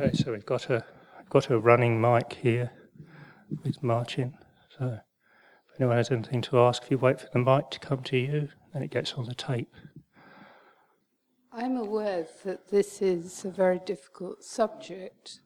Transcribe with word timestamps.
Okay, 0.00 0.10
so 0.12 0.32
we've 0.32 0.44
got 0.44 0.70
a 0.70 0.84
got 1.30 1.50
a 1.50 1.58
running 1.58 2.00
mic 2.00 2.38
here 2.42 2.72
with 3.62 3.80
Martin. 3.80 4.36
So 4.76 4.98
if 5.68 5.80
anyone 5.80 5.98
has 5.98 6.10
anything 6.10 6.42
to 6.42 6.58
ask, 6.58 6.82
if 6.82 6.90
you 6.90 6.98
wait 6.98 7.20
for 7.20 7.28
the 7.32 7.38
mic 7.38 7.70
to 7.70 7.78
come 7.78 8.02
to 8.04 8.16
you, 8.16 8.48
then 8.72 8.82
it 8.82 8.90
gets 8.90 9.12
on 9.12 9.26
the 9.26 9.36
tape. 9.36 9.72
I'm 11.52 11.76
aware 11.76 12.26
that 12.44 12.70
this 12.70 13.00
is 13.02 13.44
a 13.44 13.52
very 13.52 13.78
difficult 13.86 14.42
subject. 14.42 15.38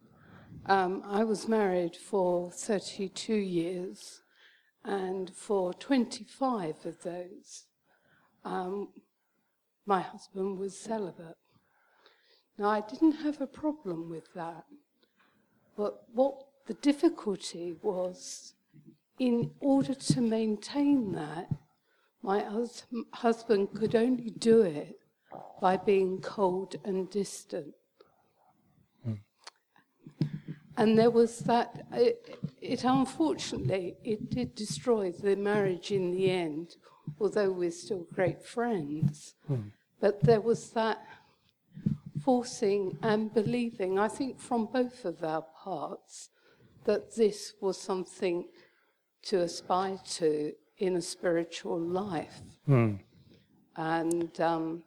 Um, 0.64 1.02
I 1.06 1.24
was 1.24 1.46
married 1.46 1.94
for 1.94 2.50
32 2.50 3.34
years, 3.34 4.22
and 4.82 5.30
for 5.36 5.74
25 5.74 6.86
of 6.86 7.02
those, 7.02 7.66
um, 8.46 8.88
my 9.84 10.00
husband 10.00 10.58
was 10.58 10.74
celibate. 10.74 11.36
Now, 12.58 12.70
I 12.70 12.80
didn't 12.80 13.12
have 13.12 13.40
a 13.40 13.46
problem 13.46 14.10
with 14.10 14.34
that, 14.34 14.64
but 15.76 16.02
what 16.12 16.34
the 16.66 16.74
difficulty 16.74 17.76
was, 17.82 18.54
in 19.18 19.52
order 19.60 19.94
to 19.94 20.20
maintain 20.20 21.12
that, 21.12 21.48
my 22.20 22.40
hus- 22.40 22.86
husband 23.12 23.74
could 23.74 23.94
only 23.94 24.30
do 24.30 24.62
it 24.62 24.98
by 25.60 25.76
being 25.76 26.20
cold 26.20 26.74
and 26.84 27.08
distant. 27.08 27.74
Hmm. 29.04 29.14
And 30.76 30.98
there 30.98 31.10
was 31.10 31.38
that, 31.40 31.86
it, 31.92 32.38
it 32.60 32.82
unfortunately, 32.82 33.96
it 34.02 34.30
did 34.30 34.56
destroy 34.56 35.12
the 35.12 35.36
marriage 35.36 35.92
in 35.92 36.10
the 36.10 36.28
end, 36.28 36.74
although 37.20 37.52
we're 37.52 37.70
still 37.70 38.06
great 38.12 38.42
friends. 38.44 39.34
Hmm. 39.46 39.68
But 40.00 40.22
there 40.22 40.40
was 40.40 40.70
that 40.70 41.04
forcing 42.28 42.98
and 43.02 43.32
believing, 43.32 43.98
I 43.98 44.06
think 44.06 44.38
from 44.38 44.66
both 44.66 45.06
of 45.06 45.24
our 45.24 45.46
parts, 45.64 46.28
that 46.84 47.16
this 47.16 47.54
was 47.58 47.80
something 47.80 48.44
to 49.22 49.40
aspire 49.40 49.98
to 50.16 50.52
in 50.76 50.96
a 50.96 51.00
spiritual 51.00 51.80
life. 51.80 52.42
And 53.78 54.38
um, 54.42 54.82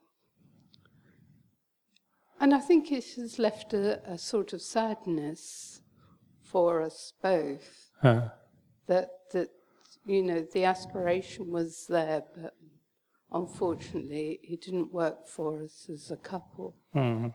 and 2.39 2.53
I 2.53 2.59
think 2.59 2.91
it 2.91 3.05
has 3.15 3.39
left 3.39 3.73
a, 3.73 4.07
a 4.07 4.19
sort 4.19 4.53
of 4.53 4.61
sadness 4.61 5.81
for 6.43 6.83
us 6.83 7.13
both. 7.23 7.89
Uh, 8.03 8.27
that 8.85 9.09
that 9.33 9.49
you 10.05 10.21
know 10.21 10.45
the 10.53 10.65
aspiration 10.65 11.49
was 11.49 11.87
there, 11.89 12.21
but 12.35 12.53
unfortunately 13.31 14.39
it 14.43 14.61
didn't 14.61 14.93
work 14.93 15.27
for 15.27 15.63
us 15.63 15.87
as 15.91 16.11
a 16.11 16.17
couple. 16.17 16.75
mm, 16.95 17.33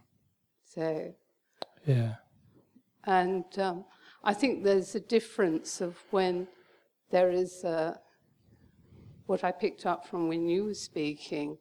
So 0.64 1.14
yeah. 1.86 2.14
and 3.04 3.44
um, 3.58 3.84
I 4.24 4.34
think 4.34 4.64
there's 4.64 4.94
a 4.94 5.00
difference 5.00 5.80
of 5.80 5.96
when 6.10 6.48
there 7.10 7.30
is 7.30 7.64
a, 7.64 8.00
what 9.26 9.44
I 9.44 9.52
picked 9.52 9.86
up 9.86 10.06
from 10.06 10.28
when 10.28 10.48
you 10.48 10.64
were 10.64 10.74
speaking 10.74 11.58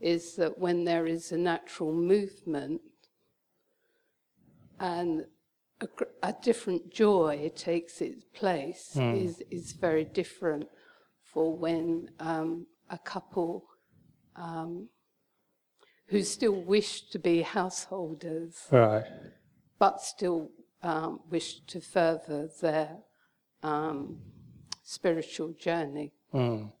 is 0.00 0.36
that 0.36 0.58
when 0.58 0.84
there 0.84 1.06
is 1.06 1.32
a 1.32 1.38
natural 1.38 1.92
movement 1.92 2.80
and 4.80 5.24
a, 5.80 5.88
a 6.22 6.34
different 6.42 6.92
joy 6.92 7.50
takes 7.54 8.00
its 8.00 8.24
place 8.34 8.96
is, 8.96 9.42
is 9.50 9.72
very 9.72 10.04
different 10.04 10.68
for 11.22 11.56
when 11.56 12.08
um, 12.20 12.66
a 12.90 12.98
couple 12.98 13.64
um, 14.36 14.88
who 16.06 16.22
still 16.22 16.60
wish 16.62 17.02
to 17.10 17.18
be 17.18 17.42
householders 17.42 18.66
Right. 18.70 19.04
but 19.78 20.00
still 20.00 20.50
um, 20.82 21.20
wish 21.28 21.60
to 21.66 21.80
further 21.80 22.48
their 22.60 22.98
um, 23.62 24.18
spiritual 24.82 25.52
journey. 25.58 26.12
Mm. 26.32 26.72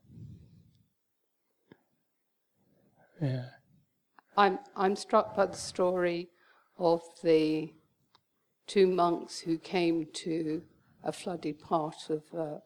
Yeah. 3.20 3.44
I'm, 4.36 4.60
I'm 4.76 4.94
struck 4.94 5.34
by 5.36 5.46
the 5.46 5.56
story 5.56 6.28
of 6.78 7.02
the 7.22 7.72
two 8.66 8.86
monks 8.86 9.40
who 9.40 9.58
came 9.58 10.06
to 10.12 10.62
a 11.02 11.12
flooded 11.12 11.58
part 11.58 12.08
of 12.08 12.22
a, 12.32 12.60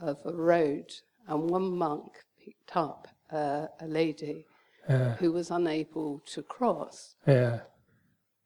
of 0.00 0.18
a 0.24 0.32
road, 0.32 0.86
and 1.26 1.50
one 1.50 1.76
monk 1.76 2.12
picked 2.50 2.76
up 2.76 3.08
uh, 3.32 3.66
a 3.80 3.86
lady 3.86 4.46
Yeah. 4.88 5.14
who 5.16 5.32
was 5.32 5.50
unable 5.50 6.20
to 6.32 6.42
cross. 6.42 7.16
Yeah. 7.26 7.60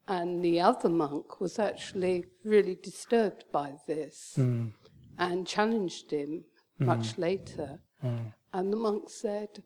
And 0.07 0.45
the 0.45 0.61
other 0.61 0.91
monk 0.91 1.41
was 1.41 1.59
actually 1.59 2.27
really 2.45 2.75
disturbed 2.75 3.45
by 3.53 3.69
this 3.87 4.35
Mm. 4.37 4.73
and 5.19 5.47
challenged 5.47 6.11
him 6.11 6.45
much 6.79 7.17
later. 7.17 7.81
And 8.53 8.73
the 8.73 8.77
monk 8.77 9.09
said, 9.09 9.63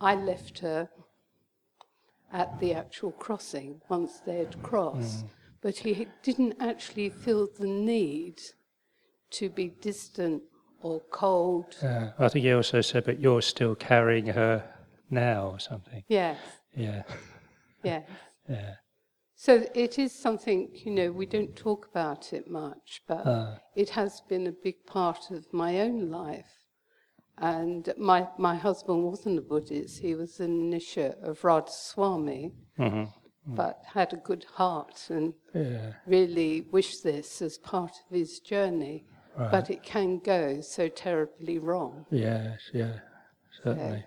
I 0.00 0.16
left 0.16 0.58
her 0.60 0.90
at 2.32 2.58
the 2.58 2.74
actual 2.74 3.12
crossing 3.12 3.80
once 3.88 4.18
they 4.26 4.38
had 4.38 4.60
crossed, 4.62 5.24
but 5.60 5.76
he 5.78 6.08
didn't 6.22 6.56
actually 6.58 7.10
feel 7.10 7.46
the 7.46 7.68
need 7.68 8.40
to 9.38 9.48
be 9.48 9.68
distant 9.68 10.42
or 10.82 11.00
cold. 11.10 11.76
Yeah. 11.82 12.10
I 12.18 12.28
think 12.28 12.44
he 12.44 12.52
also 12.52 12.80
said, 12.80 13.04
but 13.04 13.20
you're 13.20 13.42
still 13.42 13.74
carrying 13.74 14.26
her 14.26 14.64
now 15.10 15.48
or 15.48 15.60
something. 15.60 16.04
Yes, 16.08 16.38
Yeah. 16.76 17.02
yes. 17.82 18.08
Yeah. 18.48 18.74
So 19.34 19.64
it 19.74 19.98
is 19.98 20.12
something, 20.12 20.70
you 20.72 20.92
know, 20.92 21.10
we 21.10 21.26
don't 21.26 21.54
talk 21.56 21.88
about 21.90 22.32
it 22.32 22.48
much, 22.48 23.02
but 23.08 23.26
Uh, 23.26 23.58
it 23.74 23.90
has 23.90 24.20
been 24.28 24.46
a 24.46 24.52
big 24.52 24.84
part 24.86 25.30
of 25.30 25.52
my 25.52 25.80
own 25.80 26.10
life. 26.10 26.52
And 27.38 27.92
my, 27.98 28.28
my 28.38 28.54
husband 28.54 29.02
wasn't 29.04 29.38
a 29.38 29.42
Buddhist, 29.42 30.00
he 30.00 30.14
was 30.14 30.38
an 30.38 30.52
initiate 30.60 31.18
of 31.22 31.42
Radha 31.44 31.70
Swami, 31.72 32.52
mhm. 32.78 33.08
but 33.46 33.80
had 33.84 34.12
a 34.12 34.16
good 34.16 34.44
heart 34.44 35.06
and 35.10 35.34
Yeah. 35.54 35.94
really 36.06 36.60
wished 36.70 37.02
this 37.02 37.42
as 37.42 37.58
part 37.58 37.90
of 38.04 38.16
his 38.16 38.38
journey. 38.38 39.06
But 39.36 39.70
it 39.70 39.82
can 39.82 40.18
go 40.18 40.60
so 40.60 40.88
terribly 40.88 41.58
wrong. 41.58 42.06
Yes. 42.10 42.60
Yeah. 42.72 42.98
Certainly. 43.62 44.04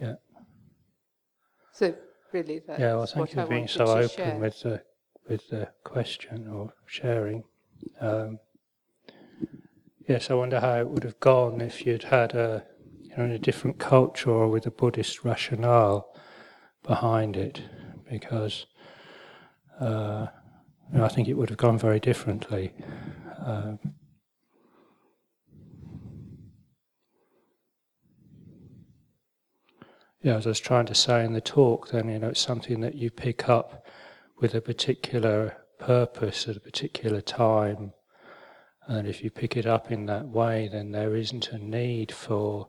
Yeah. 0.00 0.14
So 1.72 1.94
really, 2.32 2.60
that's 2.66 2.80
Yeah, 2.80 2.94
well, 2.94 3.06
thank 3.06 3.34
you 3.34 3.42
for 3.42 3.48
being 3.48 3.68
so 3.68 3.86
open 3.86 4.08
share. 4.08 4.38
with 4.38 4.60
the 4.62 4.82
with 5.28 5.48
the 5.48 5.68
question 5.84 6.48
or 6.48 6.72
sharing. 6.86 7.44
Um, 8.00 8.38
yes, 10.08 10.30
I 10.30 10.34
wonder 10.34 10.60
how 10.60 10.78
it 10.78 10.88
would 10.88 11.04
have 11.04 11.20
gone 11.20 11.60
if 11.60 11.86
you'd 11.86 12.04
had 12.04 12.34
a 12.34 12.64
you 13.00 13.16
know 13.16 13.24
in 13.24 13.30
a 13.30 13.38
different 13.38 13.78
culture 13.78 14.30
or 14.30 14.48
with 14.48 14.66
a 14.66 14.70
Buddhist 14.70 15.24
rationale 15.24 16.12
behind 16.82 17.36
it, 17.36 17.62
because 18.10 18.66
uh, 19.80 20.26
you 20.92 20.98
know, 20.98 21.04
I 21.04 21.08
think 21.08 21.28
it 21.28 21.34
would 21.34 21.50
have 21.50 21.58
gone 21.58 21.78
very 21.78 22.00
differently. 22.00 22.72
Um, 23.44 23.78
yeah, 30.22 30.36
as 30.36 30.46
I 30.46 30.50
was 30.50 30.60
trying 30.60 30.86
to 30.86 30.94
say 30.94 31.24
in 31.24 31.32
the 31.32 31.40
talk, 31.40 31.90
then 31.90 32.08
you 32.08 32.18
know 32.18 32.28
it's 32.28 32.40
something 32.40 32.80
that 32.80 32.94
you 32.94 33.10
pick 33.10 33.48
up 33.48 33.86
with 34.40 34.54
a 34.54 34.60
particular 34.60 35.56
purpose 35.78 36.48
at 36.48 36.56
a 36.56 36.60
particular 36.60 37.20
time, 37.20 37.92
and 38.86 39.06
if 39.06 39.22
you 39.22 39.30
pick 39.30 39.56
it 39.56 39.66
up 39.66 39.92
in 39.92 40.06
that 40.06 40.26
way, 40.26 40.68
then 40.70 40.90
there 40.90 41.14
isn't 41.14 41.52
a 41.52 41.58
need 41.58 42.10
for 42.10 42.68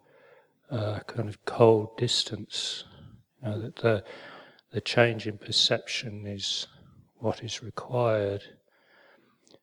uh, 0.69 0.99
kind 1.07 1.29
of 1.29 1.43
cold 1.45 1.97
distance. 1.97 2.83
You 3.41 3.49
know 3.49 3.61
that 3.61 3.77
the 3.77 4.03
the 4.71 4.81
change 4.81 5.25
in 5.25 5.37
perception 5.37 6.27
is 6.27 6.67
what 7.15 7.43
is 7.43 7.63
required. 7.63 8.43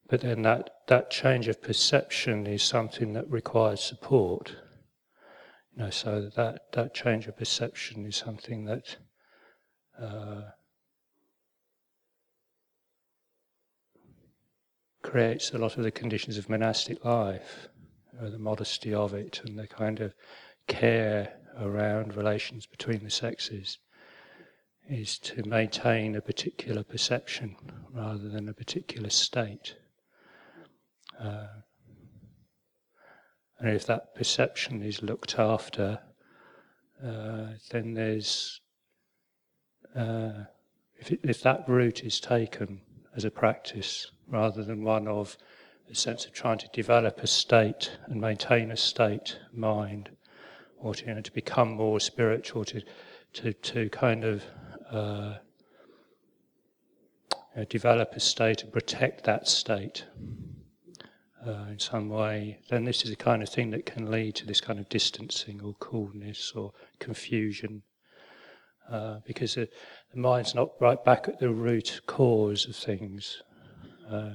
But 0.09 0.21
then 0.21 0.43
that, 0.43 0.71
that 0.87 1.11
change 1.11 1.49
of 1.49 1.61
perception 1.61 2.47
is 2.47 2.63
something 2.63 3.13
that 3.15 3.29
requires 3.29 3.81
support. 3.83 4.55
You 5.75 5.85
know, 5.85 5.91
so 5.91 6.31
that, 6.37 6.73
that 6.73 6.95
change 6.95 7.27
of 7.27 7.37
perception 7.37 8.07
is 8.07 8.17
something 8.17 8.65
that 8.67 8.97
uh, 10.01 10.43
creates 15.03 15.51
a 15.53 15.59
lot 15.59 15.77
of 15.77 15.83
the 15.83 15.91
conditions 15.91 16.39
of 16.39 16.49
monastic 16.49 17.05
life, 17.05 17.69
you 18.13 18.21
know, 18.21 18.31
the 18.31 18.39
modesty 18.39 18.95
of 18.95 19.13
it 19.13 19.41
and 19.45 19.59
the 19.59 19.67
kind 19.67 20.01
of 20.01 20.15
care 20.69 21.33
around 21.61 22.17
relations 22.17 22.67
between 22.67 23.03
the 23.03 23.11
sexes 23.11 23.79
is 24.89 25.19
to 25.19 25.43
maintain 25.49 26.15
a 26.15 26.21
particular 26.21 26.85
perception 26.85 27.57
rather 27.93 28.29
than 28.29 28.49
a 28.49 28.53
particular 28.53 29.11
state. 29.11 29.75
Uh, 31.21 31.47
and 33.59 33.71
if 33.71 33.87
that 33.87 34.15
perception 34.15 34.83
is 34.83 35.03
looked 35.03 35.39
after, 35.39 35.99
uh, 37.05 37.47
then 37.71 37.95
there's, 37.95 38.61
uh, 39.95 40.45
if, 40.97 41.13
it, 41.13 41.21
if 41.23 41.43
that 41.43 41.69
route 41.69 42.05
is 42.05 42.21
taken, 42.21 42.81
as 43.17 43.25
a 43.25 43.31
practice 43.31 44.11
rather 44.29 44.63
than 44.63 44.85
one 44.85 45.09
of 45.09 45.37
a 45.91 45.95
sense 45.95 46.27
of 46.27 46.33
trying 46.33 46.59
to 46.59 46.69
develop 46.73 47.19
a 47.23 47.27
state 47.27 47.97
and 48.07 48.21
maintain 48.21 48.71
a 48.71 48.77
state 48.77 49.39
mind 49.53 50.11
or 50.79 50.95
to, 50.95 51.07
you 51.07 51.15
know, 51.15 51.21
to 51.21 51.33
become 51.33 51.71
more 51.71 51.99
spiritual, 51.99 52.65
to, 52.65 52.83
to, 53.33 53.53
to 53.55 53.89
kind 53.89 54.25
of 54.25 54.45
uh, 54.91 55.35
develop 57.71 58.13
a 58.13 58.21
state 58.21 58.63
and 58.63 58.73
protect 58.73 59.25
that 59.25 59.49
state 59.49 60.05
uh, 61.47 61.67
in 61.71 61.79
some 61.79 62.09
way, 62.09 62.59
then 62.71 62.85
this 62.85 63.05
is 63.05 63.11
the 63.11 63.17
kind 63.17 63.43
of 63.43 63.49
thing 63.49 63.71
that 63.71 63.87
can 63.87 64.11
lead 64.11 64.35
to 64.35 64.47
this 64.47 64.61
kind 64.61 64.79
of 64.79 64.89
distancing 64.89 65.61
or 65.63 65.75
coolness 65.75 66.53
or 66.55 66.73
confusion. 66.99 67.83
Uh, 68.91 69.19
because 69.27 69.55
the, 69.55 69.69
the, 70.13 70.21
mind's 70.21 70.55
not 70.55 70.71
right 70.81 71.05
back 71.05 71.29
at 71.29 71.41
the 71.41 71.51
root 71.51 72.01
cause 72.07 72.69
of 72.69 72.77
things. 72.77 73.43
Uh, 74.09 74.31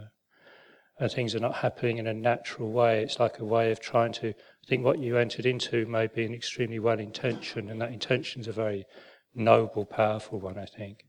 and 1.00 1.12
things 1.12 1.34
are 1.34 1.40
not 1.40 1.56
happening 1.56 1.98
in 1.98 2.08
a 2.08 2.14
natural 2.14 2.72
way. 2.72 3.02
It's 3.02 3.20
like 3.20 3.40
a 3.40 3.46
way 3.46 3.72
of 3.72 3.80
trying 3.80 4.12
to 4.14 4.34
think 4.68 4.84
what 4.84 5.00
you 5.00 5.18
entered 5.18 5.46
into 5.46 5.86
may 5.86 6.08
be 6.08 6.26
an 6.26 6.34
extremely 6.34 6.80
well 6.80 7.00
intentioned, 7.00 7.70
and 7.70 7.82
that 7.82 7.92
intention 7.92 8.42
is 8.42 8.48
a 8.48 8.52
very 8.52 8.86
noble, 9.34 9.86
powerful 9.86 10.40
one, 10.40 10.60
I 10.60 10.66
think. 10.66 11.06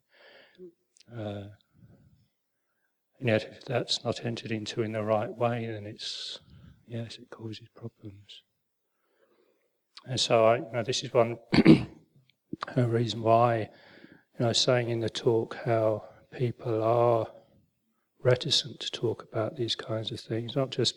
Uh, 1.14 1.48
and 3.22 3.28
yet, 3.28 3.44
if 3.44 3.64
that's 3.64 4.02
not 4.02 4.24
entered 4.26 4.50
into 4.50 4.82
in 4.82 4.90
the 4.90 5.04
right 5.04 5.30
way, 5.30 5.64
then 5.64 5.86
it's, 5.86 6.40
yes, 6.88 7.18
it 7.18 7.30
causes 7.30 7.68
problems. 7.72 8.42
And 10.04 10.18
so, 10.18 10.44
I, 10.44 10.56
you 10.56 10.66
know, 10.72 10.82
this 10.82 11.04
is 11.04 11.14
one 11.14 11.38
reason 12.76 13.22
why, 13.22 13.70
you 14.40 14.44
know, 14.44 14.52
saying 14.52 14.88
in 14.88 14.98
the 14.98 15.08
talk 15.08 15.56
how 15.64 16.02
people 16.32 16.82
are 16.82 17.28
reticent 18.24 18.80
to 18.80 18.90
talk 18.90 19.28
about 19.30 19.54
these 19.54 19.76
kinds 19.76 20.10
of 20.10 20.18
things, 20.18 20.56
not 20.56 20.70
just 20.70 20.96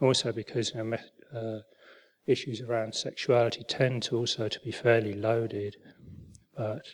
also 0.00 0.32
because 0.32 0.72
you 0.74 0.82
know, 0.82 0.96
uh, 1.38 1.58
issues 2.26 2.62
around 2.62 2.94
sexuality 2.94 3.62
tend 3.68 4.04
to 4.04 4.16
also 4.16 4.48
to 4.48 4.60
be 4.60 4.72
fairly 4.72 5.12
loaded, 5.12 5.76
but 6.56 6.86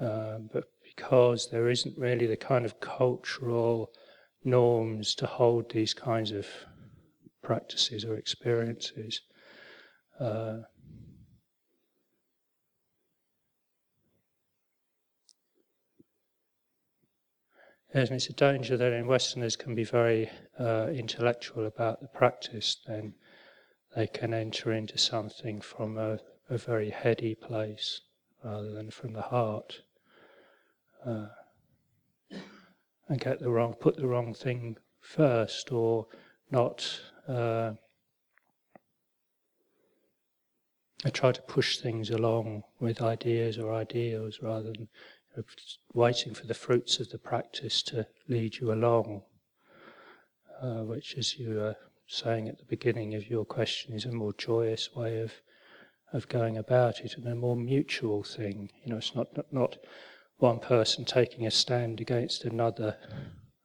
um, 0.00 0.50
but 0.52 0.71
because 0.96 1.48
there 1.50 1.70
isn't 1.70 1.98
really 1.98 2.26
the 2.26 2.36
kind 2.36 2.64
of 2.64 2.80
cultural 2.80 3.90
norms 4.44 5.14
to 5.14 5.26
hold 5.26 5.70
these 5.70 5.94
kinds 5.94 6.32
of 6.32 6.46
practices 7.42 8.04
or 8.04 8.16
experiences. 8.16 9.20
Uh, 10.18 10.58
and 17.94 18.10
it's 18.10 18.28
a 18.28 18.32
danger 18.32 18.76
that 18.76 18.92
in 18.92 19.06
Westerners 19.06 19.56
can 19.56 19.74
be 19.74 19.84
very 19.84 20.30
uh, 20.58 20.88
intellectual 20.92 21.66
about 21.66 22.00
the 22.00 22.08
practice, 22.08 22.78
then 22.86 23.14
they 23.94 24.06
can 24.06 24.32
enter 24.32 24.72
into 24.72 24.96
something 24.96 25.60
from 25.60 25.98
a, 25.98 26.18
a 26.48 26.56
very 26.56 26.90
heady 26.90 27.34
place 27.34 28.00
rather 28.42 28.72
than 28.72 28.90
from 28.90 29.12
the 29.12 29.22
heart. 29.22 29.82
Uh, 31.04 31.26
and 33.08 33.20
get 33.20 33.40
the 33.40 33.50
wrong, 33.50 33.74
put 33.74 33.96
the 33.96 34.06
wrong 34.06 34.32
thing 34.32 34.76
first, 35.00 35.72
or 35.72 36.06
not. 36.50 37.00
Uh, 37.28 37.72
I 41.04 41.10
try 41.10 41.32
to 41.32 41.42
push 41.42 41.78
things 41.78 42.10
along 42.10 42.62
with 42.78 43.02
ideas 43.02 43.58
or 43.58 43.74
ideals 43.74 44.38
rather 44.40 44.72
than 44.72 44.88
waiting 45.92 46.34
for 46.34 46.46
the 46.46 46.54
fruits 46.54 47.00
of 47.00 47.10
the 47.10 47.18
practice 47.18 47.82
to 47.84 48.06
lead 48.28 48.56
you 48.56 48.72
along, 48.72 49.22
uh, 50.60 50.84
which, 50.84 51.16
as 51.18 51.38
you 51.38 51.54
were 51.54 51.76
saying 52.06 52.48
at 52.48 52.58
the 52.58 52.64
beginning 52.64 53.14
of 53.14 53.28
your 53.28 53.44
question, 53.44 53.94
is 53.94 54.04
a 54.04 54.12
more 54.12 54.32
joyous 54.34 54.94
way 54.94 55.20
of 55.20 55.32
of 56.12 56.28
going 56.28 56.58
about 56.58 57.00
it 57.00 57.14
and 57.16 57.26
a 57.26 57.34
more 57.34 57.56
mutual 57.56 58.22
thing. 58.22 58.70
You 58.84 58.92
know, 58.92 58.98
it's 58.98 59.14
not 59.14 59.34
not, 59.36 59.52
not 59.52 59.76
one 60.42 60.58
person 60.58 61.04
taking 61.04 61.46
a 61.46 61.50
stand 61.50 62.00
against 62.00 62.44
another, 62.44 62.96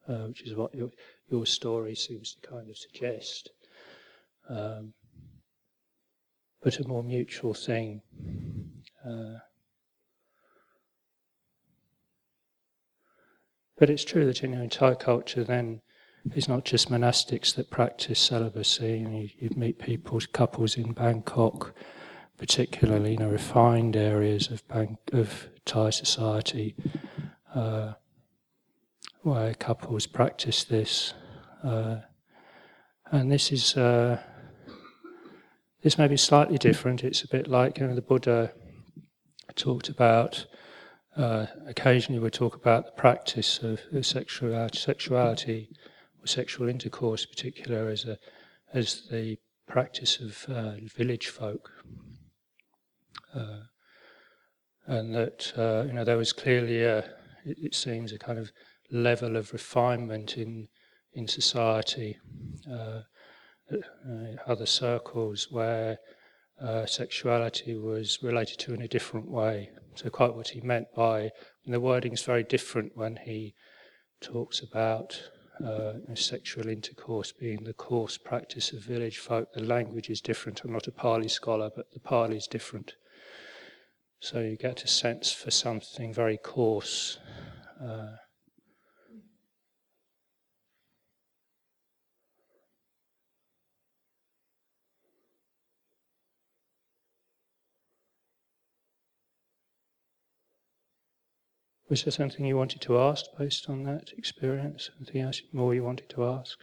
uh, 0.08 0.28
which 0.28 0.44
is 0.44 0.56
what 0.56 0.74
your 0.74 0.92
your 1.30 1.46
story 1.46 1.96
seems 1.96 2.36
to 2.36 2.48
kind 2.48 2.70
of 2.70 2.78
suggest. 2.78 3.50
Um, 4.50 4.94
but 6.64 6.80
a 6.80 6.88
more 6.88 7.04
mutual 7.04 7.54
thing. 7.54 8.02
Uh, 9.06 9.40
But 13.78 13.92
it's 13.92 14.04
true 14.04 14.26
that 14.26 14.44
in 14.44 14.54
your 14.54 14.64
entire 14.64 14.96
culture, 14.96 15.44
then 15.44 15.82
it's 16.34 16.48
not 16.48 16.66
just 16.66 16.90
monastics 16.90 17.54
that 17.56 17.70
practice 17.70 18.20
celibacy. 18.20 19.06
You, 19.08 19.30
you 19.38 19.56
meet 19.56 19.78
people, 19.78 20.20
couples 20.34 20.78
in 20.78 20.94
Bangkok, 20.94 21.76
particularly 22.38 23.12
you 23.12 23.18
know 23.18 23.30
refined 23.30 23.96
areas 23.96 24.50
of 24.50 24.68
Bang, 24.68 24.98
of 25.12 25.48
Thai 25.66 25.90
society, 25.90 26.76
uh, 27.54 27.94
where 29.22 29.54
couples 29.54 30.08
practice 30.08 30.64
this. 30.64 31.14
Uh, 31.64 31.98
and 33.12 33.32
this 33.32 33.52
is 33.52 33.76
uh, 33.78 34.20
this 35.82 35.98
may 35.98 36.08
be 36.08 36.18
slightly 36.18 36.58
different. 36.58 37.04
It's 37.04 37.24
a 37.24 37.28
bit 37.28 37.48
like 37.48 37.80
you 37.80 37.88
know 37.88 37.96
the 37.96 38.02
Buddha 38.02 38.52
talked 39.56 39.90
about 39.90 40.46
uh, 41.18 41.48
occasionally 41.68 42.20
we 42.20 42.30
talk 42.30 42.56
about 42.56 42.86
the 42.86 42.92
practice 42.92 43.60
of, 43.64 43.80
sexuality, 44.06 44.78
sexuality 44.78 45.70
or 46.22 46.28
sexual 46.28 46.70
intercourse, 46.70 47.24
in 47.24 47.30
particular, 47.30 47.90
as 47.90 48.06
a 48.06 48.18
as 48.74 49.08
the 49.10 49.38
practice 49.66 50.20
of 50.20 50.46
uh, 50.50 50.74
village 50.96 51.28
folk, 51.28 51.72
uh, 51.77 51.77
and 54.88 55.14
that 55.14 55.54
uh, 55.58 55.84
you 55.88 55.94
know 55.94 56.04
there 56.04 56.18
was 56.18 56.34
clearly 56.34 56.84
a 56.84 57.00
it, 57.46 57.58
it, 57.62 57.76
seems 57.76 58.12
a 58.12 58.18
kind 58.18 58.40
of 58.40 58.52
level 58.92 59.36
of 59.36 59.54
refinement 59.54 60.38
in 60.38 60.68
in 61.14 61.28
society, 61.28 62.18
uh, 62.72 63.02
other 64.46 64.66
circles 64.66 65.48
where 65.50 65.98
uh, 66.62 66.86
sexuality 66.86 67.76
was 67.76 68.20
related 68.22 68.60
to 68.60 68.74
in 68.74 68.82
a 68.82 68.88
different 68.88 69.30
way. 69.30 69.70
So, 69.96 70.10
quite 70.10 70.36
what 70.36 70.50
he 70.50 70.62
meant 70.62 70.88
by, 70.96 71.32
and 71.66 71.74
the 71.74 71.80
wording 71.80 72.14
is 72.14 72.22
very 72.22 72.44
different 72.44 72.96
when 72.96 73.18
he 73.18 73.56
talks 74.22 74.62
about 74.62 75.20
uh, 75.64 75.94
sexual 76.14 76.68
intercourse 76.68 77.32
being 77.32 77.64
the 77.64 77.74
coarse 77.74 78.18
practice 78.18 78.72
of 78.74 78.84
village 78.84 79.18
folk. 79.18 79.52
The 79.54 79.64
language 79.64 80.10
is 80.10 80.22
different. 80.22 80.62
I'm 80.64 80.74
not 80.74 80.88
a 80.88 80.92
Pali 80.92 81.28
scholar, 81.28 81.72
but 81.76 81.92
the 81.94 82.00
Pali 82.00 82.38
is 82.38 82.48
different. 82.48 82.94
So, 84.20 84.40
you 84.40 84.58
get 84.58 84.84
a 84.84 84.88
sense 84.88 85.32
for 85.32 85.52
something 85.52 86.14
very 86.14 86.38
coarse. 86.38 87.20
Uh, 87.82 88.18
Was 101.90 102.04
there 102.04 102.12
something 102.12 102.46
you 102.46 102.58
wanted 102.58 102.82
to 102.82 103.00
ask 103.00 103.26
based 103.38 103.70
on 103.70 103.84
that 103.84 104.12
experience? 104.18 104.90
Anything 104.98 105.22
else 105.22 105.42
more 105.54 105.74
you 105.74 105.84
wanted 105.84 106.10
to 106.10 106.26
ask? 106.26 106.60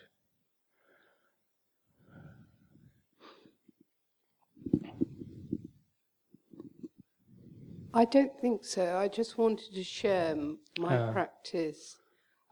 I 7.95 8.05
don't 8.05 8.33
think 8.41 8.65
so. 8.65 8.99
I 8.99 9.09
just 9.09 9.39
wanted 9.39 9.73
to 9.75 9.85
share 9.85 10.37
my 10.79 10.99
ah. 10.99 11.13
practice, 11.13 11.97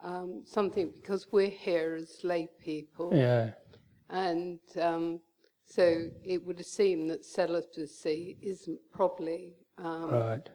um, 0.02 0.42
something 0.44 0.92
because 1.00 1.26
we're 1.32 1.50
here 1.50 1.98
as 2.00 2.20
lay 2.22 2.48
people. 2.62 3.10
Yeah. 3.12 3.50
And 4.08 4.60
um, 4.80 5.20
so 5.66 6.08
it 6.24 6.46
would 6.46 6.64
seem 6.64 7.08
that 7.08 7.24
celibacy 7.24 8.38
isn't 8.40 8.78
probably 8.92 9.54
um, 9.78 10.10
right. 10.10 10.48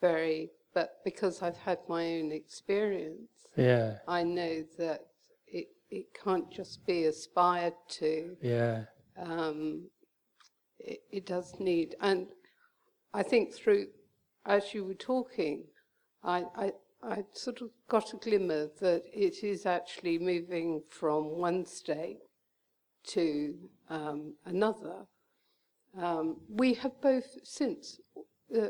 very 0.00 0.50
but 0.72 1.00
because 1.04 1.42
I've 1.42 1.56
had 1.56 1.78
my 1.88 2.04
own 2.18 2.32
experience, 2.32 3.48
yeah, 3.56 3.98
I 4.06 4.22
know 4.22 4.64
that 4.78 5.06
it 5.46 5.68
it 5.90 6.06
can't 6.14 6.50
just 6.50 6.86
be 6.86 7.06
aspired 7.06 7.74
to. 7.98 8.36
Yeah, 8.40 8.84
um, 9.18 9.88
it, 10.78 11.00
it 11.10 11.26
does 11.26 11.58
need, 11.58 11.96
and 12.00 12.28
I 13.12 13.22
think 13.24 13.52
through 13.52 13.88
as 14.46 14.74
you 14.74 14.84
were 14.84 14.94
talking, 14.94 15.64
I, 16.22 16.44
I 16.56 16.72
I 17.02 17.24
sort 17.32 17.62
of 17.62 17.70
got 17.88 18.12
a 18.12 18.16
glimmer 18.18 18.68
that 18.80 19.04
it 19.12 19.42
is 19.42 19.64
actually 19.64 20.18
moving 20.18 20.82
from 20.90 21.38
one 21.38 21.64
state 21.64 22.18
to 23.08 23.54
um, 23.88 24.34
another. 24.44 25.06
Um, 25.96 26.36
we 26.48 26.74
have 26.74 27.00
both 27.00 27.38
since. 27.42 28.00
Uh, 28.54 28.68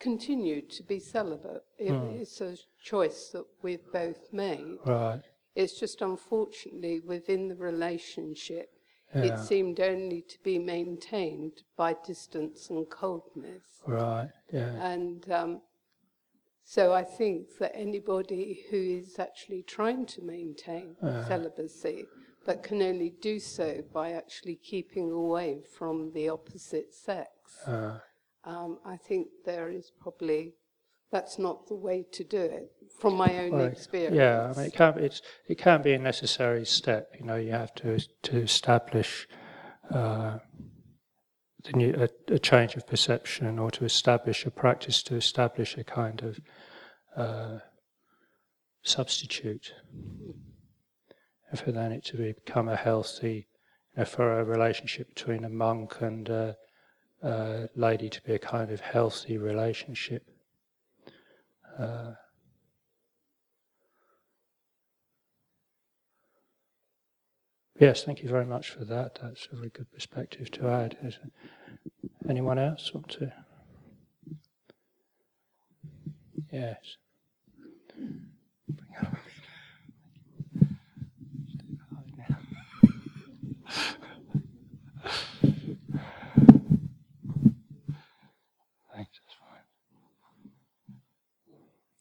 continued 0.00 0.70
to 0.70 0.82
be 0.82 0.98
celibate. 0.98 1.64
It, 1.78 1.92
It's 2.20 2.40
a 2.40 2.56
choice 2.82 3.30
that 3.32 3.44
we've 3.62 3.92
both 3.92 4.32
made. 4.32 4.78
Right. 4.86 5.22
It's 5.54 5.78
just 5.78 6.02
unfortunately 6.02 7.00
within 7.00 7.48
the 7.48 7.56
relationship, 7.56 8.70
Yeah. 9.14 9.22
it 9.24 9.38
seemed 9.38 9.80
only 9.80 10.22
to 10.22 10.38
be 10.42 10.58
maintained 10.58 11.62
by 11.76 11.96
distance 12.06 12.68
and 12.70 12.88
coldness. 12.90 13.80
Right. 13.86 14.28
Yeah. 14.52 14.72
And 14.82 15.30
um, 15.30 15.62
so 16.64 16.92
I 16.92 17.02
think 17.04 17.56
that 17.60 17.72
anybody 17.74 18.64
who 18.70 18.76
is 18.76 19.18
actually 19.18 19.62
trying 19.62 20.04
to 20.06 20.22
maintain 20.22 20.96
celibacy, 21.26 22.04
but 22.44 22.62
can 22.62 22.82
only 22.82 23.14
do 23.22 23.38
so 23.38 23.82
by 23.92 24.12
actually 24.12 24.56
keeping 24.56 25.10
away 25.10 25.62
from 25.78 26.12
the 26.12 26.28
opposite 26.28 26.92
sex, 26.92 27.30
Uh, 27.66 27.98
um, 28.44 28.78
I 28.84 28.96
think 28.96 29.28
there 29.44 29.70
is 29.70 29.90
probably 29.98 30.54
that's 31.10 31.38
not 31.38 31.66
the 31.68 31.74
way 31.74 32.04
to 32.12 32.24
do 32.24 32.40
it 32.40 32.72
from 33.00 33.14
my 33.14 33.38
own 33.38 33.52
Well, 33.52 33.64
experience. 33.66 34.16
Yeah, 34.16 34.52
I 34.54 34.58
mean, 34.58 34.66
it 34.66 34.74
can 34.74 34.94
be, 34.94 35.02
it's, 35.02 35.22
it 35.46 35.58
can 35.58 35.82
be 35.82 35.92
a 35.92 35.98
necessary 35.98 36.64
step. 36.64 37.14
You 37.18 37.26
know, 37.26 37.36
you 37.36 37.52
have 37.52 37.74
to 37.76 37.98
to 38.22 38.38
establish 38.38 39.28
uh, 39.90 40.38
the 41.64 41.72
new, 41.72 41.94
a, 41.96 42.34
a 42.34 42.38
change 42.38 42.76
of 42.76 42.86
perception, 42.86 43.58
or 43.58 43.70
to 43.72 43.84
establish 43.84 44.44
a 44.46 44.50
practice, 44.50 45.02
to 45.04 45.16
establish 45.16 45.76
a 45.76 45.84
kind 45.84 46.22
of 46.22 46.40
uh, 47.16 47.58
substitute, 48.82 49.72
and 51.50 51.60
for 51.60 51.72
then 51.72 51.92
it 51.92 52.04
to 52.06 52.16
become 52.16 52.68
a 52.68 52.76
healthy, 52.76 53.48
you 53.94 53.98
know, 53.98 54.04
for 54.04 54.40
a 54.40 54.44
relationship 54.44 55.14
between 55.14 55.44
a 55.44 55.48
monk 55.48 56.00
and 56.00 56.28
a, 56.28 56.56
a 57.22 57.68
lady 57.74 58.08
to 58.08 58.22
be 58.22 58.34
a 58.34 58.38
kind 58.38 58.70
of 58.70 58.80
healthy 58.80 59.38
relationship. 59.38 60.24
Uh, 61.78 62.12
Yes, 67.80 68.02
thank 68.02 68.22
you 68.24 68.28
very 68.28 68.44
much 68.44 68.70
for 68.70 68.84
that. 68.86 69.20
That's 69.22 69.46
a 69.52 69.56
very 69.56 69.68
good 69.68 69.90
perspective 69.92 70.50
to 70.52 70.68
add. 70.68 70.96
Anyone 72.28 72.58
else 72.58 72.92
want 72.92 73.08
to? 73.10 73.32
Yes. 76.52 76.96
Thanks, 88.92 89.20
that's 89.20 89.36
fine. 89.38 89.62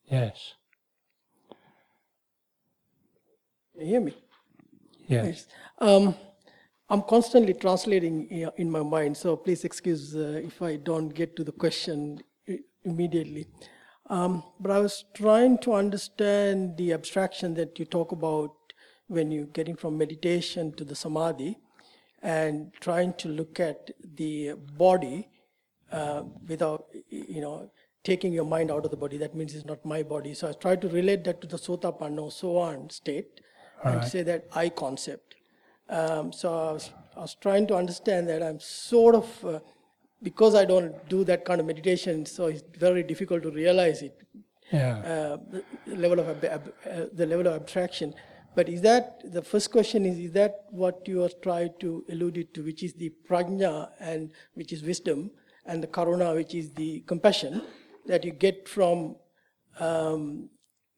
Yes. 0.10 0.54
You 3.78 3.86
hear 3.86 4.02
me? 4.02 4.14
Yes. 5.08 5.26
Yes. 5.26 5.48
Um, 5.80 6.16
I'm 6.90 7.02
constantly 7.02 7.54
translating 7.54 8.28
in 8.58 8.72
my 8.72 8.82
mind, 8.82 9.18
so 9.18 9.36
please 9.36 9.66
excuse 9.66 10.16
uh, 10.16 10.42
if 10.44 10.62
I 10.62 10.78
don't 10.78 11.10
get 11.10 11.36
to 11.36 11.44
the 11.44 11.52
question 11.52 12.22
immediately. 12.86 13.48
Um, 14.10 14.44
but 14.60 14.72
I 14.72 14.80
was 14.80 15.04
trying 15.14 15.58
to 15.60 15.74
understand 15.74 16.78
the 16.78 16.94
abstraction 16.94 17.54
that 17.56 17.78
you 17.78 17.84
talk 17.84 18.14
about 18.14 18.54
when 19.08 19.32
you're 19.32 19.46
getting 19.48 19.76
from 19.76 19.98
meditation 19.98 20.72
to 20.74 20.86
the 20.86 20.96
samadhi 20.96 21.58
and 22.22 22.72
trying 22.80 23.14
to 23.16 23.28
look 23.28 23.60
at 23.60 23.92
the 24.16 24.54
body 24.78 25.28
uh, 25.92 26.24
without, 26.48 26.86
you 27.10 27.42
know, 27.42 27.70
taking 28.08 28.34
your 28.40 28.46
mind 28.56 28.72
out 28.76 28.84
of 28.86 28.92
the 28.96 29.02
body. 29.06 29.18
That 29.24 29.34
means 29.40 29.54
it's 29.58 29.66
not 29.74 29.84
my 29.94 30.02
body. 30.16 30.34
So 30.40 30.50
I 30.50 30.54
try 30.66 30.76
to 30.84 30.88
relate 31.00 31.24
that 31.28 31.42
to 31.42 31.48
the 31.54 31.58
sotapanno, 31.68 32.26
so 32.42 32.58
on 32.58 32.90
state 32.90 33.42
and 33.84 34.04
say 34.14 34.22
that 34.24 34.46
I 34.64 34.70
concept. 34.84 35.36
Um, 35.98 36.32
so 36.34 36.48
I 36.70 36.72
was, 36.78 36.86
I 37.16 37.20
was 37.22 37.36
trying 37.46 37.66
to 37.68 37.76
understand 37.76 38.28
that 38.30 38.42
I'm 38.48 38.60
sort 38.60 39.16
of, 39.16 39.46
uh, 39.46 39.60
because 40.30 40.56
I 40.62 40.66
don't 40.66 40.94
do 41.10 41.24
that 41.32 41.46
kind 41.50 41.60
of 41.62 41.68
meditation, 41.68 42.26
so 42.26 42.48
it's 42.48 42.64
very 42.88 43.04
difficult 43.12 43.44
to 43.48 43.52
realize 43.64 44.02
it, 44.08 44.16
Yeah. 44.72 44.98
uh, 45.14 45.38
the 45.52 45.96
level 46.06 46.20
of 46.24 46.28
ab- 46.34 46.50
ab- 46.58 46.74
uh, 46.94 47.06
the 47.22 47.26
level 47.34 47.46
of 47.50 47.54
abstraction. 47.62 48.10
But 48.58 48.68
is 48.76 48.82
that 48.90 49.06
the 49.38 49.44
first 49.52 49.68
question? 49.76 50.00
Is 50.12 50.18
is 50.28 50.32
that 50.42 50.54
what 50.84 51.08
you 51.12 51.18
are 51.26 51.34
trying 51.48 51.74
to 51.84 51.90
allude 52.14 52.38
it 52.44 52.50
to, 52.56 52.64
which 52.70 52.82
is 52.88 52.94
the 53.04 53.10
prajna 53.30 53.74
and 54.12 54.22
which 54.60 54.72
is 54.78 54.82
wisdom, 54.92 55.20
and 55.70 55.78
the 55.86 55.92
karuna, 55.98 56.30
which 56.40 56.54
is 56.62 56.72
the 56.82 56.92
compassion 57.12 57.62
that 58.08 58.24
you 58.26 58.32
get 58.32 58.68
from 58.68 59.16
um, 59.80 60.50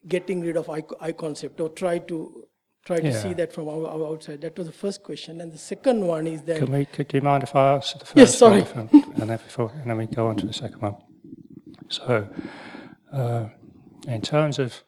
getting 0.07 0.41
rid 0.41 0.57
of 0.57 0.69
I, 0.69 0.83
I 1.01 1.11
concept, 1.11 1.59
or 1.59 1.69
try 1.69 1.99
to 1.99 2.45
try 2.85 2.99
to 2.99 3.07
Yeah. 3.07 3.21
see 3.21 3.33
that 3.33 3.51
from 3.53 3.67
our, 3.67 3.85
our 3.87 4.07
outside. 4.13 4.41
That 4.41 4.57
was 4.57 4.67
the 4.67 4.73
first 4.73 5.03
question, 5.03 5.41
and 5.41 5.51
the 5.51 5.57
second 5.57 6.05
one 6.07 6.25
is 6.27 6.41
that 6.43 6.57
Can 6.59 6.71
we? 6.71 6.85
Could, 6.85 7.09
do 7.09 7.17
you 7.17 7.21
mind 7.23 7.43
if 7.43 7.55
I 7.55 7.73
answer 7.73 7.97
the 7.99 8.05
first 8.05 8.17
Yes, 8.17 8.37
sorry. 8.37 8.61
one, 8.61 8.89
and 8.93 9.29
then 9.29 9.37
before, 9.37 9.71
and 9.81 9.89
then 9.89 9.97
we 9.97 10.07
go 10.07 10.27
on 10.27 10.35
to 10.37 10.45
the 10.45 10.53
second 10.53 10.81
one. 10.81 10.95
So, 11.89 12.27
uh, 13.11 13.45
in 14.07 14.21
terms 14.21 14.59
of 14.59 14.83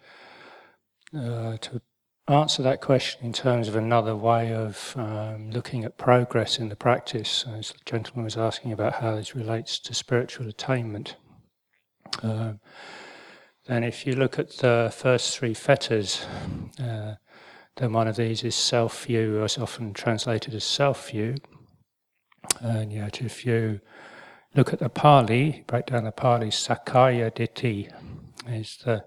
uh, 1.18 1.58
to 1.58 1.82
answer 2.28 2.64
that 2.64 2.80
question 2.80 3.26
in 3.26 3.34
terms 3.34 3.68
of 3.68 3.76
another 3.76 4.16
way 4.16 4.54
of 4.54 4.94
um, 4.96 5.52
looking 5.52 5.84
at 5.84 5.98
progress 5.98 6.60
in 6.60 6.70
the 6.70 6.76
practice, 6.76 7.46
as 7.58 7.72
the 7.72 7.80
gentleman 7.86 8.24
was 8.24 8.38
asking 8.38 8.72
about 8.72 8.94
how 8.94 9.16
this 9.16 9.36
relates 9.36 9.80
to 9.80 9.94
spiritual 9.94 10.48
attainment. 10.48 11.16
Um, 12.24 12.60
then, 13.68 13.84
if 13.84 14.06
you 14.06 14.14
look 14.14 14.40
at 14.40 14.58
the 14.58 14.92
first 14.96 15.38
three 15.38 15.54
fetters, 15.54 16.26
uh, 16.80 17.16
then 17.78 17.94
one 17.94 18.08
of 18.08 18.16
these 18.16 18.44
is 18.44 18.56
self 18.56 19.06
view, 19.06 19.38
or 19.38 19.46
it's 19.46 19.58
often 19.58 19.94
translated 19.94 20.54
as 20.54 20.64
self 20.64 21.12
view. 21.12 21.36
And 22.60 22.92
yet, 22.92 23.22
if 23.22 23.46
you 23.46 23.80
look 24.56 24.74
at 24.74 24.80
the 24.80 24.90
Pali, 24.90 25.64
break 25.68 25.86
down 25.86 26.04
the 26.04 26.12
Pali, 26.12 26.48
Sakkaya 26.48 27.32
Ditthi 27.32 27.92
is 28.48 28.78
the, 28.84 29.06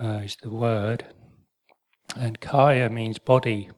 uh, 0.00 0.20
is 0.24 0.36
the 0.42 0.50
word, 0.50 1.06
and 2.16 2.40
Kaya 2.40 2.88
means 2.88 3.18
body. 3.18 3.70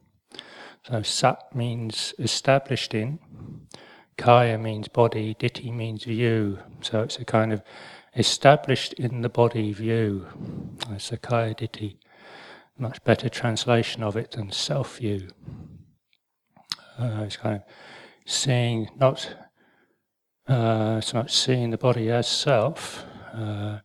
So 0.87 1.01
Sat 1.01 1.55
means 1.55 2.13
established 2.19 2.93
in, 2.93 3.19
Kaya 4.17 4.57
means 4.57 4.87
body, 4.87 5.35
Ditthi 5.35 5.73
means 5.73 6.03
view. 6.03 6.59
So 6.81 7.01
it's 7.01 7.17
a 7.17 7.25
kind 7.25 7.53
of 7.53 7.63
established 8.15 8.93
in 8.93 9.21
the 9.21 9.29
body 9.29 9.73
view. 9.73 10.27
Uh, 10.87 10.95
Sakkaya 10.95 11.57
Ditthi 11.57 11.97
much 12.77 13.03
better 13.03 13.29
translation 13.29 14.03
of 14.03 14.15
it 14.15 14.31
than 14.31 14.51
self 14.51 14.97
view. 14.97 15.29
Uh, 16.99 17.23
it's 17.25 17.37
kind 17.37 17.55
of 17.57 17.61
seeing, 18.25 18.89
not 18.97 19.35
uh, 20.47 21.01
so 21.01 21.17
much 21.17 21.33
seeing 21.33 21.69
the 21.69 21.77
body 21.77 22.09
as 22.09 22.27
self, 22.27 23.05
uh, 23.33 23.79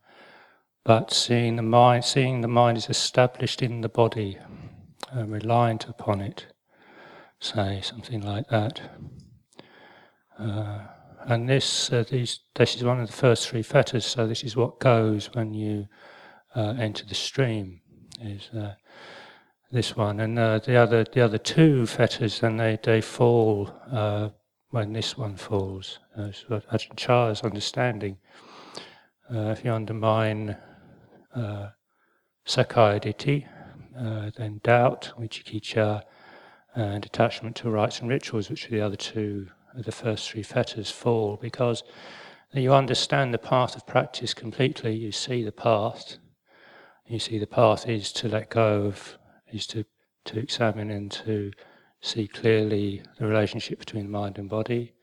but 0.85 1.13
seeing 1.13 1.57
the 1.57 1.63
mind, 1.63 2.05
seeing 2.05 2.41
the 2.41 2.49
mind 2.49 2.79
is 2.79 2.89
established 2.89 3.63
in 3.63 3.81
the 3.81 3.89
body, 3.89 4.39
uh, 5.17 5.25
reliant 5.25 5.87
upon 5.89 6.21
it. 6.21 6.47
Say 7.41 7.81
something 7.83 8.21
like 8.21 8.49
that. 8.49 8.81
And 11.29 11.47
this, 11.47 11.93
uh, 11.93 12.05
these, 12.11 12.41
this 12.55 12.75
is 12.75 12.83
one 12.83 13.01
of 13.01 13.07
the 13.07 13.13
first 13.13 13.49
three 13.49 13.63
fetters. 13.63 14.07
So 14.07 14.27
this 14.27 14.43
is 14.43 14.57
what 14.57 14.81
goes 14.81 15.29
when 15.35 15.53
you 15.53 15.87
uh, 16.57 16.75
enter 16.79 17.05
the 17.05 17.15
stream 17.15 17.81
is 18.23 18.49
uh, 18.57 18.75
this 19.71 19.95
one, 19.95 20.21
and 20.21 20.39
uh, 20.39 20.59
the 20.59 20.77
other 20.77 21.05
the 21.05 21.21
other 21.21 21.39
two 21.39 21.87
fetters, 21.87 22.41
then 22.41 22.57
they 22.57 22.79
they 22.83 23.03
fall 23.03 23.71
uh, 23.93 24.31
when 24.71 24.93
this 24.93 25.19
one 25.19 25.37
falls. 25.37 25.99
Uh, 26.17 26.31
what 26.49 26.67
Ajahn 26.71 27.45
understanding. 27.45 28.17
If 29.31 29.63
you 29.63 29.75
undermine 29.75 30.57
uh, 31.35 31.69
Sakkaya 32.47 32.99
Ditthi, 32.99 33.47
uh, 33.95 34.31
then 34.39 34.61
doubt, 34.65 35.13
Vicikiccha, 35.19 36.03
and 36.75 37.05
attachment 37.05 37.57
to 37.57 37.69
rites 37.69 38.01
and 38.01 38.09
rituals, 38.09 38.49
which 38.49 38.67
are 38.67 38.71
the 38.71 38.81
other 38.81 38.97
two, 38.97 39.49
the 39.83 39.93
first 39.93 40.31
three 40.31 40.43
fetters, 40.43 40.91
fall 40.91 41.39
because 41.41 41.83
you 42.53 42.73
understand 42.73 43.33
the 43.33 43.39
path 43.39 43.77
of 43.77 43.87
practice 43.87 44.35
completely. 44.35 44.95
You 44.95 45.13
see 45.13 45.43
the 45.43 45.53
path, 45.53 46.19
you 47.07 47.19
see 47.19 47.39
the 47.39 47.47
path 47.47 47.89
is 47.89 48.13
to 48.15 48.29
let 48.29 48.51
go 48.51 48.85
of, 48.85 49.19
is 49.53 49.67
to, 49.69 49.85
to 50.27 50.39
examine 50.39 50.91
and 50.91 51.11
to 51.13 51.53
see 52.01 52.29
clearly 52.29 53.03
the 53.19 53.27
relationship 53.27 53.79
between 53.79 54.11
mind 54.11 54.39
and 54.39 54.49
body. 54.49 54.95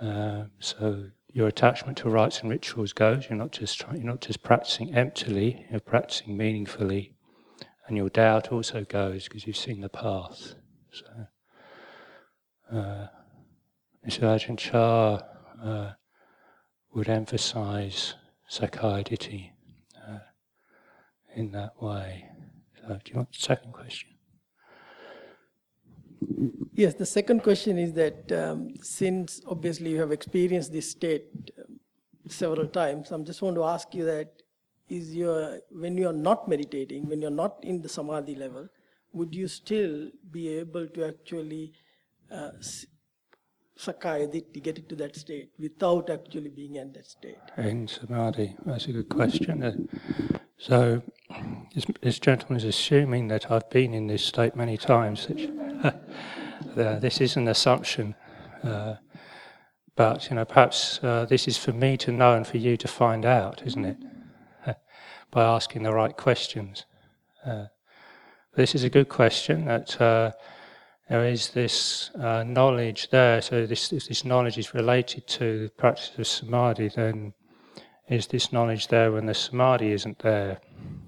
Um, 0.00 0.50
so 0.58 1.10
your 1.28 1.48
attachment 1.48 1.98
to 1.98 2.10
rites 2.10 2.40
and 2.40 2.50
rituals 2.50 2.92
goes. 2.92 3.26
You're 3.30 3.38
not 3.38 3.52
just 3.52 3.80
trying, 3.80 3.96
you're 3.96 4.10
not 4.10 4.20
just 4.20 4.42
practicing 4.42 4.94
emptily. 4.94 5.64
You're 5.70 5.80
practicing 5.80 6.36
meaningfully, 6.36 7.14
and 7.86 7.96
your 7.96 8.10
doubt 8.10 8.52
also 8.52 8.84
goes 8.84 9.24
because 9.24 9.46
you've 9.46 9.56
seen 9.56 9.80
the 9.80 9.88
path. 9.88 10.54
So, 10.90 11.26
uh, 12.76 13.06
Mr. 14.06 14.22
Ajahn 14.22 14.58
Chah 14.58 15.20
uh, 15.62 15.92
would 16.92 17.08
emphasize 17.08 18.14
Ditthi 18.50 19.50
uh, 19.96 20.18
in 21.36 21.52
that 21.52 21.80
way. 21.80 22.24
So, 22.80 22.98
do 23.04 23.10
you 23.10 23.16
want 23.16 23.32
the 23.32 23.38
second 23.38 23.72
question? 23.72 24.10
Yes, 26.74 26.94
the 26.94 27.06
second 27.06 27.42
question 27.42 27.78
is 27.78 27.92
that 27.92 28.32
um, 28.32 28.74
since 28.82 29.40
obviously 29.46 29.90
you 29.90 30.00
have 30.00 30.10
experienced 30.10 30.72
this 30.72 30.90
state 30.90 31.52
um, 31.58 31.78
several 32.28 32.66
times, 32.66 33.12
I'm 33.12 33.24
just 33.24 33.40
want 33.40 33.56
to 33.56 33.64
ask 33.64 33.94
you 33.94 34.04
that 34.06 34.42
is 34.88 35.14
your 35.14 35.60
when 35.70 35.96
you 35.96 36.08
are 36.08 36.12
not 36.28 36.48
meditating, 36.48 37.08
when 37.08 37.20
you're 37.20 37.30
not 37.30 37.58
in 37.62 37.80
the 37.82 37.88
samadhi 37.88 38.34
level, 38.34 38.68
would 39.12 39.34
you 39.34 39.46
still 39.46 40.10
be 40.30 40.48
able 40.48 40.88
to 40.88 41.04
actually 41.06 41.72
uh, 42.30 42.50
sakkaya 43.82 44.26
ditthi, 44.32 44.62
get 44.62 44.78
into 44.78 44.96
that 44.96 45.16
state 45.16 45.50
without 45.58 46.10
actually 46.10 46.50
being 46.50 46.76
in 46.76 46.92
that 46.92 47.06
state? 47.06 47.38
In 47.56 47.88
samadhi, 47.88 48.56
that's 48.64 48.86
a 48.86 48.92
good 48.92 49.08
question. 49.08 49.62
Uh, 49.62 49.72
so 50.58 51.02
this, 51.74 51.86
this, 52.00 52.18
gentleman 52.18 52.58
is 52.58 52.64
assuming 52.64 53.28
that 53.28 53.50
I've 53.50 53.68
been 53.70 53.92
in 53.94 54.06
this 54.06 54.24
state 54.24 54.56
many 54.56 54.76
times. 54.76 55.28
Uh, 56.76 56.98
this 57.00 57.20
is 57.20 57.36
an 57.36 57.48
assumption. 57.48 58.14
Uh, 58.62 58.94
but 59.96 60.30
you 60.30 60.36
know, 60.36 60.44
perhaps 60.44 61.00
uh, 61.02 61.26
this 61.28 61.46
is 61.46 61.58
for 61.58 61.72
me 61.72 61.96
to 61.98 62.12
know 62.12 62.34
and 62.34 62.46
for 62.46 62.56
you 62.56 62.76
to 62.76 62.88
find 62.88 63.26
out, 63.26 63.62
isn't 63.66 63.84
it? 63.84 63.96
By 65.30 65.42
asking 65.42 65.82
the 65.82 65.92
right 65.92 66.16
questions. 66.16 66.86
Uh, 67.44 67.66
this 68.54 68.74
is 68.74 68.84
a 68.84 68.90
good 68.90 69.08
question. 69.08 69.66
That 69.66 70.00
uh, 70.00 70.32
there 71.08 71.26
is 71.26 71.50
this 71.50 72.10
uh, 72.14 72.44
knowledge 72.44 73.10
there. 73.10 73.42
So 73.42 73.66
this 73.66 73.92
if 73.92 74.08
this 74.08 74.24
knowledge 74.24 74.58
is 74.58 74.74
related 74.74 75.26
to 75.28 75.64
the 75.64 75.70
practice 75.70 76.12
of 76.16 76.26
samadhi, 76.26 76.88
then 76.88 77.34
is 78.08 78.26
this 78.26 78.52
knowledge 78.52 78.88
there 78.88 79.12
when 79.12 79.26
the 79.26 79.34
samadhi 79.34 79.92
isn't 79.92 80.18
there? 80.20 80.60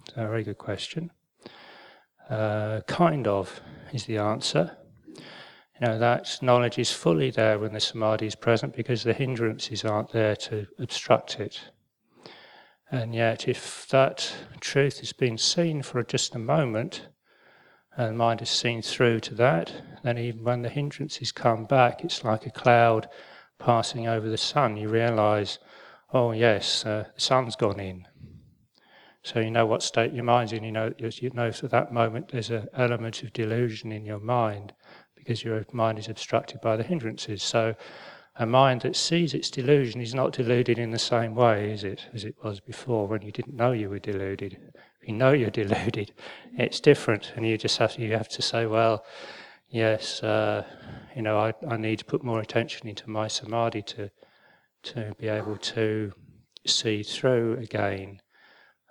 It's 0.06 0.16
a 0.16 0.26
very 0.26 0.42
good 0.42 0.58
question. 0.58 1.10
Uh, 2.28 2.80
kind 2.86 3.26
of 3.26 3.60
is 3.92 4.06
the 4.06 4.18
answer. 4.18 4.76
You 5.16 5.88
know, 5.88 5.98
that 5.98 6.38
knowledge 6.40 6.78
is 6.78 6.92
fully 6.92 7.30
there 7.30 7.58
when 7.58 7.72
the 7.72 7.80
samadhi 7.80 8.26
is 8.26 8.36
present 8.36 8.76
because 8.76 9.02
the 9.02 9.12
hindrances 9.12 9.84
aren't 9.84 10.12
there 10.12 10.36
to 10.36 10.66
obstruct 10.78 11.40
it. 11.40 11.60
And 12.90 13.14
yet, 13.14 13.48
if 13.48 13.88
that 13.88 14.32
truth 14.60 15.00
has 15.00 15.12
been 15.12 15.36
seen 15.36 15.82
for 15.82 16.02
just 16.02 16.34
a 16.34 16.38
moment, 16.38 17.08
and 17.96 18.18
mind 18.18 18.42
is 18.42 18.50
seen 18.50 18.82
through 18.82 19.20
to 19.20 19.34
that, 19.34 19.72
then 20.02 20.18
even 20.18 20.44
when 20.44 20.62
the 20.62 20.68
hindrances 20.68 21.32
come 21.32 21.64
back, 21.64 22.04
it's 22.04 22.24
like 22.24 22.46
a 22.46 22.50
cloud 22.50 23.08
passing 23.58 24.06
over 24.06 24.28
the 24.28 24.36
sun. 24.36 24.76
You 24.76 24.88
realize, 24.88 25.58
oh, 26.12 26.32
yes, 26.32 26.84
uh, 26.84 27.04
the 27.14 27.20
sun's 27.20 27.56
gone 27.56 27.80
in. 27.80 28.06
So 29.22 29.40
you 29.40 29.50
know 29.50 29.64
what 29.64 29.82
state 29.82 30.12
your 30.12 30.24
mind's 30.24 30.52
in. 30.52 30.64
You 30.64 30.72
know, 30.72 30.92
you 30.98 31.30
know, 31.32 31.50
for 31.50 31.68
that 31.68 31.92
moment, 31.92 32.28
there's 32.28 32.50
an 32.50 32.68
element 32.74 33.22
of 33.22 33.32
delusion 33.32 33.90
in 33.90 34.04
your 34.04 34.20
mind 34.20 34.74
because 35.14 35.42
your 35.42 35.64
mind 35.72 35.98
is 35.98 36.08
obstructed 36.08 36.60
by 36.60 36.76
the 36.76 36.82
hindrances. 36.82 37.42
So 37.42 37.74
a 38.36 38.44
mind 38.44 38.82
that 38.82 38.96
sees 38.96 39.32
its 39.32 39.48
delusion 39.48 40.00
is 40.00 40.14
not 40.14 40.32
deluded 40.32 40.78
in 40.78 40.90
the 40.90 40.98
same 40.98 41.34
way, 41.34 41.72
is 41.72 41.84
it, 41.84 42.06
as 42.12 42.24
it 42.24 42.34
was 42.42 42.60
before 42.60 43.06
when 43.06 43.22
you 43.22 43.32
didn't 43.32 43.56
know 43.56 43.72
you 43.72 43.88
were 43.88 43.98
deluded. 43.98 44.58
You 45.06 45.14
know 45.14 45.32
you're 45.32 45.50
deluded, 45.50 46.12
it's 46.56 46.80
different, 46.80 47.32
and 47.36 47.46
you 47.46 47.58
just 47.58 47.78
have 47.78 47.94
to, 47.94 48.02
you 48.02 48.12
have 48.12 48.28
to 48.30 48.42
say, 48.42 48.66
well, 48.66 49.04
yes, 49.68 50.22
uh, 50.22 50.64
you 51.14 51.22
know, 51.22 51.38
I, 51.38 51.52
I 51.68 51.76
need 51.76 51.98
to 51.98 52.04
put 52.04 52.24
more 52.24 52.40
attention 52.40 52.88
into 52.88 53.10
my 53.10 53.28
samadhi 53.28 53.82
to 53.82 54.10
to 54.84 55.14
be 55.18 55.28
able 55.28 55.56
to 55.56 56.12
see 56.66 57.02
through 57.02 57.54
again. 57.54 58.20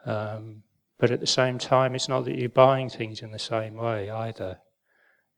Um, 0.05 0.63
but 0.99 1.11
at 1.11 1.19
the 1.19 1.27
same 1.27 1.57
time, 1.57 1.95
it's 1.95 2.09
not 2.09 2.25
that 2.25 2.35
you're 2.35 2.49
buying 2.49 2.89
things 2.89 3.21
in 3.21 3.31
the 3.31 3.39
same 3.39 3.75
way 3.75 4.09
either. 4.09 4.59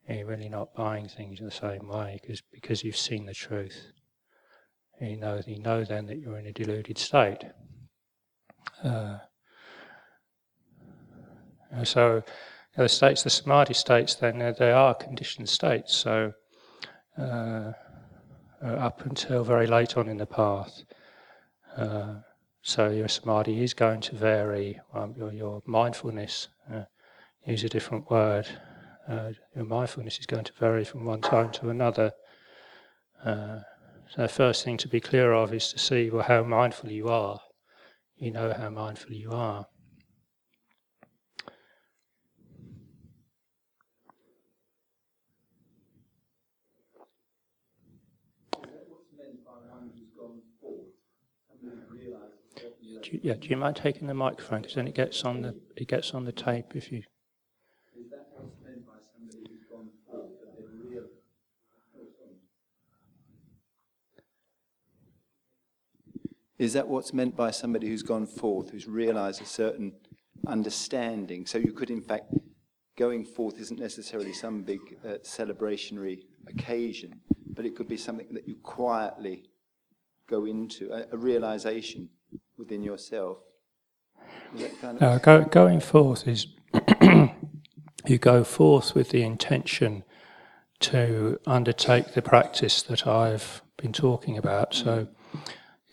You're 0.08 0.26
really 0.26 0.48
not 0.48 0.74
buying 0.74 1.08
things 1.08 1.40
in 1.40 1.46
the 1.46 1.52
same 1.52 1.88
way 1.88 2.20
because 2.22 2.42
because 2.52 2.84
you've 2.84 2.96
seen 2.96 3.26
the 3.26 3.34
truth. 3.34 3.92
You 5.00 5.16
know, 5.18 5.42
you 5.46 5.58
know 5.58 5.84
then 5.84 6.06
that 6.06 6.18
you're 6.18 6.38
in 6.38 6.46
a 6.46 6.52
deluded 6.52 6.98
state. 6.98 7.44
Uh, 8.82 9.18
so 11.84 12.22
the 12.76 12.88
states, 12.88 13.22
the 13.22 13.30
samadhi 13.30 13.74
states, 13.74 14.14
then 14.14 14.42
uh, 14.42 14.52
they 14.58 14.70
are 14.70 14.94
conditioned 14.94 15.48
states. 15.48 15.94
So 15.94 16.32
uh, 17.18 17.72
up 18.62 19.04
until 19.04 19.44
very 19.44 19.66
late 19.66 19.96
on 19.96 20.08
in 20.08 20.16
the 20.16 20.26
path. 20.26 20.82
Uh, 21.76 22.16
so 22.62 22.88
your 22.88 23.08
samadhi 23.08 23.62
is 23.62 23.74
going 23.74 24.00
to 24.02 24.16
vary. 24.16 24.80
Um, 24.92 25.14
your, 25.16 25.32
your, 25.32 25.62
mindfulness, 25.66 26.48
uh, 26.72 26.82
use 27.46 27.64
a 27.64 27.68
different 27.68 28.10
word, 28.10 28.46
uh, 29.08 29.30
your 29.54 29.64
mindfulness 29.64 30.18
is 30.18 30.26
going 30.26 30.44
to 30.44 30.52
vary 30.58 30.84
from 30.84 31.04
one 31.04 31.20
time 31.20 31.50
to 31.52 31.70
another. 31.70 32.12
Uh, 33.24 33.60
so 34.08 34.22
the 34.22 34.28
first 34.28 34.64
thing 34.64 34.76
to 34.78 34.88
be 34.88 35.00
clear 35.00 35.32
of 35.32 35.52
is 35.52 35.72
to 35.72 35.78
see 35.78 36.10
well, 36.10 36.22
how 36.22 36.42
mindful 36.42 36.90
you 36.90 37.08
are. 37.08 37.40
You 38.16 38.32
know 38.32 38.52
how 38.52 38.70
mindful 38.70 39.12
you 39.12 39.30
are. 39.30 39.66
Do 53.02 53.10
you, 53.12 53.20
yeah, 53.22 53.34
do 53.34 53.48
you 53.48 53.56
mind 53.56 53.76
taking 53.76 54.06
the 54.06 54.14
microphone 54.14 54.62
because 54.62 54.76
then 54.76 54.88
it 54.88 54.94
gets 54.94 55.24
on 55.24 55.42
the 55.42 55.54
it 55.76 55.88
gets 55.88 56.14
on 56.14 56.24
the 56.24 56.32
tape 56.32 56.74
if 56.74 56.90
you. 56.92 57.02
Is 66.58 66.72
that 66.72 66.88
what's 66.88 67.12
meant 67.12 67.36
by 67.36 67.50
somebody 67.50 67.88
who's 67.88 68.02
gone 68.02 68.26
forth, 68.26 68.70
who's 68.70 68.88
realized 68.88 69.42
a 69.42 69.44
certain 69.44 69.92
understanding? 70.46 71.44
So 71.44 71.58
you 71.58 71.72
could, 71.72 71.90
in 71.90 72.00
fact, 72.00 72.32
going 72.96 73.26
forth 73.26 73.60
isn't 73.60 73.78
necessarily 73.78 74.32
some 74.32 74.62
big 74.62 74.80
uh, 75.04 75.18
celebrationary 75.22 76.20
occasion, 76.46 77.20
but 77.46 77.66
it 77.66 77.76
could 77.76 77.88
be 77.88 77.98
something 77.98 78.32
that 78.32 78.48
you 78.48 78.56
quietly 78.62 79.44
go 80.26 80.46
into, 80.46 80.90
a, 80.90 81.14
a 81.14 81.18
realization 81.18 82.08
within 82.58 82.82
yourself. 82.82 83.38
Kind 84.80 84.98
of 84.98 85.02
uh, 85.02 85.18
go, 85.18 85.44
going 85.44 85.80
forth 85.80 86.26
is 86.26 86.46
you 88.06 88.18
go 88.18 88.44
forth 88.44 88.94
with 88.94 89.10
the 89.10 89.22
intention 89.22 90.04
to 90.80 91.40
undertake 91.46 92.14
the 92.14 92.22
practice 92.22 92.82
that 92.82 93.06
I've 93.06 93.62
been 93.76 93.92
talking 93.92 94.36
about. 94.36 94.74
So 94.74 95.08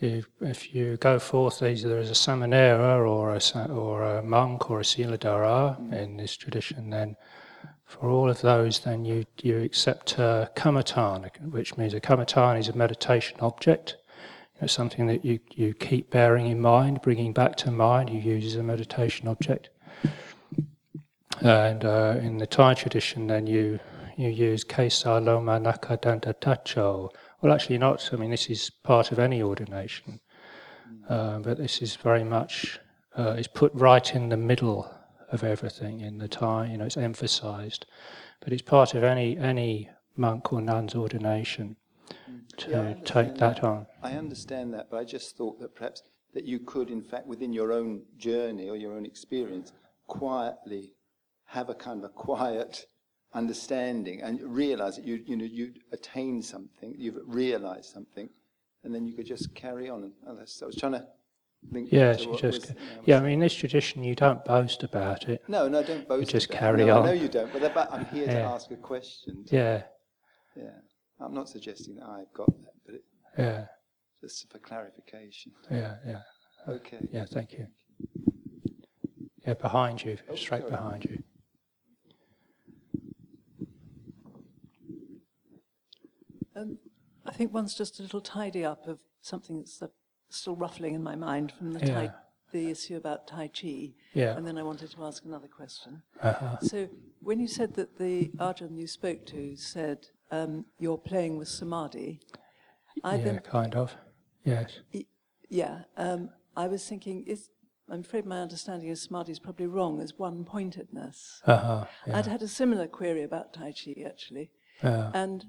if, 0.00 0.26
if 0.40 0.74
you 0.74 0.96
go 0.96 1.18
forth 1.18 1.62
either 1.62 1.98
as 1.98 2.10
a 2.10 2.14
samanera 2.14 3.08
or 3.08 3.34
a, 3.34 3.72
or 3.72 4.02
a 4.02 4.22
monk 4.22 4.70
or 4.70 4.80
a 4.80 4.84
siladhara 4.84 5.92
in 5.92 6.16
this 6.16 6.36
tradition, 6.36 6.90
then 6.90 7.16
for 7.84 8.08
all 8.08 8.28
of 8.28 8.40
those, 8.40 8.80
then 8.80 9.04
you, 9.04 9.24
you 9.42 9.58
accept 9.60 10.18
a 10.18 10.50
kamatan, 10.56 11.30
which 11.50 11.76
means 11.76 11.94
a 11.94 12.00
kamatan 12.00 12.58
is 12.58 12.68
a 12.68 12.76
meditation 12.76 13.38
object. 13.40 13.96
It's 14.60 14.72
something 14.72 15.06
that 15.06 15.24
you, 15.24 15.40
you 15.54 15.74
keep 15.74 16.10
bearing 16.10 16.46
in 16.46 16.60
mind, 16.60 17.02
bringing 17.02 17.32
back 17.32 17.56
to 17.56 17.70
mind, 17.70 18.10
you 18.10 18.20
use 18.20 18.46
as 18.46 18.56
a 18.56 18.62
meditation 18.62 19.28
object. 19.28 19.68
And 21.40 21.84
uh, 21.84 22.16
in 22.20 22.38
the 22.38 22.46
Thai 22.46 22.74
tradition, 22.74 23.26
then 23.26 23.46
you, 23.46 23.80
you 24.16 24.28
use 24.28 24.64
Kesa 24.64 25.22
Loma 25.22 25.58
Naka 25.58 25.98
Danta 25.98 26.34
Tacho, 26.34 27.10
well, 27.44 27.52
actually, 27.52 27.76
not. 27.76 28.08
I 28.10 28.16
mean, 28.16 28.30
this 28.30 28.48
is 28.48 28.70
part 28.70 29.12
of 29.12 29.18
any 29.18 29.42
ordination, 29.42 30.18
uh, 31.10 31.40
but 31.40 31.58
this 31.58 31.82
is 31.82 31.94
very 31.94 32.24
much 32.24 32.80
uh, 33.16 33.34
it's 33.36 33.48
put 33.48 33.70
right 33.74 34.14
in 34.14 34.30
the 34.30 34.36
middle 34.38 34.90
of 35.30 35.44
everything 35.44 36.00
in 36.00 36.16
the 36.16 36.26
Thai. 36.26 36.70
You 36.70 36.78
know, 36.78 36.86
it's 36.86 36.96
emphasized, 36.96 37.84
but 38.40 38.54
it's 38.54 38.62
part 38.62 38.94
of 38.94 39.04
any 39.04 39.36
any 39.36 39.90
monk 40.16 40.54
or 40.54 40.62
nun's 40.62 40.94
ordination 40.94 41.76
to 42.56 42.70
yeah, 42.70 42.94
take 43.04 43.34
that 43.36 43.62
on. 43.62 43.86
I 44.04 44.12
understand 44.12 44.74
that, 44.74 44.88
but 44.90 44.98
I 44.98 45.04
just 45.04 45.36
thought 45.36 45.58
that 45.60 45.74
perhaps 45.74 46.02
that 46.34 46.44
you 46.44 46.58
could, 46.58 46.90
in 46.90 47.02
fact, 47.02 47.26
within 47.26 47.52
your 47.52 47.72
own 47.72 48.02
journey 48.18 48.68
or 48.68 48.76
your 48.76 48.92
own 48.92 49.06
experience, 49.06 49.72
quietly 50.06 50.92
have 51.46 51.70
a 51.70 51.74
kind 51.74 51.98
of 51.98 52.04
a 52.04 52.12
quiet 52.12 52.86
understanding 53.32 54.20
and 54.22 54.40
realize 54.42 54.96
that 54.96 55.06
you, 55.06 55.22
you 55.26 55.36
know, 55.36 55.44
you 55.44 55.72
attain 55.92 56.42
something, 56.42 56.94
you've 56.98 57.18
realized 57.26 57.92
something, 57.92 58.28
and 58.82 58.94
then 58.94 59.06
you 59.06 59.14
could 59.14 59.26
just 59.26 59.54
carry 59.54 59.88
on. 59.88 60.12
And 60.26 60.38
I 60.38 60.42
was 60.42 60.76
trying 60.78 60.92
to 60.92 61.06
link 61.70 61.88
yes, 61.90 62.18
to 62.18 62.36
just, 62.36 62.42
was, 62.42 62.68
you 62.68 62.74
know, 62.74 63.02
yeah, 63.06 63.18
I 63.18 63.20
mean, 63.20 63.32
in 63.32 63.40
this 63.40 63.54
tradition, 63.54 64.04
you 64.04 64.14
don't 64.14 64.44
boast 64.44 64.82
about 64.82 65.28
it. 65.28 65.42
No, 65.48 65.66
no, 65.68 65.82
don't 65.82 66.06
boast. 66.06 66.20
You 66.20 66.26
just 66.26 66.50
about 66.50 66.58
carry 66.58 66.84
no, 66.84 66.98
on. 66.98 67.02
I 67.04 67.06
know 67.06 67.12
you 67.12 67.28
don't, 67.28 67.50
but 67.52 67.92
I'm 67.92 68.04
here 68.06 68.26
yeah. 68.26 68.34
to 68.34 68.42
ask 68.42 68.70
a 68.70 68.76
question. 68.76 69.44
Yeah. 69.50 69.84
Yeah. 70.56 70.70
I'm 71.20 71.32
not 71.32 71.48
suggesting 71.48 71.96
that 71.96 72.06
I've 72.06 72.32
got 72.34 72.52
that, 72.62 72.74
but 72.84 72.96
it, 72.96 73.04
yeah, 73.38 73.66
just 74.24 74.50
for 74.50 74.58
clarification. 74.58 75.52
Yeah, 75.70 75.96
yeah. 76.06 76.22
Okay. 76.66 76.98
Yeah, 77.12 77.26
thank 77.26 77.52
you. 77.52 77.66
Yeah, 79.46 79.54
behind 79.54 80.02
you, 80.02 80.16
Oh, 80.30 80.34
straight 80.34 80.62
sorry. 80.62 80.70
behind 80.70 81.04
you. 81.04 81.22
Um, 86.56 86.78
I 87.26 87.32
think 87.32 87.52
one's 87.52 87.74
just 87.74 87.98
a 88.00 88.02
little 88.02 88.20
tidy 88.20 88.64
up 88.64 88.86
of 88.86 88.98
something 89.20 89.58
that's 89.58 89.82
uh, 89.82 89.88
still 90.30 90.56
ruffling 90.56 90.94
in 90.94 91.02
my 91.02 91.16
mind 91.16 91.52
from 91.52 91.72
the, 91.72 91.80
tai, 91.80 92.04
Yeah. 92.04 92.10
the 92.52 92.70
issue 92.70 92.96
about 92.96 93.26
Tai 93.26 93.48
Chi. 93.48 93.92
Yeah. 94.14 94.36
And 94.36 94.46
then 94.46 94.56
I 94.56 94.62
wanted 94.62 94.90
to 94.92 95.04
ask 95.04 95.24
another 95.24 95.48
question. 95.48 96.02
Uh-huh. 96.22 96.58
So 96.60 96.88
when 97.20 97.40
you 97.40 97.48
said 97.48 97.74
that 97.74 97.98
the 97.98 98.28
Ajahn 98.38 98.78
you 98.78 98.86
spoke 98.86 99.26
to 99.26 99.56
said 99.56 100.06
um, 100.30 100.64
you're 100.78 100.96
playing 100.98 101.36
with 101.36 101.48
samadhi, 101.48 102.20
I 103.02 103.16
Yeah, 103.16 103.24
then 103.24 103.38
kind 103.40 103.74
of. 103.74 103.94
Yes. 104.44 104.78
Y- 104.92 105.06
Yeah, 105.50 105.80
um, 105.96 106.30
I 106.56 106.66
was 106.68 106.86
thinking, 106.88 107.24
is, 107.26 107.48
I'm 107.90 108.00
afraid 108.00 108.24
my 108.26 108.40
understanding 108.40 108.90
of 108.90 108.98
samadhi 108.98 109.32
is 109.32 109.38
probably 109.38 109.66
wrong, 109.66 110.00
as 110.00 110.18
one 110.18 110.44
pointedness. 110.44 111.42
Uh-huh. 111.46 111.84
Yeah. 112.06 112.18
I'd 112.18 112.26
had 112.26 112.42
a 112.42 112.48
similar 112.48 112.86
query 112.86 113.22
about 113.22 113.52
Tai 113.52 113.72
Chi, 113.72 113.94
actually. 114.06 114.50
yeah. 114.82 115.10
And, 115.14 115.44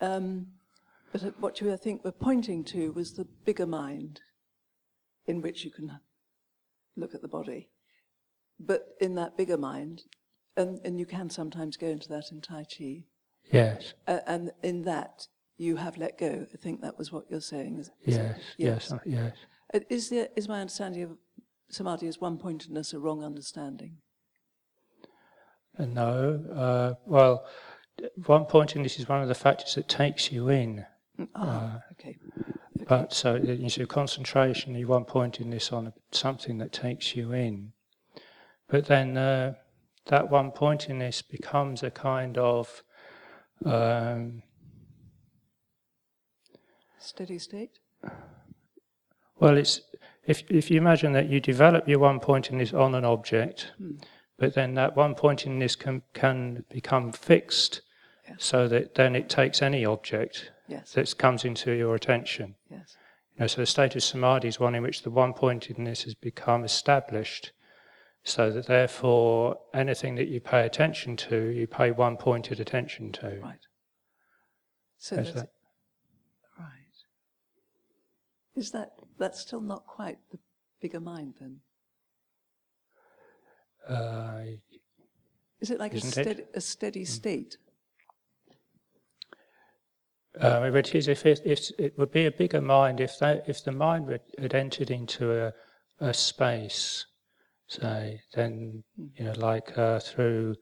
um, 0.00 0.46
but 1.12 1.22
what 1.40 1.60
you, 1.60 1.72
I 1.72 1.76
think, 1.76 2.04
were 2.04 2.12
pointing 2.12 2.64
to 2.64 2.92
was 2.92 3.12
the 3.14 3.24
bigger 3.44 3.66
mind 3.66 4.20
in 5.26 5.40
which 5.42 5.64
you 5.64 5.70
can 5.70 5.98
look 6.96 7.14
at 7.14 7.22
the 7.22 7.28
body. 7.28 7.68
But 8.58 8.88
in 9.00 9.14
that 9.14 9.36
bigger 9.36 9.56
mind, 9.56 10.02
and, 10.56 10.80
and 10.84 10.98
you 10.98 11.06
can 11.06 11.30
sometimes 11.30 11.76
go 11.76 11.86
into 11.86 12.08
that 12.08 12.30
in 12.32 12.40
Tai 12.40 12.64
Chi, 12.64 13.04
Yes. 13.52 13.94
uh, 14.06 14.20
and 14.26 14.50
in 14.62 14.82
that 14.82 15.26
you 15.60 15.76
have 15.76 15.98
let 15.98 16.16
go. 16.16 16.46
I 16.52 16.56
think 16.56 16.80
that 16.80 16.96
was 16.96 17.12
what 17.12 17.24
you're 17.28 17.40
saying. 17.42 17.78
Is, 17.78 17.90
is 18.02 18.16
it? 18.16 18.36
Yes. 18.56 18.88
Yes. 18.88 18.92
uh, 18.92 18.98
Yes. 19.04 19.32
Uh, 19.74 19.80
Is, 19.90 20.08
there, 20.08 20.28
is 20.34 20.48
my 20.48 20.60
understanding 20.60 21.02
of 21.02 21.10
samadhi 21.68 22.08
as 22.08 22.18
one 22.18 22.38
pointedness 22.38 22.94
a 22.94 22.98
wrong 22.98 23.22
understanding? 23.22 23.98
Uh, 25.78 25.84
No. 25.84 26.42
Uh, 26.54 26.94
well, 27.04 27.44
one 28.24 28.46
pointedness 28.46 28.98
is 28.98 29.06
one 29.08 29.20
of 29.20 29.28
the 29.28 29.34
factors 29.34 29.74
that 29.74 29.86
takes 29.86 30.32
you 30.32 30.48
in. 30.48 30.86
Ah, 31.34 31.82
okay. 31.92 32.16
But 32.88 33.12
so 33.12 33.34
you 33.34 33.68
see, 33.68 33.84
concentration, 33.84 34.74
you 34.74 34.86
one 34.86 35.04
pointedness 35.04 35.70
on 35.70 35.92
something 36.10 36.56
that 36.58 36.72
takes 36.72 37.14
you 37.14 37.32
in. 37.32 37.72
But 38.68 38.86
then 38.86 39.18
uh, 39.18 39.54
that 40.06 40.30
one 40.30 40.52
pointedness 40.52 41.20
becomes 41.20 41.82
a 41.82 41.90
kind 41.90 42.38
of 42.38 42.82
um, 43.66 44.42
Steady 47.00 47.38
state? 47.38 47.78
well, 49.38 49.56
it's 49.56 49.80
if 50.26 50.42
if 50.50 50.70
you 50.70 50.76
imagine 50.76 51.12
that 51.12 51.28
you 51.28 51.40
develop 51.40 51.88
your 51.88 51.98
one 51.98 52.20
pointedness 52.20 52.72
on 52.72 52.94
an 52.94 53.04
object, 53.04 53.72
hmm. 53.78 53.96
but 54.38 54.54
then 54.54 54.74
that 54.74 54.96
one 54.96 55.14
pointedness 55.14 55.76
can 55.76 56.02
can 56.12 56.64
become 56.68 57.10
fixed, 57.10 57.80
so 58.38 58.68
that 58.68 58.94
then 58.94 59.16
it 59.16 59.28
takes 59.28 59.62
any 59.62 59.84
object 59.84 60.52
Yes, 60.68 60.92
that 60.92 61.18
comes 61.18 61.44
into 61.44 61.72
your 61.72 61.94
attention. 61.94 62.54
yes. 62.70 62.96
You 63.34 63.40
know, 63.40 63.46
so 63.46 63.62
the 63.62 63.66
state 63.66 63.96
of 63.96 64.02
samadhi 64.02 64.48
is 64.48 64.60
one 64.60 64.74
in 64.74 64.82
which 64.82 65.02
the 65.02 65.10
one 65.10 65.32
pointedness 65.32 66.04
has 66.04 66.14
become 66.14 66.64
established, 66.64 67.52
so 68.22 68.50
that 68.50 68.66
therefore 68.66 69.58
anything 69.72 70.16
that 70.16 70.28
you 70.28 70.40
pay 70.40 70.66
attention 70.66 71.16
to, 71.16 71.46
you 71.46 71.66
pay 71.66 71.90
one 71.90 72.16
pointed 72.18 72.60
attention 72.60 73.10
to. 73.12 73.40
Right. 73.42 73.66
So 74.98 75.16
that's 75.16 75.32
that-. 75.32 75.50
Is 78.56 78.70
that 78.72 78.92
that's 79.18 79.40
still 79.40 79.60
not 79.60 79.86
quite 79.86 80.18
the 80.30 80.38
bigger 80.80 81.00
mind 81.00 81.34
then? 81.40 81.60
Uh, 83.88 84.42
Is 85.60 85.70
it 85.70 85.78
like 85.78 85.92
a 85.92 85.96
Isn't 85.96 86.08
it? 86.10 86.12
steady, 86.12 86.42
a 86.54 86.60
steady 86.60 87.04
state? 87.04 87.56
uh, 90.40 90.70
it 90.74 90.94
is 90.94 91.08
if 91.08 91.26
it, 91.26 91.40
if 91.44 91.70
it 91.78 91.98
would 91.98 92.12
be 92.12 92.26
a 92.26 92.30
bigger 92.30 92.60
mind 92.60 93.00
if 93.00 93.18
that 93.18 93.44
if 93.48 93.64
the 93.64 93.72
mind 93.72 94.10
had, 94.10 94.20
had 94.38 94.54
entered 94.54 94.90
into 94.90 95.32
a, 95.32 95.52
a 96.00 96.14
space, 96.14 97.06
say, 97.68 98.20
then 98.34 98.82
you 99.14 99.24
know, 99.24 99.34
like 99.36 99.76
uh, 99.76 99.98
through 100.00 100.54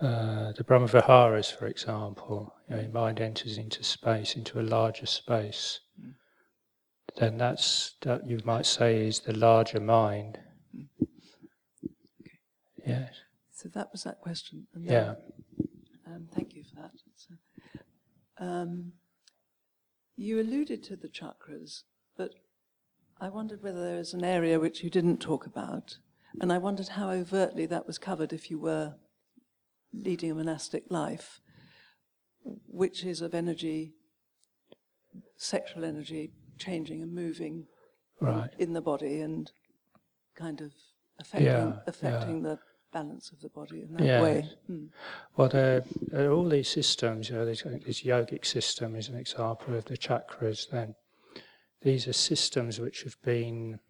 uh, 0.00 0.52
the 0.52 0.64
Brahmaviharas, 0.64 1.56
for 1.56 1.66
example, 1.66 2.54
you 2.68 2.76
know, 2.76 2.82
your 2.82 2.90
mind 2.90 3.20
enters 3.20 3.58
into 3.58 3.84
space, 3.84 4.34
into 4.34 4.60
a 4.60 4.62
larger 4.62 5.06
space. 5.06 5.80
Then 7.16 7.36
that's 7.38 7.94
that 8.02 8.26
you 8.26 8.40
might 8.44 8.66
say 8.66 9.06
is 9.06 9.20
the 9.20 9.36
larger 9.36 9.80
mind. 9.80 10.38
Yes. 12.86 13.14
So 13.52 13.68
that 13.70 13.90
was 13.92 14.04
that 14.04 14.20
question. 14.20 14.66
And 14.74 14.84
Yeah. 14.84 15.14
Um, 16.06 16.28
thank 16.34 16.54
you 16.54 16.64
for 16.64 16.82
that. 16.82 16.90
So, 17.16 17.34
um, 18.38 18.92
you 20.16 20.40
alluded 20.40 20.82
to 20.84 20.96
the 20.96 21.08
chakras, 21.08 21.84
but 22.16 22.32
I 23.20 23.28
wondered 23.28 23.62
whether 23.62 23.82
there 23.82 23.98
is 23.98 24.14
an 24.14 24.24
area 24.24 24.58
which 24.58 24.82
you 24.82 24.90
didn't 24.90 25.18
talk 25.18 25.46
about, 25.46 25.98
and 26.40 26.52
I 26.52 26.58
wondered 26.58 26.88
how 26.88 27.10
overtly 27.10 27.66
that 27.66 27.86
was 27.86 27.98
covered 27.98 28.32
if 28.32 28.50
you 28.50 28.58
were 28.58 28.94
leading 29.92 30.30
a 30.30 30.34
monastic 30.34 30.84
life, 30.90 31.40
which 32.66 33.04
is 33.04 33.20
of 33.20 33.34
energy, 33.34 33.94
sexual 35.36 35.84
energy, 35.84 36.32
changing 36.58 37.02
and 37.02 37.12
moving 37.12 37.66
Right. 38.20 38.50
in 38.58 38.72
the 38.72 38.80
body 38.80 39.20
and 39.20 39.50
kind 40.34 40.60
of 40.60 40.72
affecting 41.18 41.46
Yeah, 41.46 41.80
affecting 41.86 42.42
the 42.42 42.58
balance 42.92 43.32
of 43.32 43.40
the 43.40 43.48
body 43.48 43.82
in 43.82 43.92
that 43.94 44.04
Yes. 44.04 44.22
way. 44.22 44.88
Well, 45.36 45.48
there, 45.48 45.84
there 46.08 46.30
are 46.30 46.32
all 46.32 46.48
these 46.48 46.68
systems, 46.68 47.28
you 47.28 47.36
know, 47.36 47.46
this, 47.46 47.64
uh, 47.64 47.78
this 47.84 48.02
yogic 48.02 48.44
system 48.44 48.94
is 48.94 49.08
an 49.08 49.16
example 49.16 49.74
of 49.74 49.86
the 49.86 49.96
chakras, 49.96 50.68
then 50.70 50.94
these 51.80 52.06
are 52.06 52.12
systems 52.12 52.78
which 52.78 53.02
have 53.02 53.20
been 53.22 53.80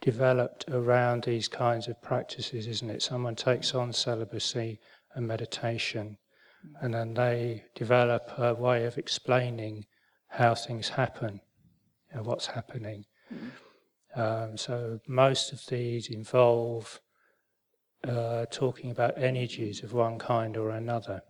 developed 0.00 0.68
around 0.68 1.24
these 1.24 1.48
kinds 1.48 1.88
of 1.88 2.00
practices, 2.00 2.66
isn't 2.66 2.90
it? 2.90 3.02
Someone 3.02 3.34
takes 3.34 3.74
on 3.74 3.92
celibacy 3.92 4.78
and 5.14 5.26
meditation, 5.26 6.18
mm. 6.64 6.82
and 6.82 6.94
then 6.94 7.14
they 7.14 7.64
develop 7.74 8.30
a 8.38 8.54
way 8.54 8.84
of 8.84 8.98
explaining 8.98 9.86
how 10.28 10.54
things 10.54 10.90
happen, 10.90 11.40
you 12.10 12.16
know, 12.16 12.22
what's 12.22 12.46
happening. 12.46 13.04
Um, 14.14 14.56
so 14.56 15.00
most 15.06 15.52
of 15.52 15.64
these 15.66 16.08
involve 16.08 17.00
uh, 18.06 18.46
talking 18.50 18.90
about 18.90 19.18
energies 19.18 19.82
of 19.82 19.92
one 19.92 20.18
kind 20.18 20.56
or 20.56 20.70
another. 20.70 21.22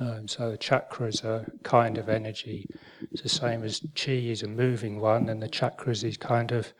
Um, 0.00 0.28
so 0.28 0.50
the 0.50 0.58
chakras 0.58 1.24
are 1.24 1.46
a 1.46 1.58
kind 1.62 1.98
of 1.98 2.08
energy. 2.08 2.66
It's 3.10 3.22
the 3.22 3.28
same 3.28 3.64
as 3.64 3.80
chi 3.96 4.12
is 4.12 4.42
a 4.42 4.48
moving 4.48 5.00
one, 5.00 5.28
and 5.28 5.42
the 5.42 5.48
chakras 5.48 6.04
is 6.04 6.16
kind 6.16 6.52
of 6.52 6.72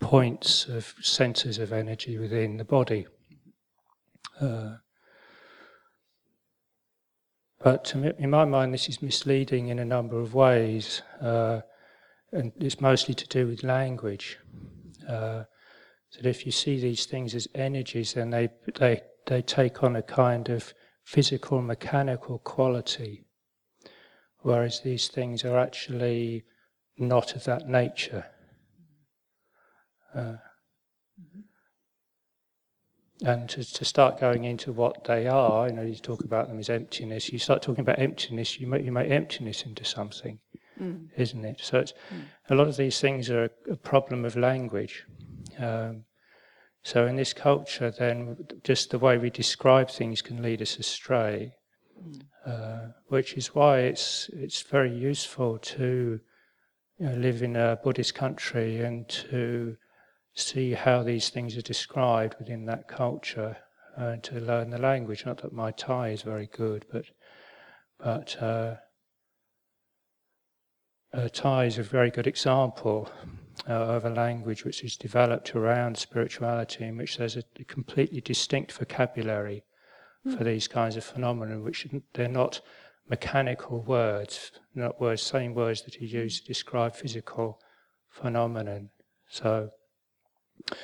points 0.00 0.66
of 0.66 0.94
centers 1.00 1.58
of 1.58 1.72
energy 1.72 2.18
within 2.18 2.56
the 2.56 2.64
body. 2.64 3.06
Uh, 4.40 4.76
but 7.62 7.84
to 7.86 7.98
me, 7.98 8.12
in 8.18 8.30
my 8.30 8.44
mind, 8.44 8.74
this 8.74 8.88
is 8.88 9.00
misleading 9.00 9.68
in 9.68 9.78
a 9.78 9.84
number 9.84 10.18
of 10.20 10.34
ways, 10.34 11.02
uh, 11.20 11.60
and 12.34 12.52
it's 12.60 12.80
mostly 12.80 13.14
to 13.14 13.26
do 13.28 13.46
with 13.46 13.62
language. 13.62 14.38
Uh, 15.08 15.44
that 16.16 16.26
if 16.26 16.46
you 16.46 16.52
see 16.52 16.80
these 16.80 17.06
things 17.06 17.34
as 17.34 17.48
energies, 17.54 18.14
then 18.14 18.30
they, 18.30 18.48
they, 18.78 19.00
they 19.26 19.42
take 19.42 19.82
on 19.82 19.96
a 19.96 20.02
kind 20.02 20.48
of 20.48 20.72
physical, 21.04 21.60
mechanical 21.60 22.38
quality, 22.38 23.24
whereas 24.40 24.80
these 24.80 25.08
things 25.08 25.44
are 25.44 25.58
actually 25.58 26.44
not 26.98 27.34
of 27.34 27.44
that 27.44 27.68
nature. 27.68 28.26
Uh, 30.14 30.34
and 33.24 33.48
to, 33.48 33.64
to 33.64 33.84
start 33.84 34.20
going 34.20 34.44
into 34.44 34.72
what 34.72 35.04
they 35.04 35.26
are, 35.26 35.68
you 35.68 35.74
know, 35.74 35.82
you 35.82 35.94
talk 35.94 36.24
about 36.24 36.48
them 36.48 36.58
as 36.58 36.68
emptiness. 36.68 37.32
You 37.32 37.38
start 37.38 37.62
talking 37.62 37.82
about 37.82 37.98
emptiness, 37.98 38.60
you 38.60 38.66
make, 38.66 38.84
you 38.84 38.92
make 38.92 39.10
emptiness 39.10 39.62
into 39.62 39.84
something, 39.84 40.38
isn't 41.16 41.44
it? 41.44 41.60
So 41.62 41.78
it's, 41.78 41.92
a 42.50 42.54
lot 42.54 42.68
of 42.68 42.76
these 42.76 43.00
things 43.00 43.30
are 43.30 43.44
a, 43.44 43.72
a 43.72 43.76
problem 43.76 44.24
of 44.24 44.36
language. 44.36 45.04
Um, 45.58 46.04
so 46.82 47.06
in 47.06 47.16
this 47.16 47.32
culture, 47.32 47.90
then 47.90 48.36
just 48.62 48.90
the 48.90 48.98
way 48.98 49.16
we 49.16 49.30
describe 49.30 49.90
things 49.90 50.20
can 50.20 50.42
lead 50.42 50.60
us 50.60 50.78
astray, 50.78 51.54
uh, 52.44 52.88
which 53.08 53.34
is 53.34 53.54
why 53.54 53.78
it's 53.80 54.28
it's 54.34 54.60
very 54.62 54.92
useful 54.92 55.58
to 55.58 56.20
you 56.98 57.06
know, 57.06 57.14
live 57.14 57.42
in 57.42 57.56
a 57.56 57.78
Buddhist 57.82 58.14
country 58.14 58.80
and 58.82 59.08
to 59.08 59.76
see 60.34 60.72
how 60.72 61.02
these 61.02 61.30
things 61.30 61.56
are 61.56 61.62
described 61.62 62.36
within 62.38 62.66
that 62.66 62.86
culture 62.86 63.56
and 63.96 64.22
to 64.24 64.40
learn 64.40 64.70
the 64.70 64.78
language. 64.78 65.24
Not 65.24 65.38
that 65.38 65.52
my 65.52 65.70
Thai 65.70 66.10
is 66.10 66.22
very 66.22 66.48
good, 66.52 66.84
but 66.92 67.06
but 67.98 68.42
uh, 68.42 68.74
uh, 71.14 71.28
Thai 71.32 71.66
is 71.66 71.78
a 71.78 71.82
very 71.82 72.10
good 72.10 72.26
example 72.26 73.10
uh, 73.68 73.72
of 73.72 74.04
a 74.04 74.10
language 74.10 74.64
which 74.64 74.82
is 74.82 74.96
developed 74.96 75.54
around 75.54 75.96
spirituality, 75.96 76.84
in 76.84 76.96
which 76.96 77.16
there's 77.16 77.36
a, 77.36 77.44
a 77.58 77.64
completely 77.64 78.20
distinct 78.20 78.72
vocabulary 78.72 79.64
mm. 80.26 80.36
for 80.36 80.44
these 80.44 80.66
kinds 80.66 80.96
of 80.96 81.04
phenomena, 81.04 81.60
which 81.60 81.86
they're 82.14 82.28
not 82.28 82.60
mechanical 83.08 83.82
words, 83.82 84.50
not 84.74 85.00
words, 85.00 85.22
same 85.22 85.54
words 85.54 85.82
that 85.82 85.94
he 85.96 86.06
used 86.06 86.42
to 86.42 86.48
describe 86.48 86.96
physical 86.96 87.60
phenomenon. 88.10 88.90
So, 89.28 89.70
you 90.70 90.76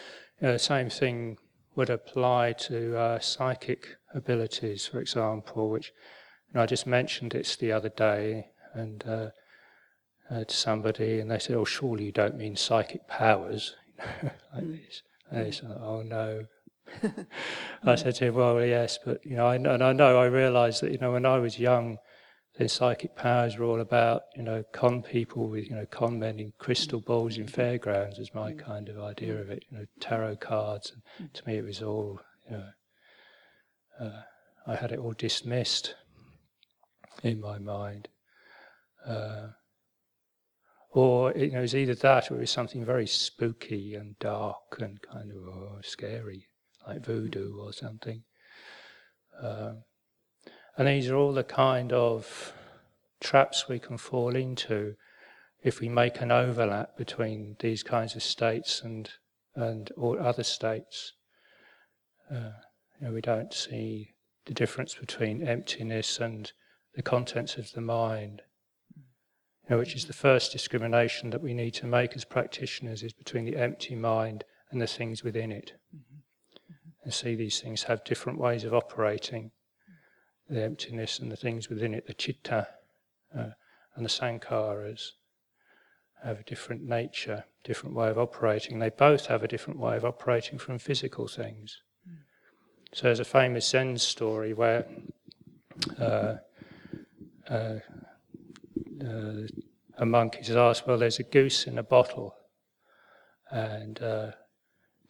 know, 0.42 0.52
the 0.52 0.58
same 0.58 0.90
thing 0.90 1.38
would 1.74 1.90
apply 1.90 2.52
to 2.52 2.96
uh, 2.96 3.18
psychic 3.18 3.96
abilities, 4.14 4.86
for 4.86 5.00
example, 5.00 5.70
which 5.70 5.92
you 6.48 6.54
know, 6.54 6.62
I 6.62 6.66
just 6.66 6.86
mentioned 6.86 7.34
it 7.34 7.56
the 7.58 7.72
other 7.72 7.88
day, 7.88 8.48
and 8.74 9.04
uh, 9.06 9.30
uh, 10.30 10.44
to 10.44 10.54
somebody, 10.54 11.20
and 11.20 11.30
they 11.30 11.38
said, 11.38 11.56
"Oh, 11.56 11.64
surely 11.64 12.04
you 12.04 12.12
don't 12.12 12.36
mean 12.36 12.56
psychic 12.56 13.08
powers?" 13.08 13.74
like 14.22 14.64
mm. 14.64 14.80
this. 14.84 15.02
And 15.30 15.44
they 15.44 15.50
said, 15.50 15.70
"Oh 15.70 16.02
no." 16.02 16.46
I 17.84 17.94
said 17.94 18.14
to 18.16 18.26
him, 18.26 18.34
"Well, 18.34 18.64
yes, 18.64 18.98
but 19.04 19.24
you 19.24 19.36
know, 19.36 19.46
I, 19.46 19.56
and 19.56 19.82
I 19.82 19.92
know 19.92 20.18
I 20.18 20.26
realised 20.26 20.82
that 20.82 20.92
you 20.92 20.98
know 20.98 21.12
when 21.12 21.26
I 21.26 21.38
was 21.38 21.58
young, 21.58 21.98
then 22.56 22.68
psychic 22.68 23.16
powers 23.16 23.56
were 23.56 23.64
all 23.64 23.80
about 23.80 24.22
you 24.36 24.42
know 24.42 24.64
con 24.72 25.02
people 25.02 25.48
with 25.48 25.68
you 25.68 25.76
know 25.76 25.86
con 25.86 26.18
men 26.18 26.38
in 26.38 26.52
crystal 26.58 27.00
balls 27.00 27.36
in 27.36 27.46
fairgrounds 27.46 28.18
was 28.18 28.34
my 28.34 28.52
kind 28.52 28.88
of 28.88 28.98
idea 29.00 29.34
of 29.40 29.50
it. 29.50 29.64
You 29.70 29.78
know, 29.78 29.84
tarot 30.00 30.36
cards, 30.36 30.92
and 30.92 31.32
to 31.34 31.46
me 31.46 31.56
it 31.56 31.64
was 31.64 31.82
all 31.82 32.20
you 32.50 32.56
know. 32.56 32.68
Uh, 34.00 34.22
I 34.66 34.76
had 34.76 34.92
it 34.92 34.98
all 34.98 35.12
dismissed 35.12 35.94
in 37.22 37.40
my 37.40 37.58
mind." 37.58 38.08
Uh, 39.06 39.48
or 40.92 41.32
you 41.32 41.52
know, 41.52 41.58
it 41.58 41.62
was 41.62 41.76
either 41.76 41.94
that 41.94 42.30
or 42.30 42.36
it 42.36 42.40
was 42.40 42.50
something 42.50 42.84
very 42.84 43.06
spooky 43.06 43.94
and 43.94 44.18
dark 44.18 44.78
and 44.80 45.00
kind 45.02 45.30
of 45.30 45.36
oh, 45.36 45.78
scary, 45.82 46.48
like 46.86 47.04
voodoo 47.04 47.56
or 47.58 47.72
something. 47.72 48.22
Uh, 49.40 49.74
and 50.76 50.88
these 50.88 51.08
are 51.08 51.16
all 51.16 51.32
the 51.32 51.44
kind 51.44 51.92
of 51.92 52.52
traps 53.20 53.68
we 53.68 53.78
can 53.78 53.98
fall 53.98 54.34
into 54.34 54.94
if 55.62 55.80
we 55.80 55.88
make 55.88 56.20
an 56.20 56.32
overlap 56.32 56.96
between 56.96 57.56
these 57.60 57.82
kinds 57.82 58.16
of 58.16 58.22
states 58.22 58.80
and 58.82 59.10
and 59.54 59.92
or 59.96 60.18
other 60.20 60.42
states. 60.42 61.12
Uh, 62.30 62.52
you 62.98 63.06
know, 63.06 63.12
we 63.12 63.20
don't 63.20 63.52
see 63.52 64.14
the 64.46 64.54
difference 64.54 64.94
between 64.94 65.46
emptiness 65.46 66.18
and 66.18 66.52
the 66.94 67.02
contents 67.02 67.56
of 67.56 67.72
the 67.72 67.80
mind 67.80 68.42
know, 69.70 69.78
which 69.78 69.94
is 69.94 70.06
the 70.06 70.12
first 70.12 70.52
discrimination 70.52 71.30
that 71.30 71.40
we 71.40 71.54
need 71.54 71.74
to 71.74 71.86
make 71.86 72.14
as 72.14 72.24
practitioners, 72.24 73.02
is 73.02 73.12
between 73.12 73.44
the 73.44 73.56
empty 73.56 73.94
mind 73.94 74.44
and 74.70 74.82
the 74.82 74.86
things 74.86 75.22
within 75.22 75.52
it. 75.52 75.72
Mm-hmm. 75.94 76.74
And 77.04 77.14
see 77.14 77.34
these 77.34 77.60
things 77.60 77.84
have 77.84 78.04
different 78.04 78.38
ways 78.38 78.64
of 78.64 78.74
operating. 78.74 79.52
The 80.48 80.62
emptiness 80.62 81.20
and 81.20 81.30
the 81.30 81.36
things 81.36 81.68
within 81.68 81.94
it, 81.94 82.08
the 82.08 82.14
chitta 82.14 82.66
uh, 83.36 83.50
and 83.94 84.04
the 84.04 84.10
sankharas, 84.10 85.12
have 86.24 86.40
a 86.40 86.42
different 86.42 86.82
nature, 86.82 87.44
different 87.64 87.94
way 87.94 88.08
of 88.10 88.18
operating. 88.18 88.78
They 88.78 88.90
both 88.90 89.26
have 89.26 89.42
a 89.42 89.48
different 89.48 89.78
way 89.78 89.96
of 89.96 90.04
operating 90.04 90.58
from 90.58 90.78
physical 90.78 91.28
things. 91.28 91.78
Mm. 92.08 92.16
So 92.92 93.02
there's 93.04 93.20
a 93.20 93.24
famous 93.24 93.68
Zen 93.68 93.96
story 93.98 94.52
where 94.52 94.86
uh, 95.98 96.34
uh, 97.48 97.76
uh, 99.02 99.46
a 99.98 100.06
monkey 100.06 100.38
has 100.38 100.56
asked, 100.56 100.86
well, 100.86 100.98
there's 100.98 101.18
a 101.18 101.24
goose 101.24 101.66
in 101.66 101.78
a 101.78 101.82
bottle, 101.82 102.34
and 103.50 104.00
uh, 104.02 104.30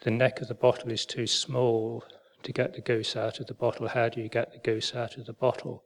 the 0.03 0.11
neck 0.11 0.40
of 0.40 0.48
the 0.48 0.55
bottle 0.55 0.90
is 0.90 1.07
too 1.07 1.26
small 1.26 2.05
to 2.42 2.53
get 2.53 2.74
the 2.74 2.81
goose 2.81 3.16
out 3.16 3.40
of 3.40 3.46
the 3.46 3.55
bottle. 3.55 3.88
How 3.88 4.09
do 4.09 4.20
you 4.20 4.29
get 4.29 4.53
the 4.53 4.59
goose 4.59 4.94
out 4.94 5.16
of 5.16 5.26
the 5.26 5.33
bottle? 5.33 5.85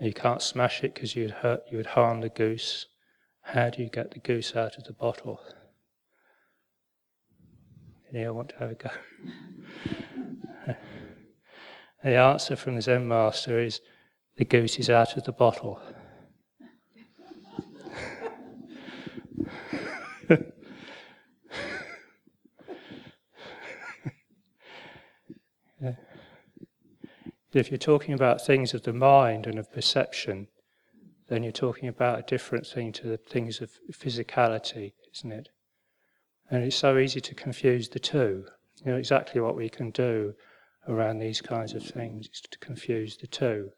You 0.00 0.12
can't 0.12 0.42
smash 0.42 0.82
it 0.82 0.94
because 0.94 1.14
you'd 1.14 1.30
hurt, 1.30 1.62
you 1.70 1.76
would 1.76 1.86
harm 1.86 2.20
the 2.20 2.28
goose. 2.28 2.86
How 3.42 3.70
do 3.70 3.82
you 3.82 3.88
get 3.88 4.12
the 4.12 4.20
goose 4.20 4.56
out 4.56 4.76
of 4.78 4.84
the 4.84 4.92
bottle? 4.92 5.40
I 8.14 8.28
want 8.28 8.50
to 8.50 8.56
have 8.58 8.70
a 8.70 8.74
go? 8.74 8.90
the 12.04 12.14
answer 12.14 12.56
from 12.56 12.74
the 12.76 12.82
Zen 12.82 13.08
master 13.08 13.58
is 13.58 13.80
the 14.36 14.44
goose 14.44 14.78
is 14.78 14.90
out 14.90 15.16
of 15.16 15.24
the 15.24 15.32
bottle. 15.32 15.80
If 27.54 27.70
you're 27.70 27.78
talking 27.78 28.14
about 28.14 28.44
things 28.44 28.72
of 28.72 28.82
the 28.82 28.94
mind 28.94 29.46
and 29.46 29.58
of 29.58 29.70
perception, 29.70 30.48
then 31.28 31.42
you're 31.42 31.52
talking 31.52 31.86
about 31.86 32.18
a 32.18 32.22
different 32.22 32.66
thing 32.66 32.92
to 32.92 33.06
the 33.06 33.18
things 33.18 33.60
of 33.60 33.70
physicality, 33.92 34.92
isn't 35.14 35.32
it? 35.32 35.50
And 36.50 36.64
it's 36.64 36.76
so 36.76 36.96
easy 36.96 37.20
to 37.20 37.34
confuse 37.34 37.90
the 37.90 37.98
two. 37.98 38.46
You 38.84 38.92
know 38.92 38.96
exactly 38.96 39.40
what 39.40 39.54
we 39.54 39.68
can 39.68 39.90
do 39.90 40.34
around 40.88 41.18
these 41.18 41.42
kinds 41.42 41.74
of 41.74 41.82
things 41.82 42.28
is 42.32 42.40
to 42.40 42.58
confuse 42.58 43.18
the 43.18 43.26
two. 43.26 43.70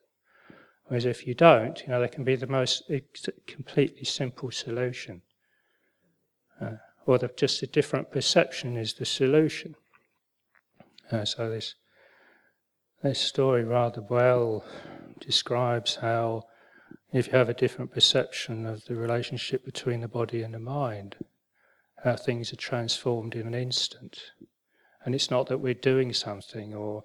Whereas 0.87 1.05
if 1.05 1.27
you 1.27 1.35
don't, 1.35 1.81
you 1.83 1.89
know, 1.89 1.99
there 1.99 2.09
can 2.09 2.25
be 2.25 2.37
the 2.37 2.47
most 2.47 2.91
completely 3.47 4.05
simple 4.05 4.51
solution. 4.51 5.23
Uh, 6.61 6.77
or 7.07 7.19
just 7.37 7.63
a 7.63 7.67
different 7.67 8.11
perception 8.11 8.77
is 8.77 8.95
the 8.95 9.05
solution. 9.05 9.75
Uh, 11.11 11.25
so 11.25 11.51
this 11.51 11.75
this 13.03 13.21
story 13.21 13.65
rather 13.65 14.01
well 14.01 14.65
describes 15.21 15.97
how 15.97 16.45
if 17.13 17.27
you 17.27 17.33
have 17.35 17.51
a 17.51 17.55
different 17.55 17.93
perception 17.93 18.65
of 18.67 18.85
the 18.87 18.97
relationship 18.97 19.65
between 19.65 20.01
the 20.01 20.09
body 20.09 20.43
and 20.43 20.55
the 20.55 20.59
mind, 20.59 21.17
how 22.03 22.17
things 22.17 22.53
are 22.53 22.57
transformed 22.57 23.35
in 23.35 23.47
an 23.47 23.55
instant. 23.55 24.19
And 25.05 25.15
it's 25.15 25.31
not 25.31 25.47
that 25.49 25.59
we're 25.59 25.75
doing 25.75 26.15
something 26.15 26.75
or 26.75 27.05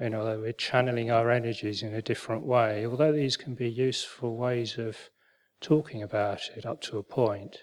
you 0.00 0.10
know 0.10 0.24
that 0.24 0.40
we're 0.40 0.52
channeling 0.52 1.10
our 1.10 1.30
energies 1.30 1.82
in 1.82 1.94
a 1.94 2.02
different 2.02 2.44
way, 2.44 2.86
although 2.86 3.12
these 3.12 3.36
can 3.36 3.54
be 3.54 3.68
useful 3.68 4.36
ways 4.36 4.76
of 4.78 4.96
talking 5.60 6.02
about 6.02 6.50
it 6.56 6.66
up 6.66 6.80
to 6.82 6.98
a 6.98 7.02
point. 7.02 7.58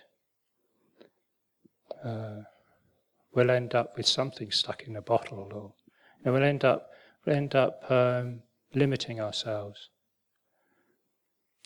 Uh, 2.03 2.43
we'll 3.33 3.51
end 3.51 3.75
up 3.75 3.97
with 3.97 4.07
something 4.07 4.51
stuck 4.51 4.83
in 4.83 4.95
a 4.95 5.01
bottle, 5.01 5.49
or 5.53 5.73
you 6.19 6.25
know, 6.25 6.33
we'll 6.33 6.43
end 6.43 6.63
up 6.63 6.89
we'll 7.25 7.35
end 7.35 7.55
up 7.55 7.83
um, 7.89 8.41
limiting 8.73 9.19
ourselves. 9.19 9.89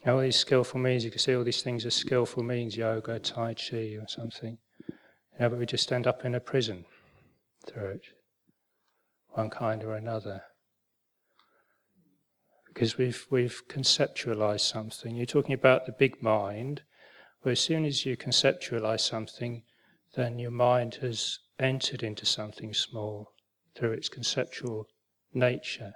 All 0.05 0.21
these 0.21 0.37
skillful 0.37 0.79
means, 0.79 1.03
you 1.03 1.11
can 1.11 1.19
see 1.19 1.35
all 1.35 1.43
these 1.43 1.61
things 1.61 1.85
are 1.85 1.91
skillful 1.91 2.41
means, 2.41 2.77
yoga, 2.77 3.19
tai 3.19 3.53
chi, 3.53 3.97
or 3.99 4.07
something. 4.07 4.57
You 4.87 4.95
know, 5.39 5.49
but 5.49 5.59
we 5.59 5.65
just 5.65 5.91
end 5.91 6.07
up 6.07 6.23
in 6.23 6.35
a 6.35 6.39
prison 6.39 6.85
through 7.67 7.89
it, 7.89 8.01
one 9.31 9.49
kind 9.49 9.83
or 9.83 9.95
another. 9.95 10.43
Because 12.65 12.97
we've, 12.97 13.27
we've 13.29 13.61
conceptualized 13.67 14.61
something. 14.61 15.17
You're 15.17 15.25
talking 15.25 15.53
about 15.53 15.85
the 15.85 15.91
big 15.91 16.23
mind, 16.23 16.83
where 17.41 17.51
as 17.51 17.59
soon 17.59 17.83
as 17.83 18.05
you 18.05 18.15
conceptualize 18.15 19.01
something, 19.01 19.63
then 20.15 20.39
your 20.39 20.51
mind 20.51 20.95
has 21.01 21.39
entered 21.59 22.03
into 22.03 22.25
something 22.25 22.73
small 22.73 23.31
through 23.75 23.91
its 23.91 24.09
conceptual 24.09 24.87
nature. 25.33 25.93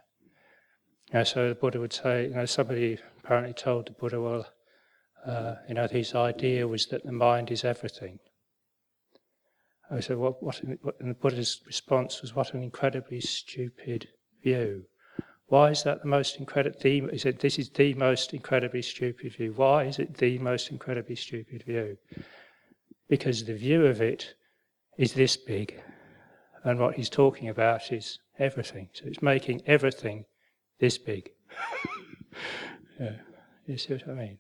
You 1.08 1.20
know, 1.20 1.24
so 1.24 1.50
the 1.50 1.56
Buddha 1.56 1.80
would 1.80 1.94
say, 1.94 2.28
you 2.28 2.36
know, 2.36 2.46
somebody 2.46 2.98
apparently 3.24 3.54
told 3.54 3.88
the 3.88 3.92
Buddha, 3.92 4.22
well, 4.22 4.46
uh, 5.26 5.56
you 5.68 5.76
know, 5.76 5.88
his 5.88 6.16
idea 6.16 6.68
was 6.68 6.88
that 6.88 7.04
the 7.04 7.12
mind 7.12 7.52
is 7.52 7.64
everything. 7.64 8.20
I 9.92 10.00
said, 10.00 10.18
what, 10.18 10.42
what, 10.42 10.62
what, 10.82 10.96
and 11.00 11.12
the 11.12 11.16
Buddha's 11.16 11.62
response 11.66 12.22
was, 12.22 12.36
what 12.36 12.54
an 12.54 12.64
incredibly 12.64 13.22
stupid 13.22 14.08
view. 14.44 14.86
Why 15.48 15.70
is 15.70 15.84
that 15.84 16.02
the 16.02 16.08
most 16.08 16.38
incredible? 16.38 16.80
He 16.82 17.18
said, 17.18 17.40
this 17.40 17.60
is 17.60 17.70
the 17.70 17.94
most 17.94 18.34
incredibly 18.34 18.82
stupid 18.82 19.36
view. 19.36 19.54
Why 19.56 19.84
is 19.84 20.00
it 20.00 20.18
the 20.18 20.40
most 20.40 20.72
incredibly 20.72 21.16
stupid 21.16 21.64
view? 21.64 21.98
Because 23.10 23.44
the 23.44 23.54
view 23.54 23.86
of 23.86 24.02
it 24.02 24.36
is 24.98 25.14
this 25.14 25.38
big, 25.38 25.82
and 26.64 26.80
what 26.80 26.96
he's 26.96 27.10
talking 27.10 27.50
about 27.50 27.92
is 27.92 28.20
everything. 28.40 28.90
So 28.94 29.06
it's 29.06 29.22
making 29.22 29.62
everything 29.66 30.26
this 30.80 30.98
big. 30.98 31.32
yeah. 33.00 33.18
You 33.66 33.78
see 33.78 33.94
what 33.94 34.10
I 34.10 34.14
mean? 34.14 34.38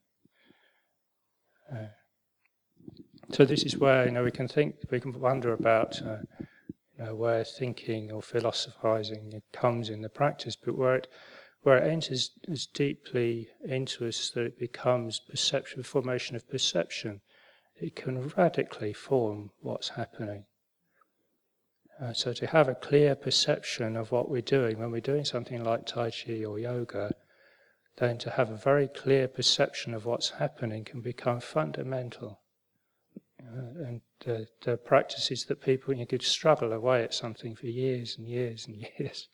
Uh, 1.71 1.87
so 3.31 3.45
this 3.45 3.63
is 3.63 3.77
where 3.77 4.05
you 4.05 4.11
know 4.11 4.23
we 4.23 4.31
can 4.31 4.47
think, 4.47 4.75
we 4.91 4.99
can 4.99 5.19
wonder 5.19 5.53
about 5.53 6.01
uh, 6.01 6.17
you 6.97 7.05
know, 7.05 7.15
where 7.15 7.43
thinking 7.43 8.11
or 8.11 8.21
philosophizing 8.21 9.41
comes 9.51 9.89
in 9.89 10.01
the 10.01 10.09
practice, 10.09 10.55
but 10.55 10.77
where 10.77 10.95
it 10.95 11.07
where 11.61 11.77
it 11.77 11.89
enters 11.89 12.31
as 12.51 12.65
deeply 12.65 13.47
into 13.63 14.05
us 14.05 14.29
that 14.31 14.45
it 14.45 14.59
becomes 14.59 15.21
perception, 15.21 15.81
formation 15.81 16.35
of 16.35 16.47
perception, 16.49 17.21
it 17.83 17.97
can 17.97 18.29
radically 18.37 18.93
form 18.93 19.51
what's 19.59 19.89
happening. 19.89 20.45
Uh, 22.01 22.13
so 22.13 22.31
to 22.31 22.47
have 22.47 22.69
a 22.69 22.75
clear 22.75 23.13
perception 23.13 23.97
of 23.97 24.09
what 24.09 24.29
we're 24.29 24.41
doing 24.41 24.79
when 24.79 24.89
we're 24.89 25.01
doing 25.01 25.25
something 25.25 25.61
like 25.61 25.85
Tai 25.85 26.09
Chi 26.11 26.45
or 26.45 26.57
yoga, 26.57 27.13
then 27.97 28.17
to 28.19 28.29
have 28.31 28.49
a 28.49 28.55
very 28.55 28.87
clear 28.87 29.27
perception 29.27 29.93
of 29.93 30.05
what's 30.05 30.29
happening 30.29 30.85
can 30.85 31.01
become 31.01 31.41
fundamental. 31.41 32.39
Uh, 33.37 33.85
and 33.85 34.01
the, 34.21 34.47
the 34.61 34.77
practices 34.77 35.43
that 35.45 35.61
people 35.61 35.93
you 35.93 36.07
could 36.07 36.23
struggle 36.23 36.71
away 36.71 37.03
at 37.03 37.13
something 37.13 37.53
for 37.53 37.67
years 37.67 38.17
and 38.17 38.29
years 38.29 38.65
and 38.65 38.77
years, 38.97 39.27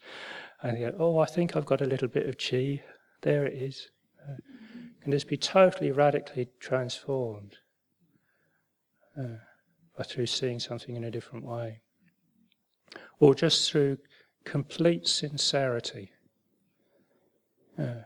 and 0.64 0.80
you 0.80 0.90
go, 0.90 0.98
oh, 0.98 1.20
I 1.20 1.26
think 1.26 1.56
I've 1.56 1.68
got 1.68 1.82
a 1.82 1.86
little 1.86 2.08
bit 2.08 2.28
of 2.28 2.38
chi. 2.40 2.82
There 3.22 3.46
it 3.46 3.54
is. 3.54 3.90
Uh, 4.28 4.38
can 5.04 5.12
just 5.12 5.28
be 5.28 5.38
totally 5.38 5.92
radically 5.92 6.50
transformed 6.60 7.58
uh, 9.20 10.04
through 10.04 10.26
seeing 10.26 10.60
something 10.60 10.96
in 10.96 11.04
a 11.04 11.12
different 11.12 11.46
way, 11.46 11.82
or 13.20 13.36
just 13.36 13.70
through 13.70 13.98
complete 14.46 15.08
sincerity. 15.08 16.12
Uh, 17.78 18.04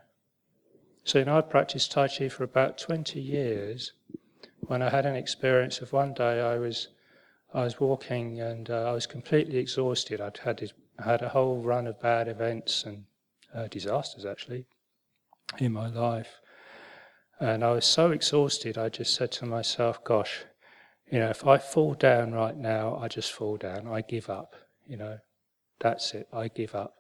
so, 1.04 1.19
you 1.19 1.26
know, 1.26 1.38
I 1.38 1.41
practiced 1.41 1.91
Tai 1.91 2.08
Chi 2.08 2.30
for 2.30 2.43
about 2.43 2.78
20 2.78 3.19
years 3.19 3.93
when 4.62 4.82
I 4.82 4.89
had 4.89 5.06
an 5.06 5.15
experience 5.15 5.82
of 5.82 5.91
one 5.91 6.13
day 6.13 6.41
I 6.41 6.58
was, 6.58 6.88
I 7.54 7.63
was 7.63 7.80
walking 7.80 8.39
and 8.39 8.69
uh, 8.69 8.89
I 8.89 8.91
was 8.91 9.06
completely 9.06 9.58
exhausted. 9.58 10.21
I'd 10.21 10.38
had, 10.38 10.58
this, 10.58 10.73
had 11.04 11.21
a 11.21 11.30
whole 11.30 11.62
run 11.62 11.88
of 11.88 12.02
bad 12.02 12.28
events 12.28 12.86
and 12.86 13.04
uh, 13.54 13.67
disasters 13.67 14.26
actually 14.26 14.65
in 15.60 15.73
my 15.73 15.88
life. 15.88 16.39
And 17.39 17.63
I 17.63 17.71
was 17.71 17.86
so 17.86 18.12
exhausted, 18.12 18.78
I 18.78 18.89
just 18.89 19.13
said 19.13 19.32
to 19.34 19.45
myself, 19.45 20.04
gosh, 20.04 20.45
you 21.13 21.19
know, 21.19 21.30
if 21.30 21.45
I 21.45 21.60
fall 21.60 21.93
down 21.93 22.32
right 22.32 22.58
now, 22.58 22.97
I 22.99 23.08
just 23.08 23.34
fall 23.34 23.56
down. 23.56 23.88
I 23.88 24.02
give 24.02 24.32
up, 24.32 24.56
you 24.88 24.97
know, 24.97 25.19
that's 25.80 26.15
it, 26.15 26.28
I 26.34 26.47
give 26.47 26.73
up. 26.73 26.95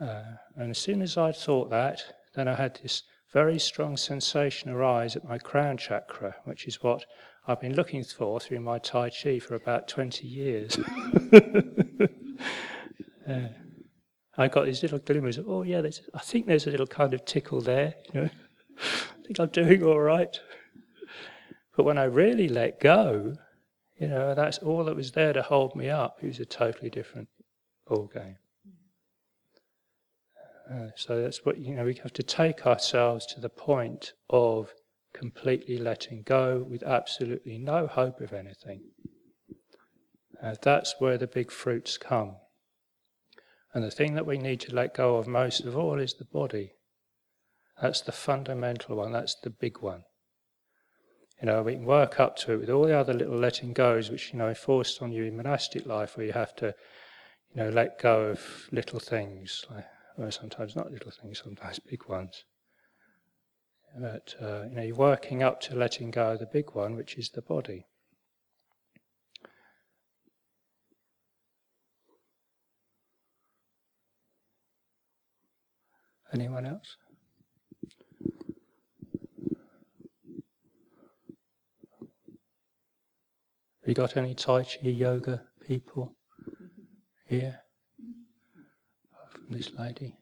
Uh, 0.00 0.22
and 0.56 0.70
as 0.70 0.78
soon 0.78 1.02
as 1.02 1.18
I 1.18 1.30
thought 1.30 1.68
that, 1.68 2.00
then 2.34 2.48
I 2.48 2.54
had 2.54 2.80
this 2.82 3.02
very 3.34 3.58
strong 3.58 3.98
sensation 3.98 4.70
arise 4.70 5.14
at 5.14 5.28
my 5.28 5.36
crown 5.36 5.76
chakra, 5.76 6.36
which 6.44 6.66
is 6.66 6.82
what 6.82 7.04
I've 7.46 7.60
been 7.60 7.74
looking 7.74 8.02
for 8.02 8.40
through 8.40 8.60
my 8.60 8.78
Tai 8.78 9.10
Chi 9.10 9.40
for 9.40 9.56
about 9.56 9.88
20 9.88 10.26
years. 10.26 10.78
uh, 13.28 13.48
I 14.38 14.48
got 14.48 14.64
these 14.64 14.80
little 14.80 15.00
glimmers 15.00 15.36
of, 15.36 15.46
oh, 15.46 15.64
yeah, 15.64 15.82
I 16.14 16.20
think 16.20 16.46
there's 16.46 16.66
a 16.66 16.70
little 16.70 16.86
kind 16.86 17.12
of 17.12 17.26
tickle 17.26 17.60
there, 17.60 17.92
you 18.14 18.22
know. 18.22 18.30
I 18.78 19.26
think 19.26 19.38
I'm 19.38 19.48
doing 19.48 19.82
all 19.82 20.00
right. 20.00 20.40
But 21.76 21.84
when 21.84 21.98
I 21.98 22.04
really 22.04 22.48
let 22.48 22.80
go, 22.80 23.34
you 23.98 24.08
know, 24.08 24.34
that's 24.34 24.58
all 24.58 24.84
that 24.84 24.96
was 24.96 25.12
there 25.12 25.34
to 25.34 25.42
hold 25.42 25.76
me 25.76 25.90
up. 25.90 26.18
It 26.22 26.28
was 26.28 26.40
a 26.40 26.46
totally 26.46 26.88
different 26.88 27.28
ball 27.86 28.10
game. 28.12 28.38
Uh, 30.72 30.88
so 30.96 31.22
that's 31.22 31.44
what, 31.44 31.58
you 31.58 31.74
know, 31.74 31.84
we 31.84 31.94
have 32.02 32.12
to 32.14 32.22
take 32.22 32.66
ourselves 32.66 33.26
to 33.26 33.40
the 33.40 33.48
point 33.48 34.14
of 34.30 34.74
completely 35.12 35.78
letting 35.78 36.22
go 36.22 36.66
with 36.68 36.82
absolutely 36.82 37.58
no 37.58 37.86
hope 37.86 38.20
of 38.20 38.32
anything. 38.32 38.80
Uh, 40.42 40.54
that's 40.60 40.96
where 40.98 41.16
the 41.16 41.26
big 41.26 41.50
fruits 41.50 41.96
come. 41.96 42.36
And 43.72 43.84
the 43.84 43.90
thing 43.90 44.14
that 44.14 44.26
we 44.26 44.38
need 44.38 44.60
to 44.60 44.74
let 44.74 44.94
go 44.94 45.16
of 45.16 45.26
most 45.26 45.60
of 45.60 45.76
all 45.76 46.00
is 46.00 46.14
the 46.14 46.24
body. 46.24 46.72
That's 47.80 48.00
the 48.00 48.12
fundamental 48.12 48.96
one, 48.96 49.12
that's 49.12 49.36
the 49.42 49.50
big 49.50 49.80
one. 49.80 50.04
You 51.40 51.46
know, 51.46 51.62
we 51.62 51.74
can 51.74 51.84
work 51.84 52.18
up 52.18 52.36
to 52.38 52.52
it 52.52 52.56
with 52.60 52.70
all 52.70 52.86
the 52.86 52.98
other 52.98 53.12
little 53.12 53.36
letting 53.36 53.74
goes, 53.74 54.10
which, 54.10 54.32
you 54.32 54.38
know, 54.38 54.46
are 54.46 54.54
forced 54.54 55.02
on 55.02 55.12
you 55.12 55.24
in 55.24 55.36
monastic 55.36 55.84
life, 55.86 56.16
where 56.16 56.26
you 56.26 56.32
have 56.32 56.54
to, 56.56 56.74
you 57.54 57.62
know, 57.62 57.68
let 57.68 57.98
go 57.98 58.22
of 58.22 58.68
little 58.72 58.98
things, 58.98 59.64
well, 60.16 60.30
sometimes 60.30 60.74
not 60.74 60.90
little 60.90 61.10
things, 61.10 61.42
sometimes 61.44 61.78
big 61.78 62.06
ones. 62.08 62.44
But 63.98 64.34
uh, 64.40 64.64
you 64.68 64.76
know, 64.76 64.82
you're 64.82 64.96
working 64.96 65.42
up 65.42 65.60
to 65.62 65.74
letting 65.74 66.10
go 66.10 66.32
of 66.32 66.38
the 66.38 66.46
big 66.46 66.74
one, 66.74 66.96
which 66.96 67.16
is 67.16 67.30
the 67.30 67.40
body. 67.40 67.86
Anyone 76.32 76.66
else? 76.66 76.96
Have 83.86 83.90
you 83.90 83.94
got 83.94 84.16
any 84.16 84.34
Tai 84.34 84.64
Chi 84.64 84.88
yoga 84.88 85.42
people 85.64 86.12
here? 87.28 87.60
From 89.30 89.44
this 89.50 89.70
lady. 89.78 90.16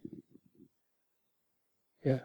Yeah. 2.04 2.18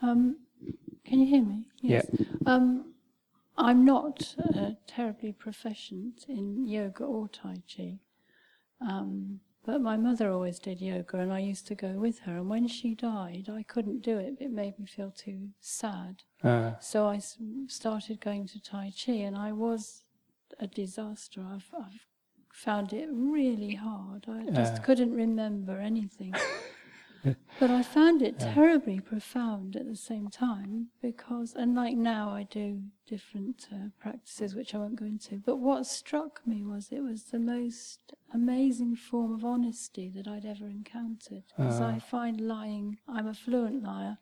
Um, 0.00 0.36
can 1.04 1.18
you 1.18 1.26
hear 1.26 1.42
me? 1.42 1.66
Yes. 1.80 2.06
Yeah. 2.12 2.26
Um, 2.46 2.91
I'm 3.56 3.84
not 3.84 4.34
uh, 4.38 4.70
terribly 4.86 5.32
proficient 5.32 6.24
in 6.28 6.66
yoga 6.66 7.04
or 7.04 7.28
Tai 7.28 7.62
Chi. 7.74 7.98
Um, 8.80 9.40
but 9.64 9.80
my 9.80 9.96
mother 9.96 10.30
always 10.30 10.58
did 10.58 10.80
yoga, 10.80 11.18
and 11.18 11.32
I 11.32 11.38
used 11.38 11.68
to 11.68 11.74
go 11.74 11.92
with 11.92 12.20
her. 12.20 12.38
And 12.38 12.48
when 12.48 12.66
she 12.66 12.94
died, 12.94 13.48
I 13.48 13.62
couldn't 13.62 14.02
do 14.02 14.18
it. 14.18 14.36
It 14.40 14.50
made 14.50 14.78
me 14.78 14.86
feel 14.86 15.12
too 15.12 15.50
sad. 15.60 16.22
Uh. 16.42 16.72
So 16.80 17.06
I 17.06 17.20
started 17.68 18.20
going 18.20 18.48
to 18.48 18.60
Tai 18.60 18.92
Chi, 19.04 19.12
and 19.12 19.36
I 19.36 19.52
was 19.52 20.02
a 20.58 20.66
disaster. 20.66 21.42
I've, 21.48 21.70
I've 21.78 22.06
found 22.52 22.92
it 22.92 23.08
really 23.12 23.74
hard. 23.74 24.26
I 24.28 24.50
just 24.50 24.74
uh. 24.74 24.82
couldn't 24.82 25.14
remember 25.14 25.78
anything. 25.78 26.34
but 27.60 27.70
I 27.70 27.82
found 27.82 28.20
it 28.22 28.38
terribly 28.38 28.98
profound 28.98 29.76
at 29.76 29.86
the 29.86 29.96
same 29.96 30.28
time 30.28 30.88
because, 31.00 31.54
and 31.54 31.74
like 31.74 31.96
now, 31.96 32.30
I 32.30 32.42
do 32.44 32.82
different 33.06 33.68
uh, 33.72 33.88
practices 34.00 34.54
which 34.54 34.74
I 34.74 34.78
won't 34.78 34.96
go 34.96 35.04
into. 35.04 35.36
But 35.36 35.56
what 35.56 35.86
struck 35.86 36.40
me 36.46 36.64
was 36.64 36.88
it 36.90 37.00
was 37.00 37.24
the 37.24 37.38
most 37.38 38.12
amazing 38.34 38.96
form 38.96 39.32
of 39.32 39.44
honesty 39.44 40.10
that 40.14 40.26
I'd 40.26 40.44
ever 40.44 40.66
encountered. 40.66 41.44
Because 41.56 41.80
uh. 41.80 41.86
I 41.86 41.98
find 41.98 42.40
lying, 42.40 42.98
I'm 43.08 43.28
a 43.28 43.34
fluent 43.34 43.82
liar. 43.82 44.18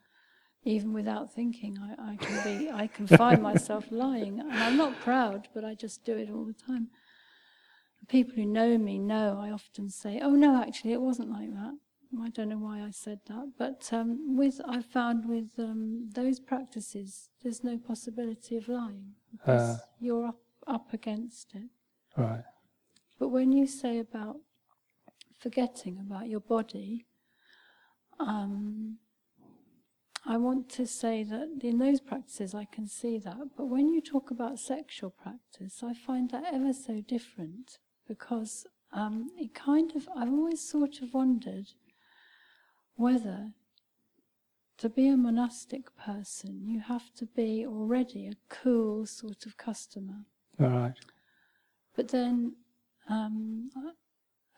Even 0.62 0.92
without 0.92 1.32
thinking, 1.32 1.78
I, 1.78 2.12
I 2.12 2.16
can 2.16 2.44
be, 2.58 2.70
I 2.70 2.86
can 2.86 3.06
find 3.18 3.42
myself 3.42 3.86
lying, 3.90 4.40
and 4.40 4.52
I'm 4.52 4.76
not 4.76 5.00
proud, 5.00 5.48
but 5.54 5.64
I 5.64 5.74
just 5.74 6.04
do 6.04 6.18
it 6.18 6.28
all 6.30 6.44
the 6.44 6.52
time. 6.52 6.88
People 8.08 8.34
who 8.34 8.44
know 8.44 8.76
me 8.76 8.98
know 8.98 9.38
I 9.40 9.50
often 9.50 9.88
say, 9.88 10.20
"Oh 10.20 10.32
no, 10.32 10.60
actually, 10.60 10.92
it 10.92 11.00
wasn't 11.00 11.30
like 11.30 11.50
that." 11.54 11.74
I 12.18 12.28
don't 12.30 12.48
know 12.48 12.58
why 12.58 12.80
I 12.82 12.90
said 12.90 13.20
that, 13.28 13.52
but 13.56 13.88
um, 13.92 14.36
with 14.36 14.60
I 14.66 14.82
found 14.82 15.28
with 15.28 15.50
um, 15.58 16.10
those 16.12 16.40
practices, 16.40 17.30
there's 17.42 17.62
no 17.62 17.78
possibility 17.78 18.56
of 18.56 18.68
lying 18.68 19.12
because 19.30 19.76
uh, 19.76 19.78
you're 20.00 20.26
up, 20.26 20.40
up 20.66 20.92
against 20.92 21.54
it. 21.54 21.70
Right. 22.16 22.42
But 23.18 23.28
when 23.28 23.52
you 23.52 23.66
say 23.66 23.98
about 23.98 24.38
forgetting 25.38 25.98
about 26.00 26.28
your 26.28 26.40
body, 26.40 27.06
um, 28.18 28.98
I 30.26 30.36
want 30.36 30.68
to 30.70 30.86
say 30.86 31.22
that 31.24 31.60
in 31.62 31.78
those 31.78 32.00
practices 32.00 32.54
I 32.54 32.64
can 32.64 32.86
see 32.86 33.18
that. 33.18 33.38
But 33.56 33.66
when 33.66 33.88
you 33.88 34.00
talk 34.00 34.30
about 34.30 34.58
sexual 34.58 35.10
practice, 35.10 35.82
I 35.82 35.94
find 35.94 36.30
that 36.30 36.44
ever 36.52 36.72
so 36.72 37.00
different 37.00 37.78
because 38.06 38.66
um, 38.92 39.28
it 39.38 39.54
kind 39.54 39.92
of, 39.94 40.08
I've 40.16 40.32
always 40.32 40.60
sort 40.60 41.00
of 41.00 41.14
wondered 41.14 41.68
whether 43.00 43.52
to 44.78 44.88
be 44.88 45.08
a 45.08 45.16
monastic 45.16 45.94
person, 45.96 46.62
you 46.66 46.80
have 46.80 47.12
to 47.14 47.26
be 47.26 47.66
already 47.66 48.26
a 48.28 48.32
cool 48.48 49.04
sort 49.06 49.44
of 49.46 49.56
customer. 49.56 50.24
All 50.60 50.68
right. 50.68 50.94
But 51.96 52.08
then, 52.08 52.56
um, 53.08 53.70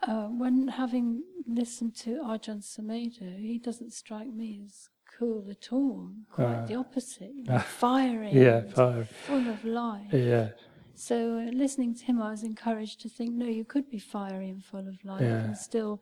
uh, 0.07 0.26
when 0.26 0.68
having 0.68 1.22
listened 1.47 1.97
to 1.97 2.20
Ajahn 2.22 2.62
Sumedho, 2.62 3.38
he 3.38 3.59
doesn't 3.59 3.93
strike 3.93 4.32
me 4.32 4.62
as 4.64 4.88
cool 5.18 5.47
at 5.51 5.72
all. 5.72 6.11
Quite 6.30 6.45
uh, 6.45 6.66
the 6.66 6.74
opposite. 6.74 7.32
You 7.36 7.45
know, 7.45 7.59
fiery. 7.59 8.30
Yeah, 8.32 8.62
fiery. 8.62 9.05
Full 9.26 9.49
of 9.49 9.64
life. 9.64 10.12
Yeah. 10.12 10.51
So 10.95 11.38
uh, 11.38 11.51
listening 11.53 11.95
to 11.97 12.05
him, 12.05 12.22
I 12.22 12.30
was 12.30 12.45
encouraged 12.45 13.01
to 13.03 13.09
think, 13.09 13.32
no, 13.32 13.47
you 13.47 13.64
could 13.64 13.90
be 13.90 13.99
fiery 13.99 14.51
and 14.51 14.64
full 14.64 14.86
of 14.86 15.05
life 15.05 15.22
yeah. 15.22 15.45
and 15.45 15.57
still 15.57 16.01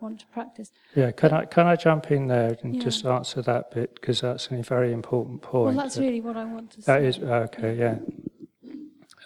want 0.00 0.20
to 0.20 0.26
practice. 0.26 0.72
Yeah, 0.94 1.10
can 1.10 1.32
I 1.32 1.44
can 1.44 1.66
I 1.66 1.76
jump 1.76 2.10
in 2.10 2.26
there 2.26 2.56
and 2.62 2.76
yeah. 2.76 2.82
just 2.82 3.04
answer 3.04 3.42
that 3.42 3.70
bit 3.70 3.94
because 3.94 4.20
that's 4.20 4.48
a 4.50 4.62
very 4.62 4.92
important 4.92 5.42
point. 5.42 5.76
Well, 5.76 5.84
that's 5.84 5.96
that, 5.96 6.02
really 6.02 6.20
what 6.20 6.36
I 6.36 6.44
want 6.44 6.70
to 6.72 6.76
that 6.78 6.84
say. 6.84 6.92
That 6.92 7.04
is 7.04 7.18
okay. 7.18 7.78
Yeah. 7.78 7.98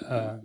Uh, 0.07 0.39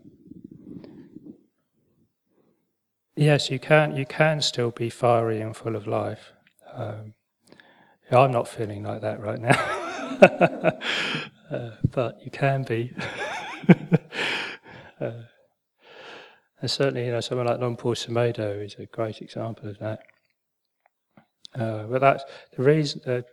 yes, 3.15 3.49
you 3.49 3.59
can. 3.59 3.95
You 3.95 4.05
can 4.05 4.41
still 4.41 4.71
be 4.71 4.89
fiery 4.89 5.41
and 5.41 5.55
full 5.55 5.75
of 5.75 5.87
life. 5.87 6.33
Um, 6.73 7.13
I'm 8.11 8.31
not 8.31 8.47
feeling 8.47 8.83
like 8.83 9.01
that 9.01 9.19
right 9.19 9.39
now, 9.39 9.59
uh, 11.51 11.71
but 11.91 12.19
you 12.23 12.31
can 12.31 12.63
be. 12.63 12.93
uh, 15.01 15.11
and 16.61 16.71
certainly, 16.71 17.05
you 17.05 17.11
know, 17.11 17.19
someone 17.19 17.47
like 17.47 17.59
Luang 17.59 17.75
Por 17.75 17.93
Sumedho 17.93 18.63
is 18.63 18.75
a 18.79 18.85
great 18.85 19.21
example 19.21 19.69
of 19.69 19.77
that. 19.79 19.99
Uh, 21.57 21.83
but 21.83 22.01
that's 22.01 22.23
the 22.55 22.63
reason 22.63 23.01
that, 23.05 23.25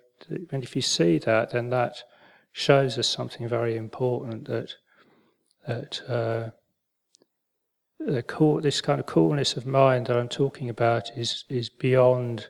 and 0.51 0.63
if 0.63 0.77
you 0.77 0.83
see 0.83 1.19
that, 1.19 1.51
then 1.51 1.71
that 1.71 2.03
shows 2.53 2.99
us 2.99 3.09
something 3.09 3.49
very 3.49 3.77
important 3.77 4.47
that 4.47 4.75
that 5.67 6.03
uh, 6.09 6.51
the 7.99 8.23
cool, 8.23 8.61
this 8.61 8.81
kind 8.81 8.99
of 8.99 9.07
coolness 9.07 9.57
of 9.57 9.65
mind 9.65 10.07
that 10.07 10.17
I'm 10.17 10.29
talking 10.29 10.69
about 10.69 11.11
is 11.17 11.45
is 11.49 11.69
beyond 11.69 12.49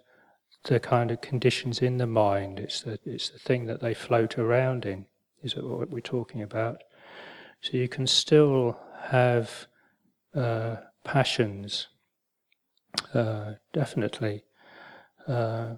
the 0.65 0.81
kind 0.81 1.11
of 1.11 1.21
conditions 1.21 1.81
in 1.81 1.99
the 1.99 2.07
mind. 2.07 2.59
It's 2.59 2.83
the 2.83 2.99
it's 3.05 3.31
the 3.31 3.39
thing 3.39 3.67
that 3.67 3.81
they 3.81 3.95
float 3.95 4.39
around 4.39 4.85
in. 4.85 5.07
Is 5.43 5.57
what 5.57 5.91
we're 5.91 6.01
talking 6.01 6.41
about. 6.41 6.85
So 7.63 7.77
you 7.77 7.89
can 7.89 8.07
still 8.07 8.79
have 9.07 9.67
uh, 10.35 10.77
passions, 11.05 11.89
uh, 13.13 13.55
definitely, 13.73 14.45
uh, 15.29 15.75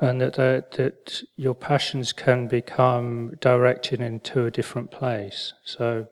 and 0.00 0.20
that, 0.20 0.34
that, 0.34 0.72
that 0.72 1.22
your 1.36 1.54
passions 1.54 2.12
can 2.12 2.48
become 2.48 3.36
directed 3.40 4.00
into 4.00 4.44
a 4.44 4.50
different 4.50 4.90
place. 4.90 5.54
So 5.64 6.08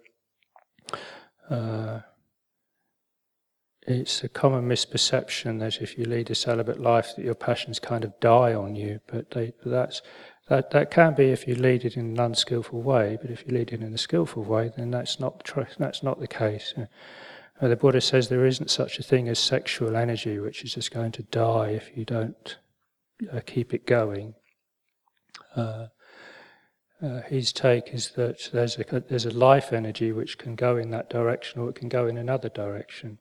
uh, 1.51 2.01
it's 3.87 4.23
a 4.23 4.29
common 4.29 4.69
misperception 4.69 5.59
that 5.61 5.83
if 5.83 5.99
you 5.99 6.05
lead 6.05 6.31
a 6.31 6.35
celibate 6.35 6.81
life, 6.81 7.17
that 7.17 7.25
your 7.25 7.35
passions 7.35 7.81
kind 7.81 8.05
of 8.05 8.19
die 8.21 8.55
on 8.55 8.77
you. 8.77 9.01
But 9.09 9.33
they, 9.33 9.53
that's 9.65 10.01
that, 10.49 10.71
that 10.71 10.91
can 10.91 11.15
be 11.15 11.31
if 11.31 11.49
you 11.49 11.55
lead 11.55 11.85
it 11.85 11.97
in 11.97 12.07
an 12.07 12.21
unskillful 12.21 12.83
way, 12.83 13.19
but 13.21 13.31
if 13.31 13.45
you 13.47 13.55
lead 13.55 13.73
it 13.73 13.81
in 13.81 13.95
a 13.95 13.99
skillful 13.99 14.45
way, 14.45 14.71
then 14.77 14.91
that's 14.91 15.19
not 15.19 15.45
tr- 15.45 15.63
that's 15.79 16.03
not 16.03 16.21
the 16.21 16.29
case. 16.29 16.75
Uh, 17.63 17.69
the 17.69 17.77
Buddha 17.77 18.01
says 18.01 18.29
there 18.29 18.45
isn't 18.45 18.71
such 18.71 18.99
a 18.99 19.05
thing 19.05 19.29
as 19.29 19.39
sexual 19.39 19.95
energy, 19.95 20.41
which 20.41 20.65
is 20.65 20.75
just 20.75 20.91
going 20.91 21.13
to 21.13 21.23
die 21.23 21.69
if 21.69 21.97
you 21.97 22.05
don't 22.05 22.59
uh, 23.33 23.39
keep 23.47 23.73
it 23.73 23.87
going. 23.87 24.35
Uh, 25.55 25.87
uh 27.01 27.21
his 27.23 27.53
take 27.53 27.95
is 27.95 28.11
that 28.11 28.51
there's 28.53 28.77
a 28.79 29.01
there's 29.09 29.27
a 29.27 29.31
life 29.31 29.73
energy 29.73 30.11
which 30.11 30.39
can 30.39 30.57
go 30.57 30.77
in 30.77 30.91
that 30.91 31.09
direction, 31.09 31.61
or 31.61 31.69
it 31.69 31.77
can 31.77 31.89
go 31.89 32.09
in 32.09 32.19
another 32.19 32.49
direction. 32.49 33.19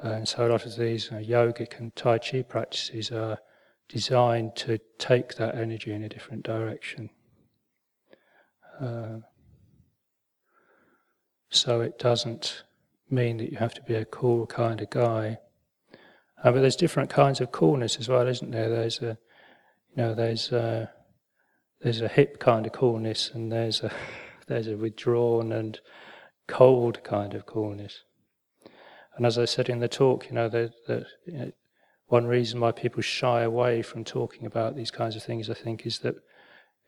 And 0.00 0.28
so 0.28 0.46
a 0.46 0.50
lot 0.50 0.64
of 0.64 0.76
these 0.76 1.10
uh, 1.10 1.16
yogic 1.16 1.80
and 1.80 1.94
Tai 1.96 2.18
Chi 2.18 2.42
practices 2.42 3.10
are 3.10 3.38
designed 3.88 4.54
to 4.56 4.78
take 4.98 5.34
that 5.36 5.56
energy 5.56 5.92
in 5.92 6.04
a 6.04 6.08
different 6.08 6.44
direction. 6.44 7.10
So 11.50 11.80
it 11.80 11.98
doesn't 11.98 12.64
mean 13.10 13.38
that 13.38 13.50
you 13.50 13.58
have 13.58 13.74
to 13.74 13.82
be 13.82 13.94
a 13.94 14.04
cool 14.04 14.46
kind 14.46 14.80
of 14.80 14.90
guy. 14.90 15.38
Uh, 16.42 16.52
but 16.52 16.60
there's 16.60 16.76
different 16.76 17.10
kinds 17.10 17.40
of 17.40 17.52
coolness 17.52 17.96
as 17.98 18.08
well, 18.08 18.26
isn't 18.26 18.50
there? 18.50 18.68
There's 18.68 19.00
a, 19.00 19.18
you 19.90 19.96
know, 19.96 20.14
there's 20.14 20.52
a, 20.52 20.90
there's 21.80 22.00
a 22.00 22.08
hip 22.08 22.38
kind 22.38 22.66
of 22.66 22.72
coolness, 22.72 23.30
and 23.32 23.50
there's 23.50 23.82
a, 23.82 23.92
there's 24.46 24.66
a 24.66 24.76
withdrawn 24.76 25.52
and 25.52 25.80
cold 26.46 27.02
kind 27.04 27.34
of 27.34 27.46
coolness. 27.46 28.02
And 29.16 29.24
as 29.24 29.38
I 29.38 29.44
said 29.44 29.68
in 29.68 29.78
the 29.78 29.88
talk, 29.88 30.26
you 30.26 30.32
know, 30.32 30.48
the, 30.48 30.72
you 31.26 31.38
know, 31.38 31.52
one 32.06 32.26
reason 32.26 32.60
why 32.60 32.72
people 32.72 33.02
shy 33.02 33.42
away 33.42 33.82
from 33.82 34.04
talking 34.04 34.44
about 34.44 34.76
these 34.76 34.90
kinds 34.90 35.16
of 35.16 35.22
things, 35.22 35.48
I 35.48 35.54
think, 35.54 35.86
is 35.86 36.00
that 36.00 36.16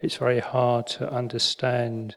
it's 0.01 0.17
very 0.17 0.41
hard 0.41 0.87
to 0.89 1.11
understand 1.11 2.17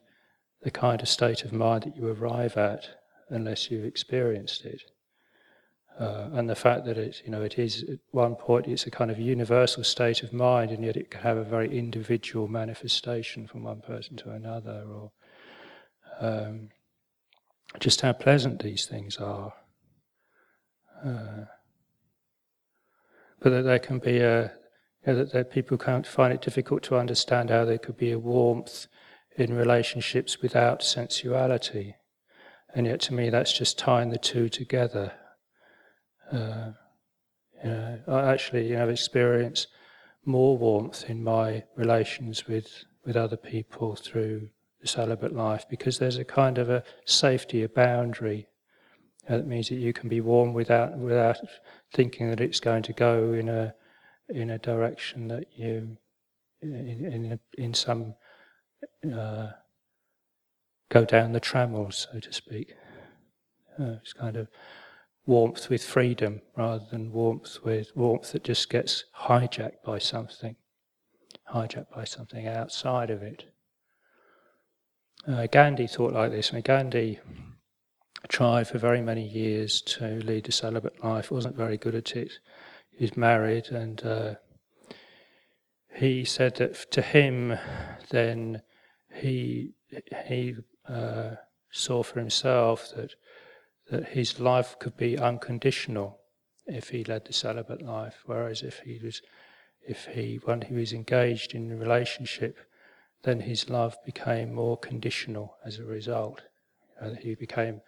the 0.61 0.71
kind 0.71 1.01
of 1.01 1.07
state 1.07 1.43
of 1.43 1.53
mind 1.53 1.83
that 1.83 1.95
you 1.95 2.07
arrive 2.07 2.57
at 2.57 2.98
unless 3.29 3.69
you've 3.69 3.85
experienced 3.85 4.65
it. 4.65 4.81
Uh, 5.99 6.29
and 6.31 6.49
the 6.49 6.55
fact 6.55 6.85
that 6.85 6.97
it, 6.97 7.21
you 7.25 7.31
know, 7.31 7.41
it 7.41 7.59
is 7.59 7.83
at 7.83 7.99
one 8.11 8.35
point 8.35 8.67
it's 8.67 8.87
a 8.87 8.91
kind 8.91 9.11
of 9.11 9.19
universal 9.19 9.83
state 9.83 10.23
of 10.23 10.31
mind, 10.31 10.71
and 10.71 10.83
yet 10.83 10.95
it 10.95 11.11
can 11.11 11.21
have 11.21 11.35
a 11.35 11.43
very 11.43 11.77
individual 11.77 12.47
manifestation 12.47 13.45
from 13.47 13.63
one 13.63 13.81
person 13.81 14.15
to 14.15 14.29
another, 14.29 14.85
or 14.89 15.11
um, 16.21 16.69
just 17.79 17.99
how 18.01 18.13
pleasant 18.13 18.63
these 18.63 18.85
things 18.85 19.17
are. 19.17 19.53
Uh, 21.05 21.45
but 23.41 23.49
that 23.49 23.63
there 23.63 23.79
can 23.79 23.99
be 23.99 24.19
a, 24.19 24.43
you 25.05 25.13
know, 25.13 25.15
that, 25.15 25.33
that 25.33 25.51
people 25.51 25.77
can't 25.77 26.07
find 26.07 26.33
it 26.33 26.41
difficult 26.41 26.81
to 26.83 26.97
understand 26.97 27.49
how 27.49 27.65
there 27.65 27.77
could 27.77 27.97
be 27.97 28.11
a 28.11 28.19
warmth 28.19 28.87
in 29.35 29.53
relationships 29.53 30.41
without 30.41 30.81
sensuality. 30.81 31.95
And 32.75 32.85
yet, 32.85 32.99
to 33.01 33.13
me, 33.13 33.29
that's 33.29 33.51
just 33.51 33.77
tying 33.77 34.09
the 34.09 34.17
two 34.17 34.49
together. 34.49 35.11
Uh, 36.31 36.71
you 37.63 37.69
know, 37.69 37.99
I 38.07 38.31
actually, 38.31 38.67
you 38.67 38.73
know, 38.73 38.79
have 38.79 38.89
experienced 38.89 39.67
more 40.25 40.57
warmth 40.57 41.09
in 41.09 41.23
my 41.23 41.63
relations 41.75 42.47
with, 42.47 42.85
with 43.05 43.15
other 43.15 43.37
people 43.37 43.95
through 43.95 44.49
the 44.81 44.87
celibate 44.87 45.35
life 45.35 45.65
because 45.69 45.97
there's 45.97 46.17
a 46.17 46.23
kind 46.23 46.57
of 46.57 46.69
a 46.69 46.83
safety, 47.05 47.63
a 47.63 47.69
boundary 47.69 48.47
that 49.29 49.45
means 49.45 49.69
that 49.69 49.75
you 49.75 49.93
can 49.93 50.09
be 50.09 50.21
warm 50.21 50.53
without 50.53 50.97
without 50.97 51.37
thinking 51.93 52.29
that 52.29 52.41
it's 52.41 52.59
going 52.59 52.81
to 52.83 52.93
go 52.93 53.33
in 53.33 53.47
a 53.47 53.73
in 54.29 54.49
a 54.49 54.57
direction 54.57 55.27
that 55.27 55.45
you 55.55 55.97
in 56.61 56.73
in, 56.73 57.39
in 57.57 57.73
some 57.73 58.15
uh, 59.13 59.49
go 60.89 61.05
down 61.05 61.31
the 61.31 61.39
trammels, 61.39 62.07
so 62.11 62.19
to 62.19 62.33
speak. 62.33 62.73
Uh, 63.79 63.97
it's 64.01 64.13
kind 64.13 64.35
of 64.35 64.47
warmth 65.25 65.69
with 65.69 65.83
freedom 65.83 66.41
rather 66.57 66.83
than 66.91 67.11
warmth 67.11 67.59
with 67.63 67.95
warmth 67.95 68.31
that 68.31 68.43
just 68.43 68.69
gets 68.69 69.05
hijacked 69.21 69.83
by 69.85 69.99
something, 69.99 70.55
hijacked 71.53 71.91
by 71.95 72.03
something 72.03 72.47
outside 72.47 73.09
of 73.09 73.21
it. 73.21 73.45
Uh, 75.27 75.47
Gandhi 75.47 75.87
thought 75.87 76.13
like 76.13 76.31
this. 76.31 76.51
I 76.51 76.55
mean, 76.55 76.63
Gandhi 76.63 77.19
tried 78.27 78.67
for 78.67 78.79
very 78.79 79.01
many 79.01 79.27
years 79.27 79.81
to 79.81 80.05
lead 80.19 80.47
a 80.49 80.51
celibate 80.51 81.03
life, 81.03 81.31
wasn't 81.31 81.55
very 81.55 81.77
good 81.77 81.95
at 81.95 82.15
it. 82.15 82.31
He 82.91 83.03
was 83.03 83.15
married, 83.15 83.67
and 83.67 84.03
uh, 84.03 84.35
he 85.93 86.25
said 86.25 86.55
that 86.55 86.91
to 86.91 87.01
him, 87.01 87.57
then 88.09 88.61
he 89.13 89.73
he 90.27 90.55
uh, 90.89 91.35
saw 91.71 92.03
for 92.03 92.19
himself 92.19 92.89
that 92.95 93.13
that 93.89 94.09
his 94.09 94.39
life 94.39 94.77
could 94.79 94.95
be 94.97 95.17
unconditional 95.17 96.19
if 96.67 96.89
he 96.89 97.03
led 97.03 97.25
the 97.25 97.33
celibate 97.33 97.81
life, 97.81 98.21
whereas 98.25 98.61
if 98.61 98.79
he 98.79 98.99
was 99.03 99.21
if 99.87 100.05
he 100.05 100.39
when 100.43 100.61
he 100.61 100.75
was 100.75 100.93
engaged 100.93 101.55
in 101.55 101.71
a 101.71 101.75
relationship, 101.75 102.57
then 103.23 103.41
his 103.41 103.69
love 103.69 103.97
became 104.05 104.53
more 104.53 104.77
conditional 104.77 105.57
as 105.65 105.79
a 105.79 105.83
result. 105.83 106.43
Uh, 107.01 107.11
he 107.21 107.35
became 107.35 107.81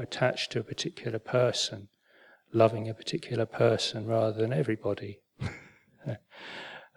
attached 0.00 0.50
to 0.50 0.58
a 0.58 0.64
particular 0.64 1.18
person, 1.18 1.88
loving 2.52 2.88
a 2.88 2.94
particular 2.94 3.46
person 3.46 4.06
rather 4.06 4.32
than 4.32 4.52
everybody. 4.52 5.20
uh, 5.40 6.16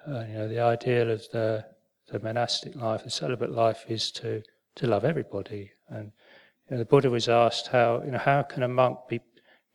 you 0.07 0.33
know, 0.33 0.47
the 0.47 0.59
ideal 0.59 1.11
of 1.11 1.21
the, 1.31 1.63
the 2.11 2.19
monastic 2.19 2.75
life, 2.75 3.03
the 3.03 3.09
celibate 3.11 3.51
life, 3.51 3.85
is 3.87 4.11
to, 4.11 4.41
to 4.75 4.87
love 4.87 5.05
everybody. 5.05 5.71
And 5.89 6.11
you 6.69 6.75
know, 6.75 6.77
the 6.77 6.85
Buddha 6.85 7.09
was 7.09 7.29
asked 7.29 7.67
how, 7.67 8.01
you 8.03 8.11
know, 8.11 8.17
how 8.17 8.43
can 8.43 8.63
a 8.63 8.67
monk 8.67 8.99
be, 9.07 9.21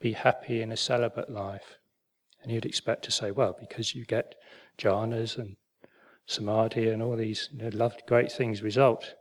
be 0.00 0.12
happy 0.12 0.62
in 0.62 0.72
a 0.72 0.76
celibate 0.76 1.30
life? 1.30 1.78
And 2.42 2.52
you'd 2.52 2.66
expect 2.66 3.04
to 3.04 3.10
say, 3.10 3.30
well, 3.30 3.56
because 3.58 3.94
you 3.94 4.04
get 4.04 4.34
jhanas 4.78 5.36
and 5.36 5.56
samadhi 6.26 6.88
and 6.88 7.02
all 7.02 7.16
these 7.16 7.48
you 7.52 7.62
know, 7.62 7.70
loved 7.72 8.02
great 8.06 8.30
things 8.30 8.62
result. 8.62 9.14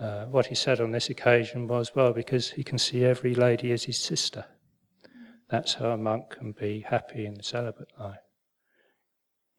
Uh, 0.00 0.24
what 0.24 0.46
he 0.46 0.54
said 0.54 0.80
on 0.80 0.90
this 0.90 1.08
occasion 1.08 1.68
was, 1.68 1.94
well, 1.94 2.12
because 2.12 2.50
he 2.50 2.64
can 2.64 2.78
see 2.78 3.04
every 3.04 3.34
lady 3.34 3.70
as 3.70 3.84
his 3.84 3.98
sister. 3.98 4.44
That's 5.48 5.74
how 5.74 5.90
a 5.90 5.96
monk 5.96 6.30
can 6.30 6.52
be 6.52 6.80
happy 6.80 7.26
in 7.26 7.34
the 7.34 7.44
celibate 7.44 7.92
life. 7.98 8.18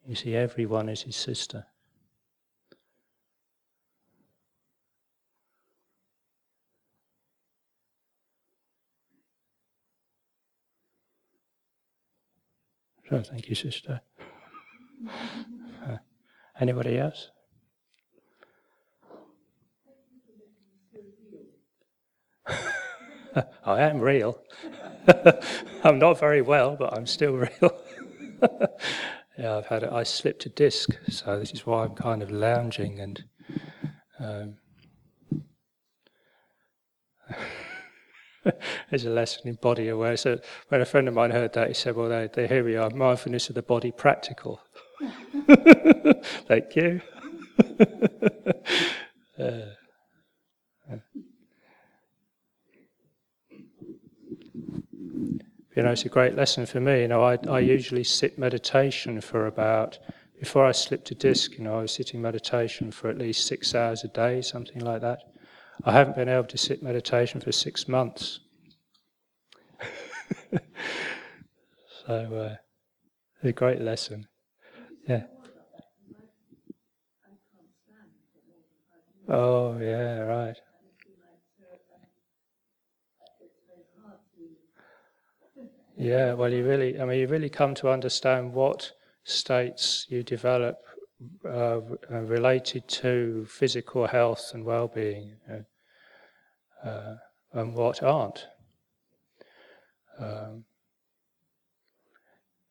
You 0.06 0.14
see 0.14 0.36
everyone 0.36 0.88
as 0.88 1.02
his 1.02 1.16
sister. 1.16 1.66
So 13.08 13.22
thank 13.22 13.48
you, 13.48 13.54
sister. 13.54 14.00
Uh, 15.08 15.98
anybody 16.60 16.98
else? 16.98 17.30
I 23.64 23.82
am 23.82 24.00
real. 24.00 24.42
I'm 25.84 25.98
not 25.98 26.18
very 26.18 26.42
well, 26.42 26.74
but 26.76 26.96
I'm 26.96 27.06
still 27.06 27.32
real. 27.60 27.80
yeah, 29.38 29.56
I've 29.56 29.66
had 29.66 29.84
a, 29.84 29.92
I 29.92 30.02
slipped 30.02 30.46
a 30.46 30.48
disc, 30.48 30.90
so 31.08 31.38
this 31.38 31.52
is 31.52 31.64
why 31.66 31.84
I'm 31.84 31.94
kind 31.94 32.22
of 32.22 32.30
lounging 32.30 33.00
and. 33.00 33.24
Um, 34.18 34.56
there's 38.90 39.04
a 39.04 39.10
lesson 39.10 39.48
in 39.48 39.54
body 39.54 39.88
awareness. 39.88 40.22
So 40.22 40.38
when 40.68 40.80
a 40.80 40.84
friend 40.84 41.08
of 41.08 41.14
mine 41.14 41.30
heard 41.30 41.52
that, 41.54 41.68
he 41.68 41.74
said, 41.74 41.96
"Well, 41.96 42.08
they, 42.08 42.28
they, 42.32 42.46
here 42.46 42.64
we 42.64 42.76
are, 42.76 42.90
mindfulness 42.90 43.48
of 43.48 43.54
the 43.54 43.62
body, 43.62 43.92
practical." 43.92 44.60
Thank 46.48 46.76
you. 46.76 47.00
uh, 49.38 49.60
you 55.76 55.82
know, 55.82 55.90
it's 55.90 56.06
a 56.06 56.08
great 56.08 56.34
lesson 56.34 56.64
for 56.64 56.80
me. 56.80 57.02
You 57.02 57.08
know, 57.08 57.22
I, 57.22 57.38
I 57.48 57.58
usually 57.58 58.04
sit 58.04 58.38
meditation 58.38 59.20
for 59.20 59.46
about, 59.46 59.98
before 60.40 60.64
I 60.64 60.72
slipped 60.72 61.10
a 61.10 61.14
disc, 61.14 61.52
you 61.58 61.64
know, 61.64 61.78
I 61.78 61.82
was 61.82 61.92
sitting 61.92 62.22
meditation 62.22 62.90
for 62.90 63.10
at 63.10 63.18
least 63.18 63.46
six 63.46 63.74
hours 63.74 64.02
a 64.02 64.08
day, 64.08 64.40
something 64.40 64.82
like 64.82 65.02
that. 65.02 65.18
I 65.84 65.92
haven't 65.92 66.16
been 66.16 66.28
able 66.28 66.44
to 66.48 66.58
sit 66.58 66.82
meditation 66.82 67.40
for 67.40 67.52
six 67.52 67.86
months. 67.86 68.40
so, 72.06 72.12
uh, 72.12 72.56
a 73.42 73.52
great 73.52 73.80
lesson. 73.80 74.26
Yeah. 75.08 75.24
Oh, 79.28 79.78
yeah, 79.78 80.20
right. 80.20 80.56
Yeah, 85.98 86.34
well, 86.34 86.52
you 86.52 86.64
really, 86.66 87.00
I 87.00 87.04
mean, 87.04 87.20
you 87.20 87.26
really 87.26 87.48
come 87.48 87.74
to 87.76 87.88
understand 87.88 88.52
what 88.52 88.92
states 89.24 90.06
you 90.08 90.22
develop 90.22 90.76
uh, 91.44 91.80
related 92.10 92.86
to 92.88 93.46
physical 93.48 94.06
health 94.06 94.50
and 94.52 94.64
well-being, 94.64 95.36
uh, 95.50 96.86
uh, 96.86 97.16
and 97.52 97.74
what 97.74 98.02
aren't. 98.02 98.46
Um, 100.18 100.64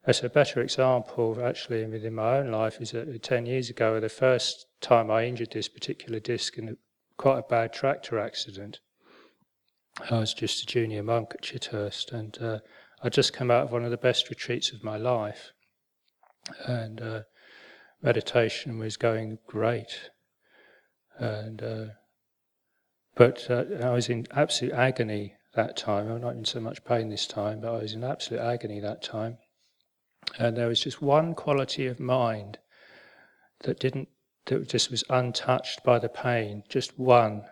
as 0.08 0.24
a 0.24 0.30
better 0.30 0.62
example, 0.62 1.40
actually, 1.44 1.84
within 1.86 2.14
my 2.14 2.38
own 2.38 2.52
life, 2.52 2.80
is 2.80 2.92
that 2.92 3.24
10 3.24 3.48
years 3.48 3.72
ago, 3.72 4.00
the 4.00 4.10
first 4.10 4.68
time 4.80 5.10
I 5.10 5.26
injured 5.26 5.52
this 5.52 5.68
particular 5.68 6.20
disc 6.20 6.58
in 6.58 6.78
quite 7.18 7.40
a 7.40 7.50
bad 7.50 7.74
tractor 7.74 8.20
accident. 8.20 8.80
I 10.12 10.20
was 10.20 10.34
just 10.34 10.62
a 10.62 10.66
junior 10.68 11.02
monk 11.02 11.32
at 11.34 11.42
Chithurst, 11.42 12.12
and 12.12 12.38
uh, 12.40 12.60
I'd 13.02 13.14
just 13.14 13.34
come 13.34 13.50
out 13.50 13.64
of 13.64 13.72
one 13.72 13.84
of 13.84 13.92
the 13.92 13.98
best 13.98 14.30
retreats 14.30 14.72
of 14.72 14.84
my 14.84 14.98
life. 14.98 15.54
And 16.68 17.02
uh, 17.02 17.22
meditation 18.06 18.78
was 18.78 18.98
going 18.98 19.40
great. 19.48 20.12
And 21.18 21.62
uh, 21.62 21.86
but 23.16 23.50
uh, 23.50 23.64
I 23.82 23.90
was 23.90 24.10
in 24.10 24.28
absolute 24.32 24.74
agony 24.74 25.34
that 25.56 25.76
time. 25.76 26.10
I'm 26.10 26.22
not 26.22 26.36
in 26.36 26.46
so 26.46 26.60
much 26.60 26.84
pain 26.84 27.10
this 27.10 27.26
time, 27.26 27.62
but 27.62 27.74
I 27.74 27.82
was 27.82 27.94
in 27.94 28.04
absolute 28.04 28.42
agony 28.42 28.80
that 28.82 29.02
time. 29.02 29.38
And 30.38 30.56
there 30.56 30.68
was 30.68 30.82
just 30.82 31.02
one 31.02 31.34
quality 31.34 31.88
of 31.88 32.00
mind 32.00 32.60
that 33.64 33.80
didn't, 33.80 34.10
that 34.48 34.68
just 34.68 34.92
was 34.92 35.04
untouched 35.10 35.84
by 35.84 35.98
the 35.98 36.10
pain, 36.10 36.64
just 36.68 37.00
one. 37.00 37.46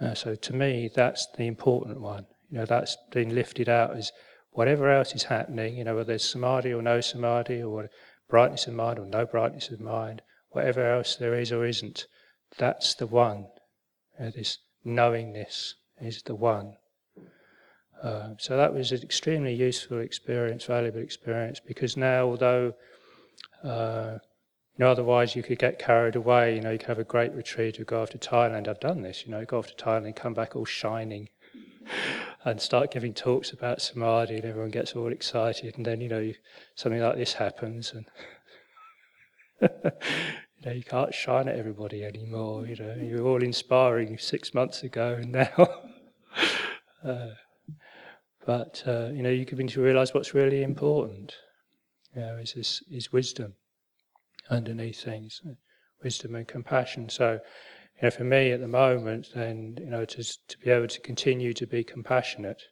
Uh, 0.00 0.14
so 0.14 0.34
to 0.36 0.54
me, 0.54 0.90
that's 0.94 1.26
the 1.36 1.46
important 1.46 2.00
one. 2.00 2.26
You 2.50 2.58
know, 2.58 2.64
that's 2.64 2.96
been 3.10 3.34
lifted 3.34 3.68
out 3.68 3.96
as 3.96 4.12
whatever 4.50 4.90
else 4.90 5.14
is 5.14 5.24
happening, 5.24 5.76
you 5.76 5.84
know, 5.84 5.94
whether 5.94 6.08
there's 6.08 6.28
samadhi 6.28 6.72
or 6.72 6.82
no 6.82 7.00
samadhi, 7.00 7.62
or 7.62 7.88
brightness 8.32 8.66
of 8.66 8.72
mind 8.72 8.98
or 8.98 9.04
no 9.04 9.26
brightness 9.26 9.68
of 9.68 9.78
mind, 9.78 10.22
whatever 10.52 10.90
else 10.90 11.16
there 11.16 11.34
is 11.34 11.52
or 11.52 11.66
isn't, 11.66 12.06
that's 12.56 12.94
the 12.94 13.06
one. 13.06 13.46
Know, 14.18 14.30
this 14.30 14.58
knowingness 14.84 15.74
is 16.00 16.22
the 16.22 16.34
one. 16.34 16.76
Uh, 18.02 18.30
so 18.38 18.56
that 18.56 18.72
was 18.72 18.90
an 18.90 19.02
extremely 19.02 19.54
useful 19.54 20.00
experience, 20.00 20.64
valuable 20.64 21.00
experience, 21.00 21.60
because 21.60 21.94
now, 21.96 22.24
although 22.24 22.72
uh, 23.62 24.18
you 24.76 24.84
know, 24.84 24.90
otherwise 24.90 25.36
you 25.36 25.42
could 25.42 25.58
get 25.58 25.78
carried 25.78 26.16
away. 26.16 26.54
You 26.54 26.62
know, 26.62 26.70
you 26.70 26.78
could 26.78 26.88
have 26.88 26.98
a 26.98 27.04
great 27.04 27.32
retreat 27.32 27.78
or 27.78 27.84
go 27.84 28.02
off 28.02 28.10
to 28.10 28.18
Thailand. 28.18 28.66
I've 28.66 28.80
done 28.80 29.02
this. 29.02 29.24
You 29.26 29.32
know, 29.32 29.44
go 29.44 29.58
off 29.58 29.74
to 29.74 29.84
Thailand, 29.84 30.16
come 30.16 30.34
back 30.34 30.56
all 30.56 30.64
shining, 30.64 31.28
and 32.44 32.60
start 32.60 32.90
giving 32.90 33.14
talks 33.14 33.52
about 33.52 33.80
samadhi, 33.80 34.36
and 34.36 34.44
everyone 34.44 34.70
gets 34.70 34.94
all 34.94 35.12
excited. 35.12 35.76
And 35.76 35.86
then, 35.86 36.00
you 36.00 36.08
know, 36.08 36.32
something 36.74 37.00
like 37.00 37.16
this 37.16 37.34
happens, 37.34 37.92
and 37.92 38.06
you 39.82 40.66
know, 40.66 40.72
you 40.72 40.82
can't 40.82 41.14
shine 41.14 41.48
at 41.48 41.56
everybody 41.56 42.04
anymore. 42.04 42.66
You 42.66 42.76
know, 42.76 42.94
you 42.94 43.22
were 43.22 43.28
all 43.28 43.42
inspiring 43.42 44.18
six 44.18 44.54
months 44.54 44.82
ago, 44.82 45.18
and 45.20 45.32
now. 45.32 45.68
uh, 47.04 47.28
but 48.44 48.82
uh, 48.86 49.10
you 49.12 49.22
know, 49.22 49.30
you 49.30 49.46
begin 49.46 49.68
to 49.68 49.82
realise 49.82 50.12
what's 50.12 50.34
really 50.34 50.62
important. 50.62 51.34
You 52.14 52.22
know, 52.22 52.36
is 52.36 52.54
this 52.54 52.82
is 52.90 53.12
wisdom 53.12 53.54
underneath 54.50 55.02
things, 55.02 55.40
wisdom 56.02 56.34
and 56.34 56.46
compassion. 56.46 57.08
So, 57.08 57.38
you 58.02 58.06
know, 58.06 58.10
for 58.10 58.24
me 58.24 58.50
at 58.50 58.60
the 58.60 58.66
moment, 58.66 59.30
then 59.32 59.78
you 59.78 59.86
know, 59.86 60.04
to 60.04 60.24
to 60.24 60.58
be 60.58 60.70
able 60.70 60.88
to 60.88 61.00
continue 61.00 61.52
to 61.52 61.66
be 61.68 61.84
compassionate 61.84 62.62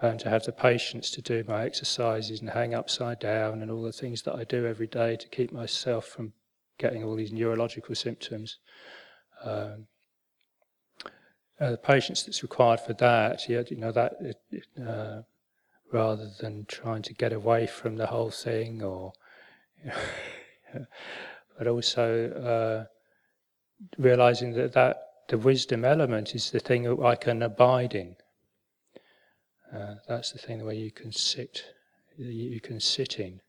and 0.00 0.20
to 0.20 0.30
have 0.30 0.44
the 0.44 0.52
patience 0.52 1.10
to 1.10 1.20
do 1.20 1.44
my 1.48 1.64
exercises 1.64 2.40
and 2.40 2.50
hang 2.50 2.72
upside 2.72 3.18
down 3.18 3.62
and 3.62 3.70
all 3.70 3.82
the 3.82 3.92
things 3.92 4.22
that 4.22 4.34
I 4.34 4.44
do 4.44 4.66
every 4.66 4.86
day 4.86 5.16
to 5.16 5.28
keep 5.28 5.52
myself 5.52 6.06
from 6.06 6.32
getting 6.78 7.02
all 7.02 7.16
these 7.16 7.32
neurological 7.32 7.96
symptoms. 7.96 8.58
Um, 9.44 9.88
uh, 11.60 11.72
the 11.72 11.76
patience 11.76 12.22
that's 12.22 12.42
required 12.42 12.80
for 12.80 12.94
that, 12.94 13.48
you 13.48 13.64
know, 13.76 13.92
that 13.92 14.14
uh, 14.82 15.22
rather 15.92 16.30
than 16.40 16.64
trying 16.66 17.02
to 17.02 17.12
get 17.12 17.32
away 17.34 17.66
from 17.66 17.96
the 17.96 18.06
whole 18.06 18.30
thing, 18.30 18.82
or, 18.82 19.12
you 19.84 19.90
know, 20.74 20.86
but 21.58 21.66
also 21.66 22.86
uh, 22.88 22.99
realizing 23.98 24.52
that 24.52 24.72
that 24.72 25.06
the 25.28 25.38
wisdom 25.38 25.84
element 25.84 26.34
is 26.34 26.50
the 26.50 26.60
thing 26.60 26.82
that 26.82 27.00
I 27.02 27.14
can 27.14 27.42
abide 27.42 27.94
in. 27.94 28.16
Uh, 29.74 29.94
that's 30.08 30.32
the 30.32 30.38
thing 30.38 30.64
where 30.64 30.74
you 30.74 30.90
can 30.90 31.12
sit, 31.12 31.64
you 32.16 32.60
can 32.60 32.80
sit 32.80 33.20
in, 33.20 33.40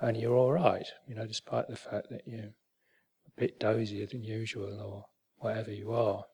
and 0.00 0.16
you're 0.16 0.36
all 0.36 0.52
right, 0.52 0.86
you 1.06 1.14
know, 1.14 1.26
despite 1.26 1.68
the 1.68 1.76
fact 1.76 2.10
that 2.10 2.22
you're 2.26 2.40
a 2.44 3.40
bit 3.40 3.58
dozier 3.58 4.06
than 4.06 4.22
usual 4.22 4.80
or 4.80 5.06
whatever 5.38 5.72
you 5.72 5.92
are. 5.92 6.24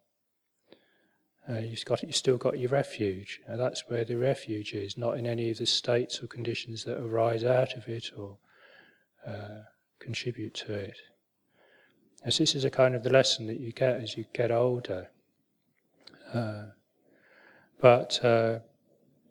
Uh, 1.49 1.59
you've 1.59 1.85
got 1.85 2.03
you've 2.03 2.17
still 2.17 2.39
got 2.39 2.59
your 2.59 2.71
refuge. 2.71 3.41
that's 3.47 3.85
where 3.89 4.05
the 4.05 4.17
refuge 4.17 4.73
is, 4.73 4.97
not 4.97 5.19
in 5.19 5.27
any 5.27 5.51
of 5.51 5.59
the 5.59 5.67
states 5.67 6.23
or 6.23 6.27
conditions 6.27 6.85
that 6.85 6.99
arise 6.99 7.45
out 7.45 7.75
of 7.75 7.87
it 7.87 8.11
or 8.17 8.39
uh, 9.27 9.61
contribute 10.01 10.55
to 10.55 10.73
it. 10.73 10.97
As 12.25 12.39
this 12.39 12.55
is 12.55 12.65
a 12.65 12.71
kind 12.71 12.95
of 12.95 13.03
the 13.03 13.11
lesson 13.11 13.47
that 13.49 13.61
you 13.61 13.73
get 13.73 14.01
as 14.01 14.17
you 14.17 14.25
get 14.33 14.51
older. 14.51 15.09
Uh, 16.33 16.65
but 17.81 18.25
uh, 18.25 18.61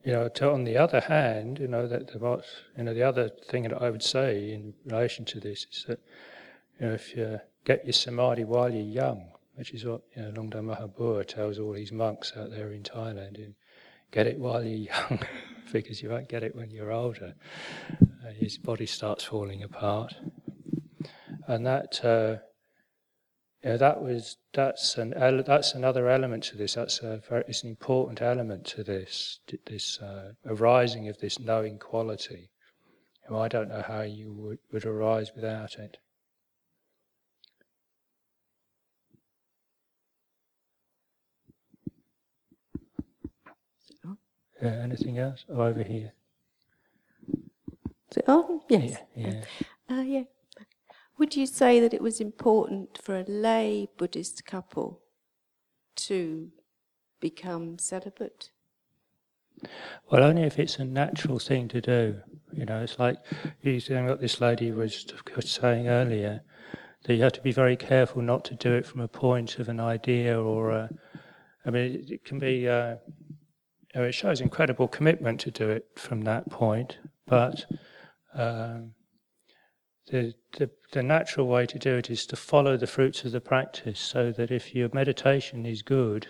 you 0.03 0.11
know, 0.11 0.29
to, 0.29 0.51
on 0.51 0.63
the 0.63 0.77
other 0.77 0.99
hand, 0.99 1.59
you 1.59 1.67
know 1.67 1.87
that 1.87 2.11
the 2.11 2.19
what 2.19 2.45
you 2.77 2.83
know 2.83 2.93
the 2.93 3.03
other 3.03 3.29
thing 3.29 3.63
that 3.63 3.81
I 3.81 3.89
would 3.89 4.03
say 4.03 4.53
in 4.53 4.73
relation 4.85 5.25
to 5.25 5.39
this 5.39 5.65
is 5.71 5.85
that 5.87 5.99
you 6.79 6.87
know 6.87 6.93
if 6.93 7.15
you 7.15 7.39
get 7.65 7.83
your 7.83 7.93
samadhi 7.93 8.43
while 8.43 8.71
you're 8.71 8.81
young, 8.81 9.31
which 9.55 9.73
is 9.73 9.85
what 9.85 10.01
you 10.15 10.21
know, 10.21 10.29
Luang 10.29 10.51
Ta 10.51 10.61
Maha 10.61 10.87
Bua 10.87 11.23
tells 11.23 11.57
all 11.57 11.73
these 11.73 11.91
monks 11.91 12.33
out 12.37 12.51
there 12.51 12.71
in 12.71 12.83
Thailand. 12.83 13.37
And 13.37 13.55
get 14.11 14.27
it 14.27 14.37
while 14.37 14.63
you're 14.63 14.93
young, 15.09 15.19
because 15.71 16.03
you 16.03 16.09
won't 16.09 16.29
get 16.29 16.43
it 16.43 16.55
when 16.55 16.69
you're 16.69 16.91
older. 16.91 17.33
Uh, 18.01 18.31
his 18.35 18.59
body 18.59 18.85
starts 18.85 19.23
falling 19.23 19.63
apart, 19.63 20.13
and 21.47 21.65
that. 21.65 22.05
Uh, 22.05 22.37
yeah, 23.63 23.77
that 23.77 24.01
was 24.01 24.37
that's 24.53 24.97
an 24.97 25.13
that's 25.45 25.73
another 25.73 26.09
element 26.09 26.43
to 26.45 26.57
this. 26.57 26.73
That's 26.73 26.99
a 26.99 27.21
very, 27.29 27.43
it's 27.47 27.63
an 27.63 27.69
important 27.69 28.21
element 28.21 28.65
to 28.67 28.83
this 28.83 29.39
this 29.65 29.99
uh, 29.99 30.33
arising 30.45 31.07
of 31.07 31.19
this 31.19 31.39
knowing 31.39 31.79
quality. 31.79 32.49
You 33.23 33.35
know, 33.35 33.41
I 33.41 33.47
don't 33.47 33.69
know 33.69 33.83
how 33.87 34.01
you 34.01 34.33
would, 34.33 34.59
would 34.71 34.85
arise 34.85 35.31
without 35.33 35.75
it. 35.75 35.97
Uh, 44.61 44.67
anything 44.67 45.17
else? 45.17 45.45
Oh, 45.49 45.61
over 45.61 45.83
here. 45.83 46.13
on? 48.27 48.61
Yes. 48.69 48.97
Yeah. 49.15 49.43
Uh, 49.89 50.01
yeah. 50.01 50.23
Would 51.23 51.37
you 51.37 51.45
say 51.45 51.79
that 51.79 51.93
it 51.93 52.01
was 52.01 52.19
important 52.19 52.99
for 53.01 53.15
a 53.15 53.23
lay 53.23 53.87
Buddhist 53.97 54.45
couple 54.45 54.99
to 55.95 56.49
become 57.21 57.79
celibate? 57.79 58.51
Well, 60.11 60.21
only 60.21 60.43
if 60.43 60.59
it's 60.59 60.79
a 60.79 60.83
natural 60.83 61.39
thing 61.39 61.69
to 61.69 61.79
do. 61.79 62.19
You 62.51 62.65
know, 62.65 62.81
it's 62.83 62.99
like 62.99 63.19
you 63.61 63.79
saying 63.79 64.05
what 64.05 64.19
this 64.19 64.41
lady 64.41 64.73
was 64.73 65.05
saying 65.45 65.87
earlier, 65.87 66.41
that 67.05 67.15
you 67.15 67.23
have 67.23 67.31
to 67.31 67.41
be 67.41 67.53
very 67.53 67.77
careful 67.77 68.21
not 68.21 68.43
to 68.43 68.55
do 68.55 68.73
it 68.73 68.85
from 68.85 68.99
a 68.99 69.07
point 69.07 69.59
of 69.59 69.69
an 69.69 69.79
idea 69.79 70.37
or 70.37 70.71
a, 70.71 70.89
I 71.65 71.69
mean, 71.69 72.05
it 72.09 72.25
can 72.25 72.37
be, 72.37 72.67
uh, 72.67 72.97
you 73.95 74.01
know, 74.01 74.03
it 74.03 74.11
shows 74.11 74.41
incredible 74.41 74.89
commitment 74.89 75.39
to 75.39 75.51
do 75.51 75.69
it 75.69 75.87
from 75.95 76.23
that 76.23 76.49
point, 76.49 76.97
but 77.25 77.65
um, 78.33 78.91
the, 80.11 80.33
the, 80.57 80.69
the 80.93 81.03
natural 81.03 81.47
way 81.47 81.65
to 81.65 81.79
do 81.79 81.95
it 81.95 82.09
is 82.11 82.25
to 82.27 82.35
follow 82.35 82.77
the 82.77 82.87
fruits 82.87 83.25
of 83.25 83.31
the 83.31 83.41
practice 83.41 83.99
so 83.99 84.31
that 84.31 84.51
if 84.51 84.75
your 84.75 84.89
meditation 84.93 85.65
is 85.65 85.81
good 85.81 86.27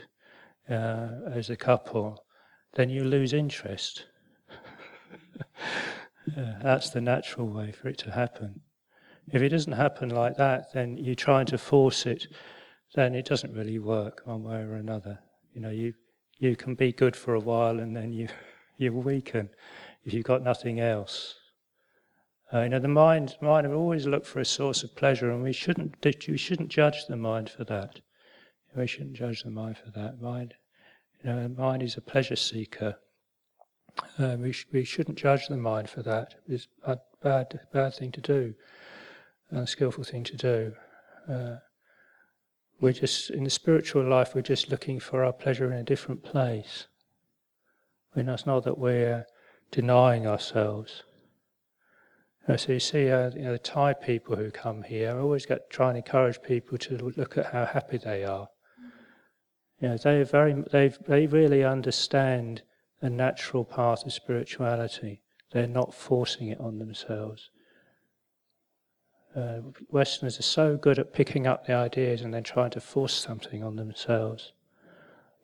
uh, 0.70 1.10
as 1.32 1.50
a 1.50 1.58
couple, 1.58 2.26
then 2.76 2.90
you 2.90 3.04
lose 3.04 3.34
interest. 3.34 4.06
uh, 6.38 6.54
that's 6.62 6.90
the 6.92 7.02
natural 7.02 7.48
way 7.48 7.74
for 7.74 7.90
it 7.90 7.98
to 7.98 8.12
happen. 8.12 8.62
If 9.34 9.42
it 9.42 9.50
doesn't 9.50 9.74
happen 9.74 10.10
like 10.10 10.38
that, 10.38 10.74
then 10.74 10.98
you're 10.98 11.16
trying 11.16 11.46
to 11.48 11.58
force 11.58 12.06
it, 12.06 12.28
then 12.96 13.16
it 13.16 13.26
doesn't 13.26 13.54
really 13.54 13.80
work 13.80 14.22
one 14.24 14.44
way 14.44 14.62
or 14.62 14.76
another. 14.76 15.20
You 15.54 15.62
know, 15.62 15.72
you 15.72 15.94
you 16.40 16.56
can 16.56 16.76
be 16.76 16.92
good 16.94 17.16
for 17.16 17.36
a 17.36 17.40
while 17.40 17.80
and 17.80 17.96
then 17.96 18.14
you 18.14 18.30
you 18.78 18.94
weaken 18.94 19.50
if 20.06 20.14
you've 20.14 20.26
got 20.26 20.42
nothing 20.42 20.80
else. 20.80 21.36
Uh, 22.54 22.62
you 22.62 22.70
know, 22.70 22.80
the 22.80 22.88
mind 22.88 23.36
mind 23.42 23.68
will 23.68 23.78
always 23.78 24.06
look 24.06 24.26
for 24.26 24.40
a 24.40 24.46
source 24.46 24.84
of 24.84 24.96
pleasure, 24.96 25.32
and 25.32 25.42
we 25.42 25.54
shouldn't 25.54 25.96
we 26.28 26.38
shouldn't 26.38 26.70
judge 26.70 27.08
the 27.08 27.18
mind 27.18 27.50
for 27.50 27.64
that. 27.64 28.00
We 28.76 28.88
shouldn't 28.88 29.14
judge 29.14 29.44
the 29.44 29.52
mind 29.52 29.78
for 29.78 29.92
that. 29.92 30.22
Mind, 30.22 30.54
you 31.24 31.30
know, 31.30 31.48
mind 31.48 31.84
is 31.84 31.98
a 31.98 32.02
pleasure 32.02 32.36
seeker. 32.36 32.96
Uh, 34.20 34.38
we 34.40 34.52
sh- 34.52 34.68
we 34.72 34.84
shouldn't 34.84 35.18
judge 35.18 35.48
the 35.48 35.58
mind 35.58 35.90
for 35.90 36.04
that. 36.04 36.36
It's 36.48 36.68
a 36.84 36.98
bad 37.22 37.60
bad 37.72 37.96
thing 37.96 38.12
to 38.12 38.22
do 38.22 38.54
unskillful 39.54 40.04
thing 40.04 40.24
to 40.24 40.38
do. 40.38 40.74
Uh, 41.30 41.56
we're 42.80 42.94
just, 42.94 43.30
in 43.30 43.44
the 43.44 43.50
spiritual 43.50 44.04
life, 44.04 44.36
we're 44.36 44.42
just 44.42 44.70
looking 44.70 45.00
for 45.00 45.24
our 45.24 45.34
pleasure 45.34 45.72
in 45.72 45.78
a 45.80 45.84
different 45.84 46.24
place. 46.24 46.88
We 48.16 48.24
know 48.24 48.34
it's 48.34 48.46
not 48.46 48.64
that 48.66 48.78
we're 48.78 49.26
denying 49.72 50.28
ourselves. 50.28 51.04
Uh, 52.48 52.58
so 52.58 52.74
you 52.74 52.80
see, 52.80 53.10
uh, 53.10 53.32
you 53.32 53.44
know, 53.44 53.54
the 53.54 53.60
Thai 53.60 53.94
people 53.94 54.36
who 54.36 54.52
come 54.52 54.84
here, 54.84 55.12
I 55.12 55.20
always 55.20 55.46
get, 55.46 55.70
try 55.70 55.90
and 55.90 55.98
encourage 55.98 56.42
people 56.42 56.78
to 56.80 57.14
look 57.16 57.38
at 57.38 57.48
how 57.48 57.66
happy 57.66 57.98
they 57.98 58.26
are. 58.26 58.50
You 59.80 59.90
know, 59.90 59.98
they 59.98 60.24
very, 60.24 60.54
they 60.72 60.94
they 61.08 61.28
really 61.28 61.64
understand 61.64 62.62
the 63.02 63.10
natural 63.10 63.66
path 63.66 64.06
of 64.06 64.14
spirituality. 64.14 65.22
They're 65.52 65.68
not 65.68 65.94
forcing 65.94 66.48
it 66.48 66.60
on 66.60 66.80
themselves. 66.80 67.50
Uh, 69.36 69.60
Westerners 69.90 70.40
are 70.40 70.44
so 70.44 70.78
good 70.78 71.00
at 71.00 71.14
picking 71.14 71.48
up 71.48 71.66
the 71.66 71.74
ideas 71.74 72.22
and 72.22 72.34
then 72.34 72.44
trying 72.44 72.70
to 72.72 72.80
force 72.80 73.14
something 73.14 73.64
on 73.64 73.76
themselves 73.76 74.54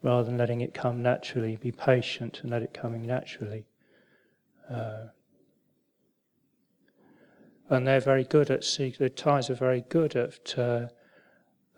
rather 0.04 0.24
than 0.24 0.38
letting 0.38 0.62
it 0.62 0.74
come 0.74 1.02
naturally. 1.02 1.58
Be 1.58 1.72
patient 1.72 2.40
and 2.42 2.52
let 2.52 2.62
it 2.62 2.74
come 2.74 3.02
naturally. 3.04 3.66
Uh, 4.70 5.08
and 7.70 7.88
they're 7.88 8.00
very 8.00 8.24
good 8.24 8.50
at 8.50 8.64
seeing, 8.64 8.94
the 8.98 9.10
Thais 9.10 9.50
are 9.50 9.56
very 9.56 9.86
good 9.90 10.16
at 10.16 10.58
uh, 10.58 10.88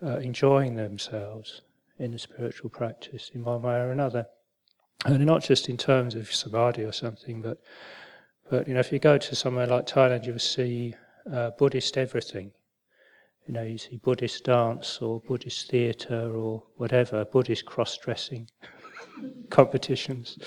uh, 0.02 0.16
enjoying 0.18 0.74
themselves 0.74 1.62
in 1.98 2.12
the 2.12 2.18
spiritual 2.18 2.70
practice 2.70 3.30
in 3.34 3.44
one 3.44 3.62
way 3.62 3.74
or 3.74 3.90
another. 3.90 4.26
And 5.04 5.24
not 5.26 5.42
just 5.42 5.68
in 5.68 5.76
terms 5.76 6.14
of 6.14 6.32
samadhi 6.32 6.84
or 6.84 6.92
something, 6.92 7.42
but, 7.42 7.58
but 8.50 8.66
you 8.66 8.74
know, 8.74 8.80
if 8.80 8.92
you 8.92 8.98
go 8.98 9.18
to 9.18 9.34
somewhere 9.34 9.66
like 9.66 9.86
Thailand, 9.86 10.24
you'll 10.24 10.38
see 10.38 10.94
uh, 11.30 11.50
Buddhist 11.58 11.98
everything. 11.98 12.52
You 13.46 13.54
know, 13.54 13.62
you 13.62 13.76
see 13.76 13.96
Buddhist 13.96 14.44
dance 14.44 14.98
or 15.02 15.20
Buddhist 15.20 15.70
theatre 15.70 16.32
or 16.34 16.62
whatever, 16.76 17.24
Buddhist 17.24 17.66
cross 17.66 17.98
dressing 17.98 18.48
competitions, 19.50 20.38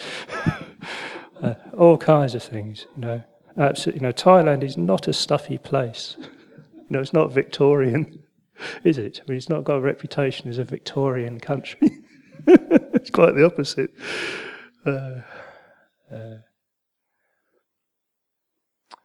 uh, 1.44 1.56
all 1.78 1.98
kinds 1.98 2.34
of 2.34 2.42
things, 2.42 2.88
you 2.96 3.02
know. 3.02 3.24
Absolutely, 3.58 4.02
you 4.02 4.08
know, 4.08 4.14
Thailand 4.14 4.64
is 4.64 4.78
not 4.78 5.08
a 5.08 5.14
stuffy 5.14 5.58
place. 5.58 6.18
you 6.20 6.86
know, 6.90 7.00
it's 7.00 7.14
not 7.14 7.32
Victorian, 7.32 8.24
is 8.84 8.98
it? 8.98 9.22
I 9.22 9.30
mean, 9.30 9.38
it's 9.38 9.50
not 9.50 9.64
got 9.64 9.78
a 9.78 9.82
reputation 9.82 10.50
as 10.50 10.58
a 10.58 10.64
Victorian 10.64 11.40
country. 11.40 12.00
it's 12.48 13.10
quite 13.10 13.36
the 13.36 13.46
opposite. 13.46 13.92
Uh, 14.86 15.22
uh, 16.14 16.36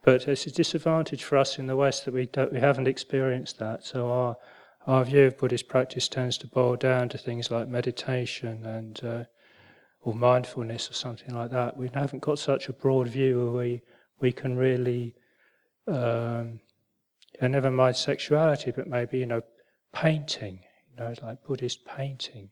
but 0.03 0.27
it's 0.27 0.47
a 0.47 0.51
disadvantage 0.51 1.23
for 1.23 1.37
us 1.39 1.59
in 1.59 1.67
the 1.67 1.77
West 1.77 2.05
that 2.05 2.15
we 2.15 2.27
don't, 2.27 2.53
we 2.53 2.61
haven't 2.61 2.89
experienced 2.89 3.59
that. 3.59 3.85
So 3.85 4.11
our 4.11 4.37
our 4.87 5.05
view 5.05 5.27
of 5.27 5.37
Buddhist 5.37 5.69
practice 5.69 6.09
tends 6.09 6.39
to 6.39 6.47
boil 6.47 6.75
down 6.75 7.11
to 7.11 7.19
things 7.19 7.51
like 7.51 7.69
meditation 7.69 8.65
and 8.65 9.05
uh, 9.05 9.25
or 10.01 10.15
mindfulness 10.15 10.91
or 10.91 10.95
something 10.95 11.35
like 11.35 11.51
that. 11.51 11.77
We 11.77 11.91
haven't 11.93 12.23
got 12.23 12.39
such 12.39 12.69
a 12.69 12.73
broad 12.73 13.09
view 13.09 13.39
where 13.39 13.65
we 13.65 13.83
we 14.21 14.33
can 14.33 14.57
really, 14.57 15.15
um, 15.87 16.61
never 17.41 17.71
mind 17.71 17.97
sexuality, 17.97 18.71
but 18.71 18.87
maybe 18.87 19.19
you 19.19 19.27
know 19.27 19.43
painting. 19.93 20.61
You 20.93 21.05
know, 21.05 21.15
like 21.23 21.45
Buddhist 21.45 21.85
painting. 21.85 22.51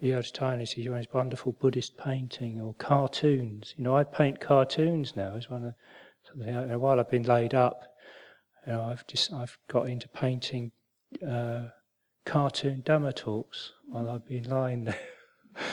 You 0.00 0.14
go 0.14 0.22
to 0.22 0.32
Thailand, 0.32 0.60
you 0.60 0.66
see 0.66 1.06
wonderful 1.12 1.52
Buddhist 1.52 1.96
painting 1.96 2.60
or 2.60 2.74
cartoons. 2.74 3.74
You 3.76 3.84
know, 3.84 3.96
I 3.96 4.02
paint 4.02 4.40
cartoons 4.40 5.14
now 5.14 5.36
as 5.36 5.48
one 5.48 5.64
of 5.64 5.74
while 6.80 6.98
I've 6.98 7.10
been 7.10 7.22
laid 7.22 7.54
up, 7.54 7.82
you 8.66 8.72
know, 8.72 8.82
I've 8.82 9.06
just 9.06 9.32
I've 9.32 9.56
got 9.68 9.88
into 9.88 10.08
painting 10.08 10.72
uh, 11.26 11.68
cartoon 12.24 12.82
Dhamma 12.84 13.14
talks 13.14 13.72
while 13.86 14.10
I've 14.10 14.26
been 14.26 14.44
lying 14.44 14.84
there. 14.84 14.98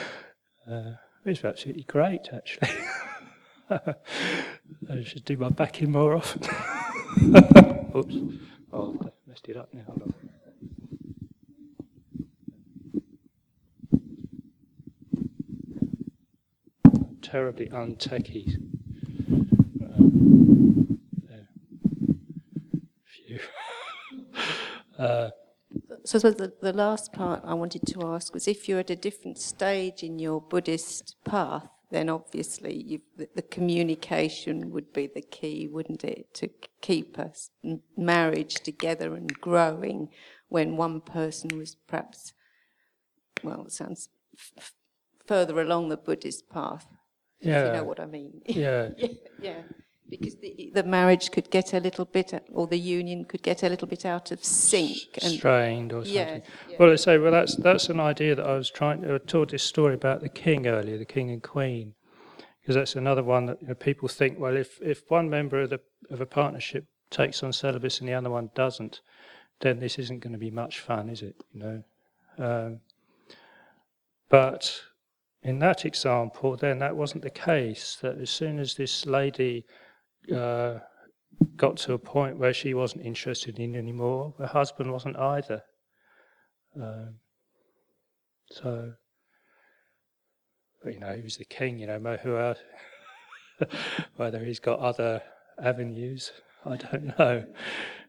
Uh, 0.70 0.93
it's 1.26 1.43
absolutely 1.43 1.82
great, 1.82 2.30
actually. 2.32 2.70
I 3.70 5.03
should 5.03 5.26
do 5.26 5.38
my 5.38 5.49
backing 5.49 5.91
more 5.91 6.15
often. 6.15 6.41
Oops. 7.95 8.15
Oh, 8.74 8.97
I 9.01 9.09
messed 9.28 9.47
it 9.49 9.57
up 9.57 9.74
now. 9.74 9.84
Hold 9.88 10.01
on. 10.03 10.13
Terribly 17.22 17.67
untechy. 17.67 18.61
Uh, 24.97 25.30
so, 26.03 26.20
so 26.20 26.32
the, 26.32 26.51
the 26.61 26.74
last 26.74 27.13
part 27.13 27.41
I 27.45 27.53
wanted 27.53 27.84
to 27.88 28.05
ask 28.05 28.34
was 28.34 28.49
if 28.49 28.67
you're 28.67 28.80
at 28.80 28.89
a 28.89 28.97
different 28.97 29.38
stage 29.38 30.03
in 30.03 30.20
your 30.20 30.41
Buddhist 30.41 31.15
path, 31.24 31.70
then 31.91 32.09
obviously 32.09 33.01
the, 33.17 33.27
the, 33.35 33.41
communication 33.41 34.71
would 34.71 34.93
be 34.93 35.07
the 35.07 35.21
key, 35.21 35.67
wouldn't 35.67 36.03
it, 36.03 36.33
to 36.35 36.49
keep 36.81 37.17
us 37.17 37.49
marriage 37.97 38.55
together 38.55 39.15
and 39.15 39.33
growing 39.41 40.09
when 40.49 40.77
one 40.77 41.01
person 41.01 41.57
was 41.57 41.75
perhaps, 41.87 42.33
well, 43.43 43.65
it 43.65 43.71
sounds 43.71 44.09
f- 44.57 44.73
further 45.25 45.59
along 45.59 45.89
the 45.89 45.97
Buddhist 45.97 46.49
path. 46.49 46.85
Yeah. 47.41 47.59
If 47.59 47.67
you 47.67 47.73
know 47.73 47.83
what 47.85 47.99
I 47.99 48.05
mean. 48.05 48.41
Yeah. 48.47 48.89
yeah. 48.97 49.07
yeah 49.41 49.61
because 50.10 50.36
the, 50.38 50.72
the 50.74 50.84
marriage 50.84 51.32
could 51.32 51.49
get 51.49 51.74
a 51.74 51.80
little 51.80 52.05
bit, 52.05 52.34
or 52.51 52.68
the 52.68 52.78
union 52.78 53.26
could 53.26 53.43
get 53.43 53.64
a 53.64 53.70
little 53.70 53.88
bit 53.88 54.05
out 54.05 54.32
of 54.32 54.43
sync 54.43 54.97
and 55.22 55.34
strained 55.34 55.93
or 55.93 56.03
something. 56.03 56.14
Yeah, 56.14 56.39
yeah. 56.68 56.76
Well, 56.80 56.91
I 56.91 56.95
say, 56.95 57.18
well, 57.18 57.32
that's 57.32 57.55
that's 57.55 57.89
an 57.89 57.99
idea 57.99 58.36
that 58.36 58.45
I 58.45 58.55
was 58.55 58.70
trying. 58.70 59.01
To. 59.01 59.16
I 59.16 59.18
told 59.20 59.51
this 59.51 59.64
story 59.64 59.93
about 59.93 60.22
the 60.22 60.30
king 60.30 60.68
earlier, 60.68 60.97
the 60.97 61.05
king 61.05 61.30
and 61.30 61.43
queen, 61.43 61.93
because 62.62 62.76
that's 62.76 62.95
another 62.95 63.24
one 63.24 63.45
that 63.45 63.62
you 63.62 63.68
know, 63.68 63.76
people 63.76 64.07
think. 64.07 64.39
Well, 64.39 64.55
if 64.55 64.82
if 64.82 65.03
one 65.10 65.30
member 65.30 65.62
of 65.62 65.70
the 65.70 65.80
of 66.10 66.22
a 66.22 66.26
partnership 66.26 66.86
takes 67.12 67.43
on 67.43 67.53
celibacy 67.53 67.99
and 68.01 68.10
the 68.10 68.14
other 68.14 68.30
one 68.30 68.49
doesn't, 68.55 69.01
then 69.62 69.80
this 69.80 69.99
isn't 69.99 70.20
going 70.20 70.34
to 70.34 70.39
be 70.39 70.51
much 70.51 70.80
fun, 70.80 71.10
is 71.10 71.22
it? 71.22 71.36
You 71.53 71.60
know, 71.60 71.84
um, 72.38 72.80
but 74.30 74.82
in 75.43 75.60
that 75.60 75.86
example, 75.86 76.57
then 76.57 76.80
that 76.80 76.95
wasn't 76.95 77.24
the 77.24 77.30
case. 77.30 77.97
That 78.01 78.18
as 78.18 78.30
soon 78.30 78.60
as 78.60 78.76
this 78.76 79.05
lady 79.05 79.66
uh, 80.34 80.80
got 81.55 81.78
to 81.78 81.93
a 81.93 81.99
point 81.99 82.38
where 82.38 82.53
she 82.53 82.74
wasn't 82.74 83.05
interested 83.05 83.59
in 83.59 83.76
anymore. 83.76 84.34
Her 84.39 84.47
husband 84.47 84.91
wasn't 84.91 85.17
either. 85.17 85.63
Um, 86.76 87.15
so, 88.51 88.93
but, 90.84 90.93
you 90.93 90.99
know, 90.99 91.15
he 91.15 91.22
was 91.22 91.38
the 91.38 91.45
king. 91.45 91.80
You 91.80 91.88
know, 91.88 92.17
who 92.22 92.38
else? 92.38 92.59
Whether 94.15 94.43
he's 94.43 94.59
got 94.59 94.80
other 94.80 95.22
avenues, 95.63 96.32
I 96.65 96.78
don't 96.78 97.17
know. 97.17 97.45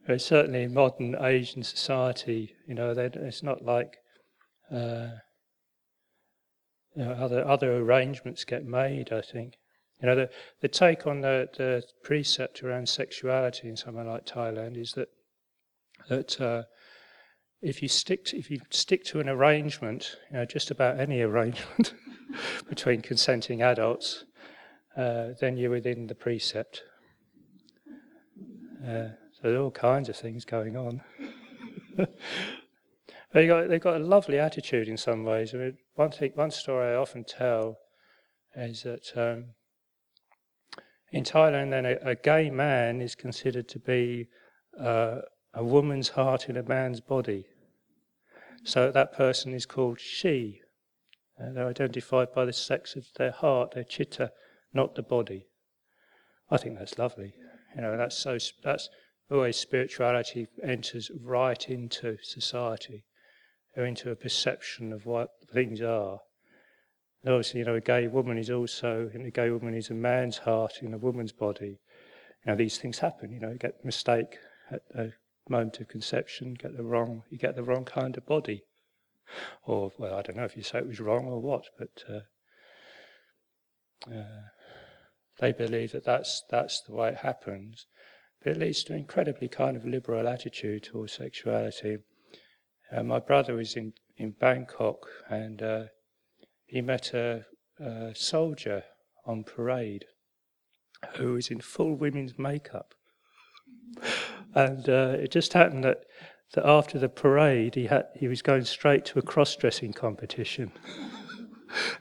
But 0.06 0.20
certainly 0.20 0.64
in 0.64 0.74
modern 0.74 1.16
Asian 1.20 1.62
society, 1.62 2.54
you 2.66 2.74
know, 2.74 2.90
it's 2.90 3.42
not 3.42 3.64
like. 3.64 3.96
Uh, 4.72 5.08
you 6.96 7.04
know, 7.04 7.12
other 7.12 7.46
other 7.46 7.76
arrangements 7.76 8.44
get 8.44 8.64
made. 8.64 9.12
I 9.12 9.20
think 9.20 9.54
you 10.00 10.08
know 10.08 10.14
the 10.14 10.30
the 10.60 10.68
take 10.68 11.06
on 11.06 11.20
the 11.20 11.48
the 11.56 11.82
precept 12.02 12.62
around 12.62 12.88
sexuality 12.88 13.68
in 13.68 13.76
somewhere 13.76 14.04
like 14.04 14.26
Thailand 14.26 14.76
is 14.76 14.92
that 14.92 15.08
that 16.08 16.40
uh, 16.40 16.62
if 17.62 17.82
you 17.82 17.88
stick 17.88 18.24
to, 18.26 18.38
if 18.38 18.50
you 18.50 18.60
stick 18.70 19.04
to 19.04 19.20
an 19.20 19.28
arrangement, 19.28 20.16
you 20.30 20.38
know, 20.38 20.44
just 20.44 20.70
about 20.70 20.98
any 20.98 21.20
arrangement 21.22 21.94
between 22.68 23.02
consenting 23.02 23.62
adults, 23.62 24.24
uh, 24.96 25.28
then 25.40 25.56
you're 25.56 25.70
within 25.70 26.06
the 26.06 26.14
precept. 26.14 26.82
Uh, 28.82 29.08
so 29.32 29.42
there 29.42 29.56
are 29.56 29.62
all 29.62 29.70
kinds 29.70 30.08
of 30.08 30.16
things 30.16 30.44
going 30.44 30.76
on. 30.76 31.02
they 33.32 33.46
got 33.46 33.68
they've 33.68 33.80
got 33.80 34.00
a 34.00 34.04
lovely 34.04 34.38
attitude 34.38 34.88
in 34.88 34.96
some 34.96 35.24
ways. 35.24 35.54
I 35.54 35.58
mean, 35.58 35.78
one 35.94 36.10
thing, 36.10 36.32
one 36.34 36.50
story 36.50 36.92
I 36.92 36.96
often 36.96 37.24
tell 37.24 37.76
is 38.56 38.82
that 38.82 39.12
um, 39.16 39.44
in 41.12 41.24
Thailand, 41.24 41.70
then 41.70 41.86
a, 41.86 41.96
a, 42.02 42.14
gay 42.14 42.50
man 42.50 43.00
is 43.00 43.14
considered 43.14 43.68
to 43.68 43.78
be 43.78 44.28
uh, 44.78 45.20
a 45.54 45.64
woman's 45.64 46.10
heart 46.10 46.48
in 46.48 46.56
a 46.56 46.62
man's 46.62 47.00
body. 47.00 47.46
So 48.64 48.92
that 48.92 49.12
person 49.12 49.52
is 49.52 49.66
called 49.66 49.98
she. 49.98 50.60
Uh, 51.40 51.52
they're 51.52 51.68
identified 51.68 52.32
by 52.34 52.44
the 52.44 52.52
sex 52.52 52.94
of 52.94 53.06
their 53.16 53.32
heart, 53.32 53.72
their 53.72 53.84
chitta, 53.84 54.32
not 54.72 54.94
the 54.94 55.02
body. 55.02 55.46
I 56.50 56.58
think 56.58 56.78
that's 56.78 56.98
lovely. 56.98 57.34
You 57.74 57.82
know, 57.82 57.96
that's 57.96 58.16
so. 58.16 58.38
That's 58.62 58.88
always 59.30 59.56
spirituality 59.56 60.48
enters 60.62 61.10
right 61.22 61.68
into 61.68 62.18
society, 62.22 63.04
or 63.76 63.84
into 63.84 64.10
a 64.10 64.16
perception 64.16 64.92
of 64.92 65.06
what 65.06 65.30
things 65.52 65.80
are. 65.80 66.20
And 67.22 67.34
obviously, 67.34 67.60
you 67.60 67.66
know, 67.66 67.74
a 67.74 67.80
gay 67.80 68.06
woman 68.06 68.38
is 68.38 68.50
also, 68.50 69.10
a 69.12 69.30
gay 69.30 69.50
woman 69.50 69.74
is 69.74 69.90
a 69.90 69.94
man's 69.94 70.38
heart 70.38 70.78
in 70.82 70.94
a 70.94 70.98
woman's 70.98 71.32
body. 71.32 71.78
You 72.44 72.52
know, 72.52 72.56
these 72.56 72.78
things 72.78 72.98
happen. 72.98 73.32
You 73.32 73.40
know, 73.40 73.50
you 73.50 73.58
get 73.58 73.84
mistake 73.84 74.38
at 74.70 74.80
a 74.94 75.12
moment 75.48 75.80
of 75.80 75.88
conception, 75.88 76.54
get 76.54 76.76
the 76.76 76.82
wrong, 76.82 77.24
you 77.28 77.36
get 77.36 77.56
the 77.56 77.62
wrong 77.62 77.84
kind 77.84 78.16
of 78.16 78.24
body. 78.24 78.64
Or, 79.64 79.92
well, 79.98 80.14
I 80.14 80.22
don't 80.22 80.36
know 80.36 80.44
if 80.44 80.56
you 80.56 80.62
say 80.62 80.78
it 80.78 80.86
was 80.86 81.00
wrong 81.00 81.26
or 81.26 81.40
what, 81.40 81.64
but 81.78 82.04
uh, 82.08 82.20
uh, 84.10 84.48
they 85.38 85.52
believe 85.52 85.92
that 85.92 86.04
that's, 86.04 86.42
that's 86.50 86.80
the 86.80 86.94
way 86.94 87.10
it 87.10 87.18
happens. 87.18 87.86
But 88.42 88.52
it 88.52 88.58
leads 88.58 88.82
to 88.84 88.94
an 88.94 89.00
incredibly 89.00 89.48
kind 89.48 89.76
of 89.76 89.84
liberal 89.84 90.26
attitude 90.26 90.84
towards 90.84 91.12
sexuality. 91.12 91.98
Uh, 92.90 93.02
my 93.02 93.18
brother 93.18 93.54
was 93.54 93.76
in, 93.76 93.92
in 94.16 94.30
Bangkok 94.30 95.06
and 95.28 95.62
uh, 95.62 95.84
he 96.70 96.80
met 96.80 97.12
a, 97.14 97.44
a 97.80 98.14
soldier 98.14 98.84
on 99.26 99.42
parade 99.42 100.04
who 101.16 101.34
was 101.34 101.50
in 101.50 101.60
full 101.60 101.96
women's 101.96 102.38
makeup. 102.38 102.94
And 104.54 104.88
uh, 104.88 105.16
it 105.18 105.30
just 105.32 105.52
happened 105.52 105.84
that, 105.84 106.04
that 106.54 106.66
after 106.66 106.98
the 106.98 107.08
parade, 107.08 107.74
he, 107.74 107.86
had, 107.86 108.04
he 108.14 108.28
was 108.28 108.42
going 108.42 108.64
straight 108.64 109.04
to 109.06 109.18
a 109.18 109.22
cross 109.22 109.56
dressing 109.56 109.92
competition. 109.92 110.70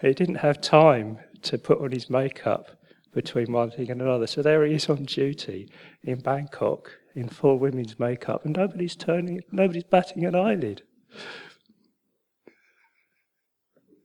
he 0.02 0.14
didn't 0.14 0.36
have 0.36 0.62
time 0.62 1.20
to 1.44 1.58
put 1.58 1.82
on 1.82 1.92
his 1.92 2.10
makeup 2.10 2.70
between 3.14 3.52
one 3.52 3.72
thing 3.72 3.90
and 3.90 4.02
another. 4.02 4.28
So 4.28 4.44
there 4.44 4.64
he 4.66 4.76
is 4.76 4.88
on 4.88 5.06
duty 5.06 5.72
in 6.04 6.20
Bangkok 6.20 6.92
in 7.16 7.28
full 7.28 7.58
women's 7.58 8.00
makeup, 8.00 8.46
and 8.46 8.56
nobody's 8.56 8.96
turning, 8.96 9.42
nobody's 9.52 9.84
batting 9.84 10.26
an 10.26 10.36
eyelid. 10.36 10.84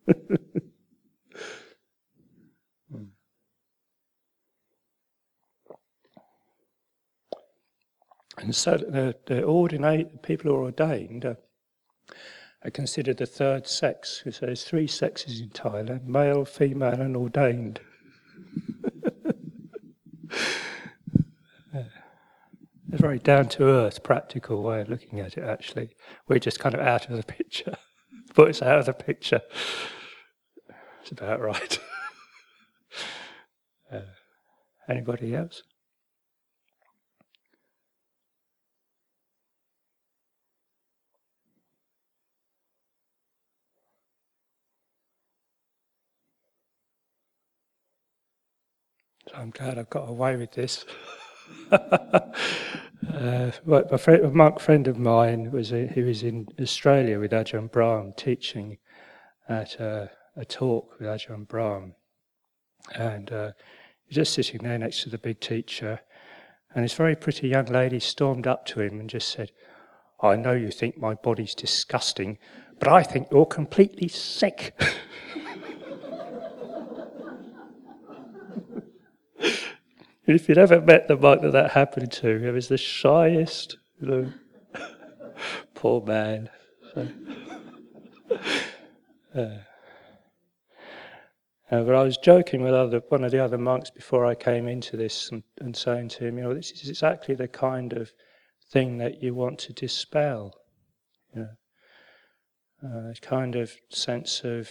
And 8.39 8.55
so 8.55 8.77
the, 8.77 9.17
the 9.27 9.43
ordinate, 9.43 10.23
people 10.23 10.51
who 10.51 10.57
are 10.57 10.65
ordained 10.65 11.25
are, 11.25 11.39
are 12.65 12.71
considered 12.71 13.19
the 13.19 13.27
third 13.27 13.67
sex. 13.67 14.23
So 14.31 14.47
there's 14.47 14.65
three 14.65 14.87
sexes 14.87 15.41
in 15.41 15.51
Thailand 15.51 16.05
male, 16.05 16.45
female, 16.45 17.01
and 17.01 17.17
ordained. 17.17 17.81
It's 22.93 23.01
a 23.01 23.03
very 23.03 23.19
down 23.19 23.49
to 23.49 23.65
earth, 23.65 24.05
practical 24.05 24.63
way 24.63 24.81
of 24.81 24.89
looking 24.89 25.19
at 25.19 25.37
it, 25.37 25.43
actually. 25.43 25.97
We're 26.29 26.39
just 26.39 26.61
kind 26.61 26.77
of 26.77 26.81
out 26.81 27.11
of 27.11 27.17
the 27.17 27.25
picture. 27.25 27.77
Put 28.35 28.51
us 28.51 28.63
out 28.63 28.81
of 28.81 28.87
the 28.87 28.93
picture. 28.93 29.41
It's 31.03 31.13
about 31.13 31.41
right. 31.41 31.79
uh, 33.93 34.01
anybody 34.89 35.37
else? 35.37 35.63
So 49.29 49.37
I'm 49.37 49.51
glad 49.51 49.79
I've 49.79 49.91
got 49.91 50.09
away 50.09 50.37
with 50.37 50.53
this. 50.53 50.85
uh, 51.73 53.51
a, 53.67 53.99
friend, 53.99 54.25
a, 54.25 54.31
monk 54.31 54.61
friend 54.61 54.89
of 54.89 54.99
mine 54.99 55.51
was 55.51 55.73
a, 55.73 55.87
he 55.87 56.03
was 56.03 56.23
in 56.23 56.47
Australia 56.61 57.19
with 57.19 57.33
Ajahn 57.33 57.71
Brahm 57.71 58.13
teaching 58.17 58.79
at 59.49 59.79
a, 59.81 60.11
a 60.37 60.45
talk 60.45 60.99
with 60.99 61.09
Ajahn 61.09 61.47
Brahm, 61.47 61.95
and 62.95 63.31
uh, 63.33 63.53
he 64.03 64.09
was 64.09 64.17
just 64.17 64.35
sitting 64.35 64.63
there 64.63 64.79
next 64.79 65.03
to 65.03 65.11
the 65.11 65.19
big 65.19 65.41
teacher, 65.41 66.01
and 66.75 66.85
this 66.85 66.95
very 66.95 67.17
pretty 67.17 67.49
young 67.49 67.67
lady 67.67 68.01
stormed 68.01 68.47
up 68.47 68.67
to 68.67 68.81
him 68.81 69.01
and 69.01 69.09
just 69.11 69.29
said, 69.29 69.51
"I 70.21 70.37
know 70.37 70.53
you 70.53 70.71
think 70.71 70.99
my 70.99 71.15
body's 71.15 71.55
disgusting, 71.55 72.39
but 72.79 72.89
I 72.89 73.03
think 73.03 73.29
you're 73.31 73.47
completely 73.47 74.09
sick." 74.09 74.81
if 80.27 80.49
you'd 80.49 80.59
ever 80.59 80.81
met 80.81 81.09
the 81.09 81.17
monk 81.17 81.43
that 81.43 81.53
that 81.53 81.73
happened 81.73 82.13
to, 82.13 82.39
he 82.39 82.47
was 82.51 82.69
the 82.69 82.79
shyest, 82.79 83.77
you 84.01 84.07
know, 84.09 84.33
poor 85.75 86.03
man. 86.03 86.51
Uh, 89.35 89.59
uh, 91.71 91.83
but 91.83 91.95
I 91.95 92.05
was 92.05 92.17
joking 92.19 92.63
with 92.63 92.73
other, 92.73 93.03
one 93.09 93.25
of 93.25 93.33
the 93.33 93.43
other 93.43 93.59
monks 93.59 93.91
before 93.91 94.25
I 94.25 94.37
came 94.37 94.69
into 94.69 94.97
this 94.97 95.31
and, 95.33 95.43
and 95.61 95.77
saying 95.77 96.11
to 96.11 96.27
him, 96.27 96.39
you 96.39 96.45
know, 96.45 96.55
this 96.55 96.71
is 96.71 96.89
exactly 96.89 97.35
the 97.35 97.49
kind 97.49 97.95
of 97.95 98.13
thing 98.71 98.99
that 98.99 99.23
you 99.23 99.35
want 99.35 99.59
to 99.61 99.73
dispel. 99.73 100.55
You 101.35 101.41
know, 101.41 101.49
uh, 102.85 103.11
a 103.11 103.15
kind 103.21 103.57
of 103.57 103.73
sense 103.89 104.43
of, 104.45 104.71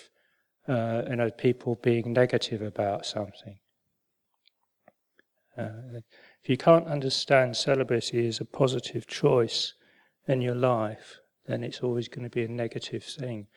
uh, 0.68 1.04
you 1.10 1.18
know, 1.18 1.30
people 1.30 1.76
being 1.84 2.14
negative 2.14 2.62
about 2.62 3.06
something. 3.06 3.58
Uh, 5.58 6.00
if 6.42 6.50
you 6.50 6.58
can't 6.58 6.88
understand 6.88 7.56
celibacy 7.56 8.28
as 8.28 8.40
a 8.40 8.46
positive 8.46 9.08
choice 9.08 9.74
in 10.28 10.42
your 10.42 10.56
life, 10.56 11.20
then 11.46 11.64
it's 11.64 11.82
always 11.82 12.08
going 12.08 12.24
to 12.24 12.30
be 12.30 12.44
a 12.44 12.48
negative 12.48 13.04
thing. 13.04 13.48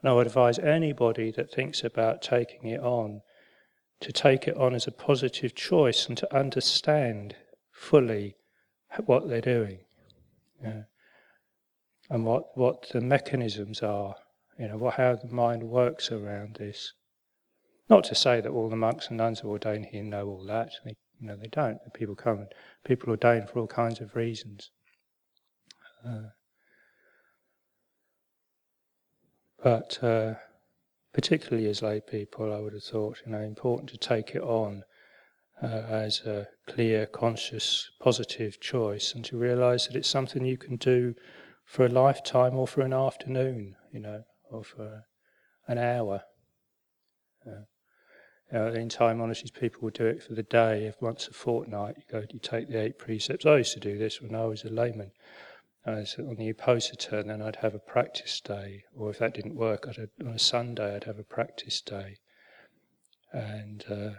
And 0.00 0.10
I 0.10 0.12
would 0.14 0.26
advise 0.26 0.58
anybody 0.58 1.30
that 1.32 1.50
thinks 1.50 1.82
about 1.82 2.22
taking 2.22 2.66
it 2.68 2.80
on 2.80 3.22
to 4.00 4.12
take 4.12 4.48
it 4.48 4.56
on 4.56 4.74
as 4.74 4.86
a 4.86 4.92
positive 4.92 5.54
choice 5.54 6.06
and 6.08 6.16
to 6.16 6.36
understand 6.36 7.36
fully 7.70 8.36
what 9.04 9.28
they're 9.28 9.40
doing. 9.40 9.80
Yeah. 10.62 10.82
And 12.08 12.24
what, 12.24 12.56
what 12.56 12.88
the 12.90 13.00
mechanisms 13.00 13.82
are, 13.82 14.14
you 14.58 14.68
know, 14.68 14.78
what, 14.78 14.94
how 14.94 15.16
the 15.16 15.28
mind 15.28 15.62
works 15.62 16.10
around 16.10 16.56
this. 16.56 16.94
Not 17.88 18.04
to 18.04 18.14
say 18.14 18.40
that 18.40 18.50
all 18.50 18.68
the 18.68 18.76
monks 18.76 19.08
and 19.08 19.16
nuns 19.16 19.42
ordained 19.42 19.86
here 19.86 20.02
know 20.02 20.26
all 20.26 20.44
that. 20.46 20.70
They 20.84 20.96
you 21.20 21.26
know, 21.26 21.36
they 21.36 21.48
don't. 21.48 21.78
People 21.94 22.14
come, 22.14 22.38
and 22.38 22.52
people 22.84 23.10
ordain 23.10 23.46
for 23.46 23.60
all 23.60 23.66
kinds 23.66 24.00
of 24.00 24.16
reasons. 24.16 24.70
Uh, 26.06 26.30
but 29.62 30.02
uh, 30.02 30.34
particularly 31.12 31.68
as 31.68 31.82
lay 31.82 32.00
people, 32.00 32.52
I 32.52 32.60
would 32.60 32.72
have 32.72 32.84
thought, 32.84 33.18
you 33.26 33.32
know, 33.32 33.40
important 33.40 33.90
to 33.90 33.98
take 33.98 34.34
it 34.34 34.42
on 34.42 34.82
uh, 35.62 35.66
as 35.66 36.20
a 36.20 36.46
clear, 36.66 37.06
conscious, 37.06 37.90
positive 38.00 38.60
choice, 38.60 39.14
and 39.14 39.24
to 39.26 39.36
realise 39.36 39.86
that 39.86 39.96
it's 39.96 40.08
something 40.08 40.44
you 40.44 40.56
can 40.56 40.76
do 40.76 41.14
for 41.66 41.84
a 41.84 41.90
lifetime 41.90 42.54
or 42.56 42.66
for 42.66 42.80
an 42.80 42.94
afternoon, 42.94 43.76
you 43.92 44.00
know, 44.00 44.22
or 44.50 44.64
for 44.64 45.04
an 45.68 45.78
hour. 45.78 46.22
In 48.52 48.88
time, 48.88 49.20
honestly, 49.20 49.50
people 49.52 49.82
would 49.82 49.94
do 49.94 50.06
it 50.06 50.22
for 50.24 50.34
the 50.34 50.42
day. 50.42 50.86
If 50.86 51.00
once 51.00 51.28
a 51.28 51.32
fortnight, 51.32 51.96
you 51.98 52.02
go, 52.10 52.24
you 52.32 52.40
take 52.40 52.68
the 52.68 52.80
eight 52.80 52.98
precepts. 52.98 53.46
I 53.46 53.58
used 53.58 53.74
to 53.74 53.80
do 53.80 53.96
this 53.96 54.20
when 54.20 54.34
I 54.34 54.44
was 54.44 54.64
a 54.64 54.70
layman. 54.70 55.12
as 55.86 56.16
on 56.18 56.34
the 56.34 56.48
and 57.12 57.30
then 57.30 57.42
I'd 57.42 57.56
have 57.56 57.74
a 57.74 57.78
practice 57.78 58.40
day, 58.40 58.84
or 58.92 59.10
if 59.10 59.18
that 59.18 59.34
didn't 59.34 59.54
work, 59.54 59.86
I'd 59.88 59.96
have, 59.96 60.10
on 60.20 60.32
a 60.32 60.38
Sunday 60.38 60.96
I'd 60.96 61.04
have 61.04 61.20
a 61.20 61.24
practice 61.24 61.80
day, 61.80 62.18
and 63.32 63.84
uh, 63.88 64.10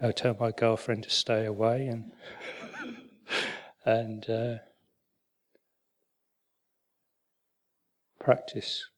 I'd 0.00 0.16
tell 0.16 0.36
my 0.40 0.50
girlfriend 0.50 1.04
to 1.04 1.10
stay 1.10 1.44
away, 1.44 1.86
and 1.86 2.12
and 3.84 4.30
uh, 4.30 4.54
practice. 8.18 8.88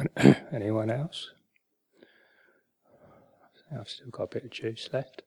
Anyone? 0.00 0.36
Anyone 0.52 0.90
else? 0.90 1.30
I've 3.72 3.88
still 3.88 4.08
got 4.10 4.24
a 4.24 4.26
bit 4.26 4.44
of 4.44 4.50
juice 4.50 4.88
left. 4.92 5.22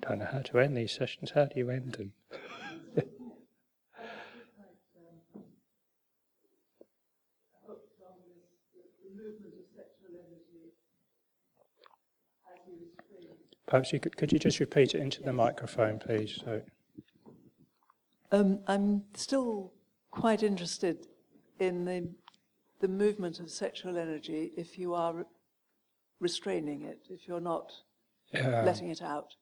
Don't 0.00 0.18
know 0.20 0.28
how 0.30 0.38
to 0.38 0.58
end 0.60 0.76
these 0.76 0.92
sessions. 0.92 1.32
How 1.34 1.46
do 1.46 1.58
you 1.58 1.68
end 1.70 1.94
them? 1.94 2.12
Perhaps 13.66 13.92
you 13.92 14.00
could, 14.00 14.16
could 14.16 14.32
you 14.32 14.38
just 14.38 14.60
repeat 14.60 14.94
it 14.94 15.00
into 15.00 15.22
the 15.22 15.32
microphone, 15.32 15.98
please? 15.98 16.40
So, 16.44 16.62
Um, 18.30 18.60
I'm 18.66 19.04
still 19.14 19.72
quite 20.10 20.42
interested 20.42 21.06
in 21.58 21.84
the, 21.84 22.08
the 22.80 22.88
movement 22.88 23.40
of 23.40 23.50
sexual 23.50 23.98
energy 23.98 24.52
if 24.56 24.78
you 24.78 24.94
are 24.94 25.14
re- 25.14 25.24
restraining 26.20 26.82
it, 26.82 27.06
if 27.10 27.26
you're 27.26 27.40
not 27.40 27.72
yeah, 28.32 28.62
letting 28.64 28.88
it 28.88 29.02
out. 29.02 29.34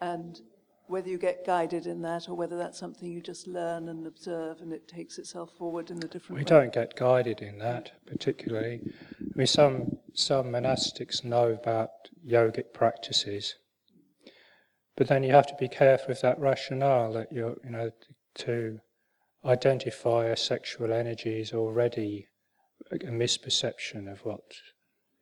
And 0.00 0.40
whether 0.86 1.08
you 1.08 1.18
get 1.18 1.46
guided 1.46 1.86
in 1.86 2.02
that 2.02 2.28
or 2.28 2.34
whether 2.34 2.56
that's 2.56 2.78
something 2.78 3.10
you 3.10 3.20
just 3.20 3.46
learn 3.46 3.88
and 3.88 4.06
observe 4.06 4.60
and 4.60 4.72
it 4.72 4.86
takes 4.86 5.18
itself 5.18 5.50
forward 5.56 5.90
in 5.90 5.96
a 5.98 6.00
different 6.00 6.30
way. 6.30 6.36
we 6.36 6.44
way. 6.44 6.60
don't 6.60 6.72
get 6.72 6.94
guided 6.96 7.40
in 7.40 7.58
that 7.58 7.92
particularly. 8.06 8.80
I 9.20 9.36
mean, 9.36 9.46
some 9.46 9.98
some 10.12 10.46
monastics 10.46 11.24
know 11.24 11.50
about 11.50 11.90
yogic 12.26 12.72
practices, 12.72 13.54
but 14.96 15.08
then 15.08 15.22
you 15.22 15.32
have 15.32 15.46
to 15.46 15.56
be 15.58 15.68
careful 15.68 16.08
with 16.08 16.20
that 16.20 16.38
rationale 16.38 17.12
that 17.14 17.32
you're, 17.32 17.56
you 17.64 17.70
know, 17.70 17.90
to 18.36 18.80
identify 19.44 20.26
a 20.26 20.36
sexual 20.36 20.92
energy 20.92 21.40
is 21.40 21.52
already 21.52 22.28
a 22.90 22.96
misperception 22.96 24.10
of 24.10 24.24
what 24.24 24.42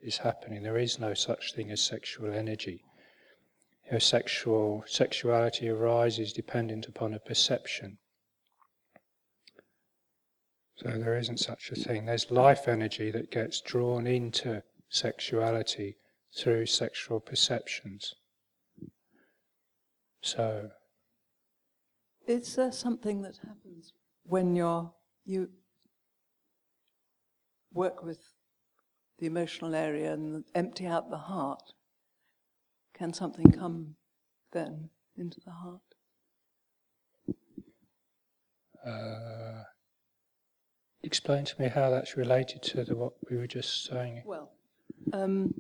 is 0.01 0.19
happening. 0.19 0.63
There 0.63 0.79
is 0.79 0.99
no 0.99 1.15
such 1.15 1.55
thing 1.55 1.71
as 1.71 1.81
sexual 1.81 2.33
energy. 2.33 2.83
Know, 3.91 3.99
sexual 3.99 4.85
sexuality 4.87 5.69
arises 5.69 6.33
dependent 6.33 6.87
upon 6.87 7.13
a 7.13 7.19
perception. 7.19 7.99
So 10.77 10.99
there 10.99 11.19
isn't 11.19 11.39
such 11.39 11.71
a 11.71 11.75
thing. 11.75 12.07
There's 12.07 12.31
life 12.31 12.67
energy 12.69 13.11
that 13.11 13.31
gets 13.31 13.61
drawn 13.61 14.07
into 14.07 14.63
sexuality 14.89 15.97
through 16.37 16.67
sexual 16.67 17.21
perceptions. 17.21 18.15
So 20.23 20.71
Is 22.27 22.57
there 22.57 22.73
something 22.73 23.23
that 23.23 23.39
happens 23.39 23.93
when 24.25 24.57
you're, 24.57 24.93
you 25.25 25.51
work 27.73 28.03
with 28.03 28.21
the 29.19 29.27
emotional 29.27 29.75
area 29.75 30.13
and 30.13 30.45
empty 30.55 30.87
out 30.87 31.11
the 31.11 31.19
heart? 31.19 31.75
Can 33.03 33.13
something 33.13 33.51
come 33.51 33.97
then 34.53 34.89
into 35.17 35.41
the 35.41 35.51
heart? 35.51 35.81
uh, 38.87 39.65
explain 41.03 41.45
to 41.45 41.61
me 41.61 41.67
how 41.67 41.91
that's 41.91 42.17
related 42.17 42.63
to 42.63 42.85
the, 42.85 42.95
what 42.95 43.15
we 43.29 43.37
were 43.37 43.49
just 43.49 43.87
saying. 43.87 44.23
Well, 44.25 44.53
um, 45.13 45.53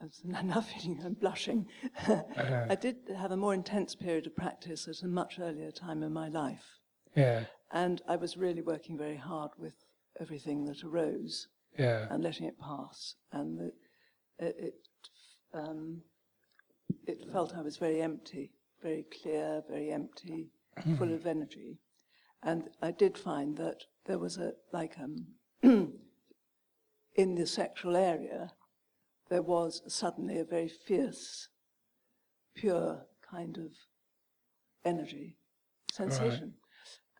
enough 0.24 0.70
feeling 0.70 0.98
I'm 1.04 1.12
blushing. 1.12 1.66
I 2.06 2.74
did 2.80 2.96
have 3.14 3.30
a 3.30 3.36
more 3.36 3.52
intense 3.52 3.94
period 3.94 4.26
of 4.26 4.34
practice 4.34 4.88
at 4.88 5.02
a 5.02 5.08
much 5.08 5.38
earlier 5.38 5.70
time 5.70 6.02
in 6.02 6.10
my 6.10 6.28
life. 6.28 6.78
Yeah, 7.14 7.44
And 7.70 8.00
I 8.08 8.16
was 8.16 8.38
really 8.38 8.62
working 8.62 8.96
very 8.96 9.16
hard 9.16 9.50
with 9.58 9.74
everything 10.18 10.64
that 10.64 10.84
arose 10.84 11.48
yeah, 11.78 12.06
and 12.10 12.24
letting 12.24 12.46
it 12.46 12.58
pass. 12.58 13.16
And 13.30 13.58
the, 13.58 13.72
it, 14.38 14.56
it, 14.58 14.74
um, 15.54 16.02
it 17.06 17.24
felt 17.32 17.56
I 17.56 17.62
was 17.62 17.76
very 17.76 18.00
empty, 18.02 18.52
very 18.82 19.06
clear, 19.22 19.62
very 19.68 19.90
empty, 19.90 20.50
full 20.96 21.12
of 21.12 21.26
energy. 21.26 21.78
And 22.42 22.70
I 22.80 22.92
did 22.92 23.18
find 23.18 23.56
that 23.56 23.84
there 24.06 24.18
was 24.18 24.36
a, 24.38 24.52
like, 24.72 24.94
um, 24.98 25.26
in 27.14 27.34
the 27.34 27.46
sexual 27.46 27.96
area, 27.96 28.52
there 29.28 29.42
was 29.42 29.82
suddenly 29.88 30.38
a 30.38 30.44
very 30.44 30.68
fierce, 30.68 31.48
pure 32.54 33.06
kind 33.28 33.58
of 33.58 33.72
energy, 34.84 35.36
sensation. 35.92 36.54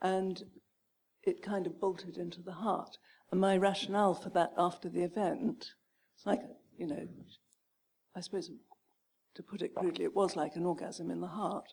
And 0.00 0.42
it 1.24 1.42
kind 1.42 1.66
of 1.66 1.80
bolted 1.80 2.16
into 2.16 2.40
the 2.40 2.52
heart. 2.52 2.96
And 3.30 3.40
my 3.40 3.56
rationale 3.56 4.14
for 4.14 4.30
that 4.30 4.52
after 4.56 4.88
the 4.88 5.02
event, 5.02 5.72
it's 6.16 6.24
like, 6.24 6.40
you 6.78 6.86
know, 6.86 7.06
I 8.18 8.20
suppose 8.20 8.50
to 9.36 9.42
put 9.44 9.62
it 9.62 9.76
crudely, 9.76 10.04
it 10.04 10.16
was 10.16 10.34
like 10.34 10.56
an 10.56 10.66
orgasm 10.66 11.08
in 11.08 11.20
the 11.20 11.28
heart. 11.28 11.72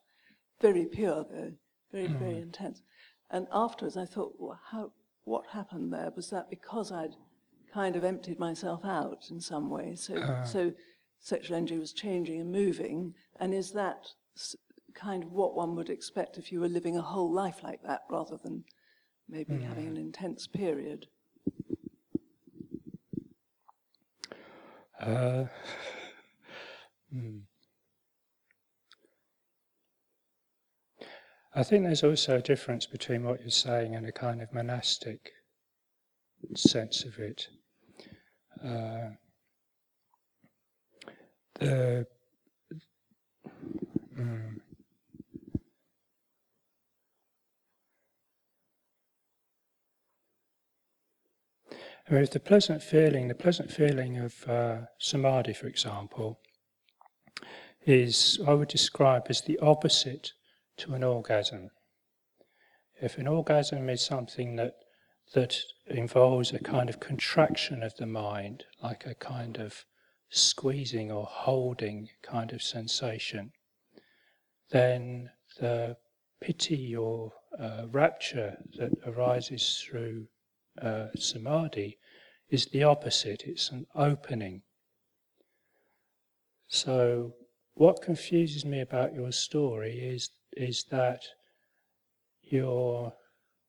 Very 0.61 0.85
pure, 0.85 1.25
though, 1.27 1.53
very, 1.91 2.05
very 2.05 2.33
mm-hmm. 2.33 2.43
intense. 2.43 2.83
And 3.31 3.47
afterwards, 3.51 3.97
I 3.97 4.05
thought, 4.05 4.35
well, 4.37 4.59
how, 4.69 4.91
what 5.23 5.47
happened 5.47 5.91
there? 5.91 6.11
Was 6.15 6.29
that 6.29 6.51
because 6.51 6.91
I'd 6.91 7.15
kind 7.73 7.95
of 7.95 8.03
emptied 8.03 8.37
myself 8.37 8.85
out 8.85 9.25
in 9.31 9.41
some 9.41 9.71
way? 9.71 9.95
So, 9.95 10.17
uh-huh. 10.17 10.45
so 10.45 10.73
sexual 11.19 11.57
energy 11.57 11.79
was 11.79 11.93
changing 11.93 12.39
and 12.39 12.51
moving. 12.51 13.15
And 13.39 13.51
is 13.51 13.71
that 13.71 14.09
s- 14.37 14.55
kind 14.93 15.23
of 15.23 15.31
what 15.31 15.55
one 15.55 15.75
would 15.75 15.89
expect 15.89 16.37
if 16.37 16.51
you 16.51 16.59
were 16.59 16.69
living 16.69 16.95
a 16.95 17.01
whole 17.01 17.33
life 17.33 17.63
like 17.63 17.81
that 17.81 18.01
rather 18.11 18.37
than 18.37 18.65
maybe 19.27 19.53
mm-hmm. 19.53 19.67
having 19.67 19.87
an 19.87 19.97
intense 19.97 20.45
period? 20.45 21.07
Uh, 25.01 25.45
hmm. 27.11 27.39
I 31.53 31.63
think 31.63 31.85
there's 31.85 32.03
also 32.03 32.37
a 32.37 32.41
difference 32.41 32.85
between 32.85 33.23
what 33.23 33.39
you're 33.39 33.49
saying 33.49 33.95
and 33.95 34.05
a 34.05 34.11
kind 34.11 34.41
of 34.41 34.53
monastic 34.53 35.31
sense 36.55 37.05
of 37.05 37.17
it. 37.17 37.47
Uh, 38.63 39.11
the 41.59 42.05
mean, 52.15 52.27
the 52.31 52.39
pleasant 52.39 52.81
feeling, 52.81 53.27
the 53.27 53.35
pleasant 53.35 53.71
feeling 53.71 54.17
of 54.17 54.47
uh, 54.47 54.77
samadhi, 54.99 55.53
for 55.53 55.67
example, 55.67 56.39
is 57.85 58.39
I 58.45 58.53
would 58.53 58.67
describe 58.67 59.27
as 59.29 59.41
the 59.41 59.59
opposite 59.59 60.33
to 60.77 60.93
an 60.93 61.03
orgasm. 61.03 61.69
If 63.01 63.17
an 63.17 63.27
orgasm 63.27 63.89
is 63.89 64.01
something 64.01 64.55
that 64.55 64.75
that 65.33 65.57
involves 65.87 66.53
a 66.53 66.59
kind 66.59 66.89
of 66.89 66.99
contraction 66.99 67.81
of 67.83 67.95
the 67.95 68.05
mind, 68.05 68.63
like 68.81 69.05
a 69.05 69.15
kind 69.15 69.57
of 69.57 69.85
squeezing 70.29 71.11
or 71.11 71.25
holding 71.25 72.09
kind 72.21 72.53
of 72.53 72.61
sensation, 72.61 73.51
then 74.69 75.29
the 75.59 75.97
piti 76.41 76.95
or 76.95 77.33
uh, 77.59 77.85
rapture 77.91 78.57
that 78.77 78.91
arises 79.07 79.83
through 79.83 80.27
uh, 80.81 81.07
samadhi 81.15 81.97
is 82.49 82.67
the 82.67 82.83
opposite. 82.83 83.43
It's 83.45 83.71
an 83.71 83.87
opening. 83.95 84.61
So, 86.67 87.33
what 87.75 88.01
confuses 88.01 88.65
me 88.65 88.79
about 88.81 89.13
your 89.13 89.31
story 89.31 89.99
is 89.99 90.29
is 90.55 90.85
that 90.89 91.21
you're 92.41 93.13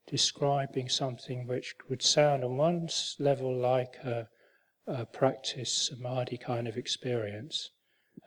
describing 0.06 0.88
something 0.88 1.46
which 1.46 1.74
would 1.88 2.02
sound 2.02 2.44
on 2.44 2.56
one 2.56 2.88
level 3.18 3.52
like 3.54 3.96
a, 4.04 4.28
a 4.86 5.04
practice 5.04 5.90
samadhi 5.90 6.38
kind 6.38 6.68
of 6.68 6.76
experience, 6.76 7.70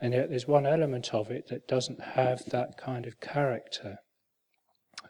and 0.01 0.13
yet 0.13 0.29
there's 0.29 0.47
one 0.47 0.65
element 0.65 1.13
of 1.13 1.31
it 1.31 1.47
that 1.47 1.67
doesn't 1.69 2.01
have 2.01 2.43
that 2.49 2.77
kind 2.77 3.05
of 3.05 3.21
character. 3.21 3.99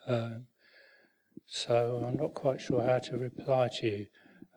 Um, 0.05 0.45
so 1.47 2.05
I'm 2.07 2.17
not 2.17 2.36
quite 2.36 2.61
sure 2.61 2.84
how 2.84 2.99
to 2.99 3.17
reply 3.17 3.70
to 3.80 3.88
you. 3.88 4.05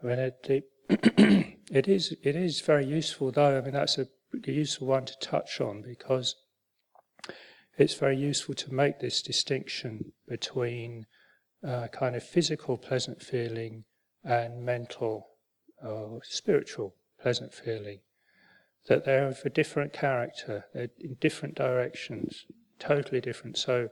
I 0.03 0.07
mean, 0.07 0.19
it, 0.19 0.67
it, 0.91 1.57
it 1.71 1.89
is 1.89 2.15
it 2.23 2.37
is 2.37 2.61
very 2.61 2.85
useful, 2.85 3.31
though. 3.31 3.57
I 3.57 3.63
mean, 3.63 3.73
that's 3.73 3.97
a 3.97 4.09
useful 4.45 4.89
one 4.89 5.05
to 5.07 5.19
touch 5.19 5.61
on 5.61 5.83
because 5.83 6.37
it's 7.79 7.95
very 7.95 8.17
useful 8.17 8.55
to 8.55 8.73
make 8.73 9.01
this 9.01 9.23
distinction 9.23 10.13
between 10.29 11.07
uh, 11.67 11.89
kind 11.89 12.17
of 12.17 12.23
physical 12.23 12.77
pleasant 12.77 13.23
feeling 13.23 13.85
and 14.25 14.65
mental 14.65 15.29
or 15.83 16.21
spiritual 16.25 16.95
pleasant 17.21 17.55
feeling. 17.55 18.01
That 18.89 19.05
they're 19.05 19.29
of 19.29 19.41
a 19.45 19.51
different 19.51 19.93
character, 19.93 20.67
they're 20.75 20.89
in 20.99 21.17
different 21.21 21.55
directions, 21.55 22.47
totally 22.79 23.21
different. 23.21 23.57
So 23.57 23.91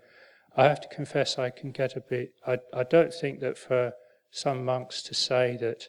I 0.56 0.64
have 0.64 0.80
to 0.80 0.88
confess 0.88 1.38
I 1.38 1.50
can 1.50 1.70
get 1.70 1.96
a 1.96 2.00
bit, 2.00 2.34
I, 2.46 2.58
I 2.74 2.82
don't 2.82 3.14
think 3.14 3.40
that 3.40 3.56
for 3.56 3.92
some 4.30 4.64
monks 4.64 5.02
to 5.02 5.14
say 5.14 5.56
that 5.60 5.88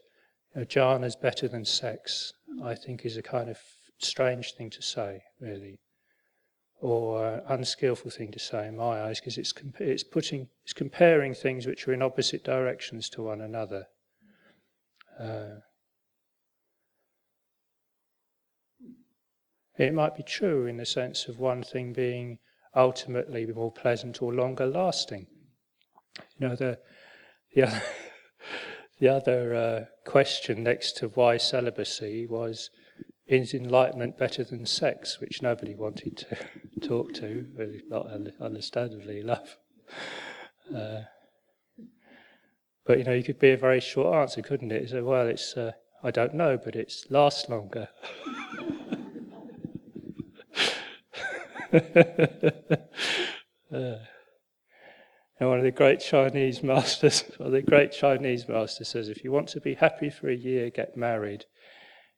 you 0.53 0.61
know, 0.61 0.65
jhana 0.65 1.05
is 1.05 1.15
better 1.15 1.47
than 1.47 1.65
sex, 1.65 2.33
I 2.63 2.75
think 2.75 3.05
is 3.05 3.17
a 3.17 3.23
kind 3.23 3.49
of 3.49 3.57
strange 4.03 4.53
thing 4.53 4.69
to 4.71 4.81
say, 4.81 5.21
really 5.39 5.79
or 6.81 7.23
uh, 7.23 7.41
unskillful 7.49 8.09
thing 8.09 8.31
to 8.31 8.39
say 8.39 8.67
in 8.67 8.75
my 8.75 9.03
eyes 9.03 9.19
because 9.19 9.37
it's, 9.37 9.53
comp- 9.53 9.79
it's 9.79 10.03
putting 10.03 10.47
it's 10.63 10.73
comparing 10.73 11.33
things 11.33 11.67
which 11.67 11.87
are 11.87 11.93
in 11.93 12.01
opposite 12.01 12.43
directions 12.43 13.07
to 13.07 13.21
one 13.21 13.39
another. 13.39 13.85
Uh, 15.19 15.59
it 19.77 19.93
might 19.93 20.15
be 20.15 20.23
true 20.23 20.65
in 20.65 20.77
the 20.77 20.85
sense 20.85 21.27
of 21.27 21.37
one 21.39 21.61
thing 21.61 21.93
being 21.93 22.39
ultimately 22.75 23.45
more 23.45 23.71
pleasant 23.71 24.21
or 24.21 24.33
longer 24.33 24.65
lasting. 24.65 25.27
You 26.39 26.47
know 26.47 26.55
the 26.55 26.79
the 27.53 27.63
other, 27.63 27.81
the 28.99 29.07
other 29.07 29.55
uh, 29.55 30.09
question 30.09 30.63
next 30.63 30.97
to 30.97 31.09
why 31.09 31.37
celibacy 31.37 32.25
was 32.25 32.71
is 33.31 33.53
enlightenment 33.53 34.17
better 34.17 34.43
than 34.43 34.65
sex, 34.65 35.19
which 35.19 35.41
nobody 35.41 35.75
wanted 35.75 36.17
to 36.17 36.37
talk 36.87 37.13
to, 37.13 37.45
not 37.89 38.07
understandably 38.39 39.19
enough. 39.19 39.57
Uh, 40.75 41.01
but 42.85 42.97
you 42.97 43.03
know, 43.03 43.13
you 43.13 43.23
could 43.23 43.39
be 43.39 43.51
a 43.51 43.57
very 43.57 43.79
short 43.79 44.15
answer, 44.15 44.41
couldn't 44.41 44.71
it? 44.71 44.89
So, 44.89 45.03
well, 45.03 45.27
it's 45.27 45.55
uh, 45.55 45.71
I 46.03 46.11
don't 46.11 46.33
know, 46.33 46.57
but 46.57 46.75
it's 46.75 47.09
lasts 47.09 47.47
longer. 47.47 47.87
uh, 51.73 51.79
and 55.39 55.49
one 55.49 55.57
of 55.57 55.63
the 55.63 55.71
great 55.71 55.99
Chinese 55.99 56.61
masters, 56.61 57.23
or 57.39 57.49
the 57.49 57.61
great 57.61 57.91
Chinese 57.91 58.47
master 58.47 58.83
says, 58.83 59.09
if 59.09 59.23
you 59.23 59.31
want 59.31 59.47
to 59.49 59.61
be 59.61 59.75
happy 59.75 60.09
for 60.09 60.29
a 60.29 60.35
year, 60.35 60.69
get 60.69 60.97
married. 60.97 61.45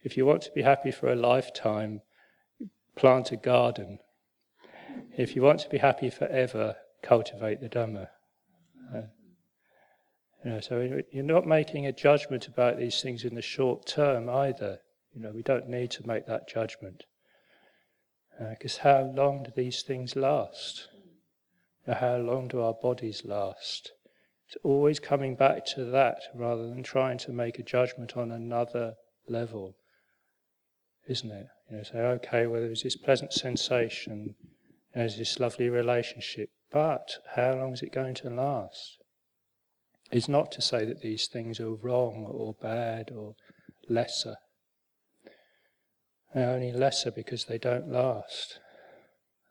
If 0.03 0.17
you 0.17 0.25
want 0.25 0.41
to 0.43 0.51
be 0.51 0.63
happy 0.63 0.91
for 0.91 1.09
a 1.09 1.15
lifetime, 1.15 2.01
plant 2.97 3.31
a 3.31 3.37
garden. 3.37 3.99
If 5.17 5.33
you 5.33 5.41
want 5.41 5.61
to 5.61 5.69
be 5.69 5.77
happy 5.77 6.09
forever, 6.09 6.75
cultivate 7.01 7.61
the 7.61 7.69
Dhamma. 7.69 8.09
Uh, 8.93 9.01
you 10.43 10.51
know, 10.51 10.59
so 10.59 11.01
you're 11.13 11.23
not 11.23 11.47
making 11.47 11.85
a 11.85 11.93
judgment 11.93 12.47
about 12.47 12.77
these 12.77 13.01
things 13.01 13.23
in 13.23 13.33
the 13.33 13.41
short 13.41 13.85
term 13.85 14.29
either. 14.29 14.79
You 15.13 15.21
know, 15.21 15.31
we 15.31 15.41
don't 15.41 15.69
need 15.69 15.91
to 15.91 16.05
make 16.05 16.25
that 16.25 16.49
judgment. 16.49 17.05
Because 18.37 18.79
uh, 18.79 18.83
how 18.83 19.01
long 19.15 19.43
do 19.43 19.51
these 19.55 19.83
things 19.83 20.17
last? 20.17 20.89
How 21.87 22.17
long 22.17 22.49
do 22.49 22.59
our 22.59 22.73
bodies 22.73 23.23
last? 23.23 23.93
It's 24.47 24.57
always 24.63 24.99
coming 24.99 25.35
back 25.35 25.65
to 25.67 25.85
that 25.85 26.23
rather 26.35 26.67
than 26.67 26.83
trying 26.83 27.19
to 27.19 27.31
make 27.31 27.57
a 27.57 27.63
judgment 27.63 28.17
on 28.17 28.31
another 28.31 28.95
level 29.29 29.77
isn't 31.07 31.31
it? 31.31 31.47
You 31.69 31.77
know, 31.77 31.83
say, 31.83 31.99
okay, 31.99 32.47
well, 32.47 32.61
there's 32.61 32.83
this 32.83 32.95
pleasant 32.95 33.33
sensation, 33.33 34.35
there's 34.93 35.17
this 35.17 35.39
lovely 35.39 35.69
relationship, 35.69 36.49
but 36.71 37.17
how 37.35 37.55
long 37.55 37.73
is 37.73 37.81
it 37.81 37.91
going 37.91 38.15
to 38.15 38.29
last? 38.29 38.97
It's 40.11 40.29
not 40.29 40.51
to 40.53 40.61
say 40.61 40.85
that 40.85 41.01
these 41.01 41.27
things 41.27 41.59
are 41.59 41.73
wrong 41.73 42.27
or 42.29 42.55
bad 42.61 43.11
or 43.11 43.35
lesser. 43.89 44.35
They're 46.33 46.49
only 46.49 46.71
lesser 46.71 47.11
because 47.11 47.45
they 47.45 47.57
don't 47.57 47.91
last. 47.91 48.59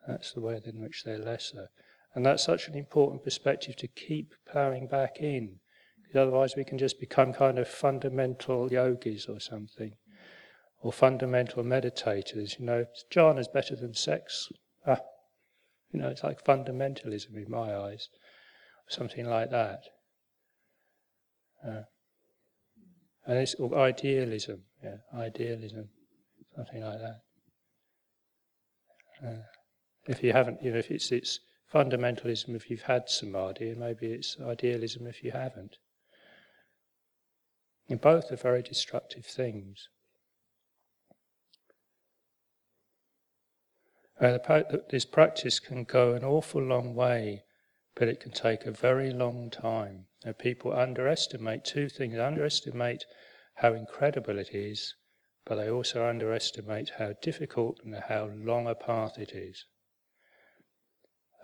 That's 0.06 0.32
the 0.32 0.40
way 0.40 0.60
in 0.64 0.80
which 0.80 1.04
they're 1.04 1.18
lesser. 1.18 1.68
And 2.14 2.26
that's 2.26 2.44
such 2.44 2.68
an 2.68 2.74
important 2.74 3.24
perspective 3.24 3.76
to 3.76 3.88
keep 3.88 4.34
ploughing 4.50 4.86
back 4.86 5.18
in. 5.18 5.60
Because 6.02 6.28
otherwise 6.28 6.54
we 6.56 6.64
can 6.64 6.78
just 6.78 7.00
become 7.00 7.32
kind 7.32 7.58
of 7.58 7.68
fundamental 7.68 8.70
yogis 8.70 9.26
or 9.26 9.40
something 9.40 9.94
or 10.82 10.92
fundamental 10.92 11.62
meditators, 11.62 12.58
you 12.58 12.66
know, 12.66 12.84
jhana 13.10 13.38
is 13.38 13.48
better 13.48 13.76
than 13.76 13.94
sex. 13.94 14.48
Ah, 14.86 15.00
you 15.92 16.00
know, 16.00 16.08
it's 16.08 16.24
like 16.24 16.44
fundamentalism 16.44 17.36
in 17.36 17.48
my 17.48 17.74
eyes, 17.74 18.08
something 18.88 19.26
like 19.26 19.50
that. 19.50 19.80
Uh, 21.66 21.82
and 23.26 23.38
it's 23.38 23.54
idealism, 23.60 24.64
yeah, 24.82 24.96
idealism, 25.14 25.88
something 26.56 26.82
like 26.82 26.98
that. 26.98 27.20
Uh, 29.24 29.42
if 30.08 30.24
you 30.24 30.32
haven't, 30.32 30.60
you 30.62 30.72
know, 30.72 30.78
if 30.78 30.90
it's 30.90 31.12
it's 31.12 31.38
fundamentalism 31.72 32.56
if 32.56 32.68
you've 32.68 32.82
had 32.82 33.08
samadhi, 33.08 33.70
and 33.70 33.78
maybe 33.78 34.06
it's 34.06 34.36
idealism 34.40 35.06
if 35.06 35.22
you 35.22 35.30
haven't. 35.30 35.76
And 37.88 38.00
both 38.00 38.32
are 38.32 38.36
very 38.36 38.62
destructive 38.62 39.26
things. 39.26 39.88
Uh, 44.22 44.62
this 44.88 45.04
practice 45.04 45.58
can 45.58 45.82
go 45.82 46.12
an 46.12 46.22
awful 46.22 46.62
long 46.62 46.94
way, 46.94 47.42
but 47.96 48.06
it 48.06 48.20
can 48.20 48.30
take 48.30 48.64
a 48.64 48.70
very 48.70 49.10
long 49.10 49.50
time. 49.50 50.06
Now, 50.24 50.30
people 50.30 50.72
underestimate 50.72 51.64
two 51.64 51.88
things 51.88 52.14
They 52.14 52.20
underestimate 52.20 53.04
how 53.56 53.74
incredible 53.74 54.38
it 54.38 54.54
is, 54.54 54.94
but 55.44 55.56
they 55.56 55.68
also 55.68 56.06
underestimate 56.06 56.92
how 56.98 57.14
difficult 57.20 57.80
and 57.82 57.96
how 57.96 58.30
long 58.32 58.68
a 58.68 58.76
path 58.76 59.18
it 59.18 59.32
is. 59.32 59.66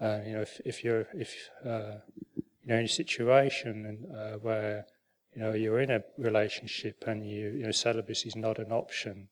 Uh, 0.01 0.21
you 0.25 0.33
know, 0.35 0.43
if, 0.43 0.61
if 0.65 0.85
you're 0.85 1.09
if 1.15 1.51
uh, 1.67 1.97
you 2.37 2.67
know 2.67 2.77
in 2.77 2.85
a 2.85 2.89
situation 2.89 4.07
uh, 4.17 4.39
where 4.39 4.87
you 5.35 5.43
know 5.43 5.53
you're 5.53 5.81
in 5.81 5.91
a 5.91 6.05
relationship 6.17 7.03
and 7.09 7.29
you, 7.29 7.49
you 7.49 7.65
know 7.65 7.73
celibacy 7.73 8.29
is 8.29 8.37
not 8.37 8.61
an 8.61 8.71
option, 8.71 9.31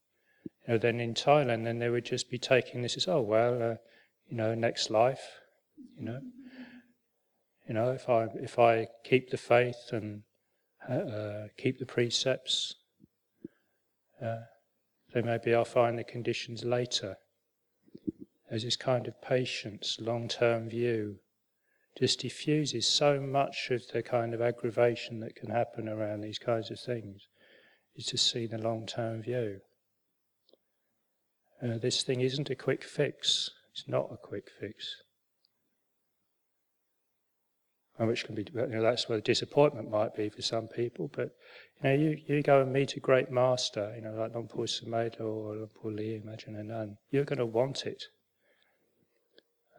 you 0.66 0.74
know, 0.74 0.78
then 0.78 1.00
in 1.00 1.14
Thailand, 1.14 1.64
then 1.64 1.78
they 1.78 1.88
would 1.88 2.04
just 2.04 2.30
be 2.30 2.38
taking 2.38 2.82
this 2.82 2.96
as, 2.96 3.06
oh, 3.06 3.20
well, 3.20 3.62
uh, 3.62 3.74
you 4.28 4.36
know, 4.36 4.54
next 4.54 4.90
life, 4.90 5.22
you 5.96 6.04
know. 6.04 6.20
You 7.68 7.74
know, 7.74 7.90
if 7.90 8.08
I, 8.08 8.26
if 8.34 8.58
I 8.58 8.88
keep 9.04 9.30
the 9.30 9.36
faith 9.36 9.90
and 9.92 10.22
uh, 10.88 11.48
keep 11.56 11.78
the 11.78 11.86
precepts, 11.86 12.74
uh, 14.22 14.42
then 15.12 15.26
maybe 15.26 15.54
I'll 15.54 15.64
find 15.64 15.98
the 15.98 16.04
conditions 16.04 16.64
later. 16.64 17.16
There's 18.48 18.62
this 18.62 18.76
kind 18.76 19.08
of 19.08 19.20
patience, 19.20 19.98
long 20.00 20.28
term 20.28 20.68
view, 20.68 21.16
just 21.98 22.20
diffuses 22.20 22.88
so 22.88 23.20
much 23.20 23.68
of 23.70 23.82
the 23.92 24.02
kind 24.02 24.34
of 24.34 24.40
aggravation 24.40 25.20
that 25.20 25.34
can 25.34 25.50
happen 25.50 25.88
around 25.88 26.20
these 26.20 26.38
kinds 26.38 26.70
of 26.70 26.78
things, 26.78 27.26
is 27.96 28.06
to 28.06 28.18
see 28.18 28.46
the 28.46 28.58
long 28.58 28.86
term 28.86 29.22
view. 29.22 29.60
Uh, 31.62 31.78
this 31.78 32.02
thing 32.02 32.20
isn't 32.20 32.50
a 32.50 32.54
quick 32.54 32.84
fix. 32.84 33.50
It's 33.72 33.88
not 33.88 34.10
a 34.12 34.16
quick 34.16 34.48
fix. 34.60 34.96
And 37.98 38.08
which 38.08 38.24
can 38.24 38.34
be, 38.34 38.46
you 38.54 38.66
know, 38.66 38.82
that's 38.82 39.08
where 39.08 39.16
the 39.16 39.22
disappointment 39.22 39.90
might 39.90 40.14
be 40.14 40.28
for 40.28 40.42
some 40.42 40.68
people. 40.68 41.10
But 41.14 41.34
you 41.82 41.88
know, 41.88 41.94
you, 41.94 42.18
you 42.26 42.42
go 42.42 42.60
and 42.60 42.72
meet 42.72 42.96
a 42.96 43.00
great 43.00 43.30
master, 43.30 43.94
you 43.96 44.02
know, 44.02 44.12
like 44.12 44.34
Luang 44.34 44.48
Por 44.48 44.66
Sumedho 44.66 45.20
or 45.20 45.54
Luang 45.56 45.70
Por 45.80 45.90
Liam, 45.92 46.26
Ajahn 46.26 46.60
Anan. 46.60 46.98
You're 47.10 47.24
going 47.24 47.38
to 47.38 47.46
want 47.46 47.86
it. 47.86 48.04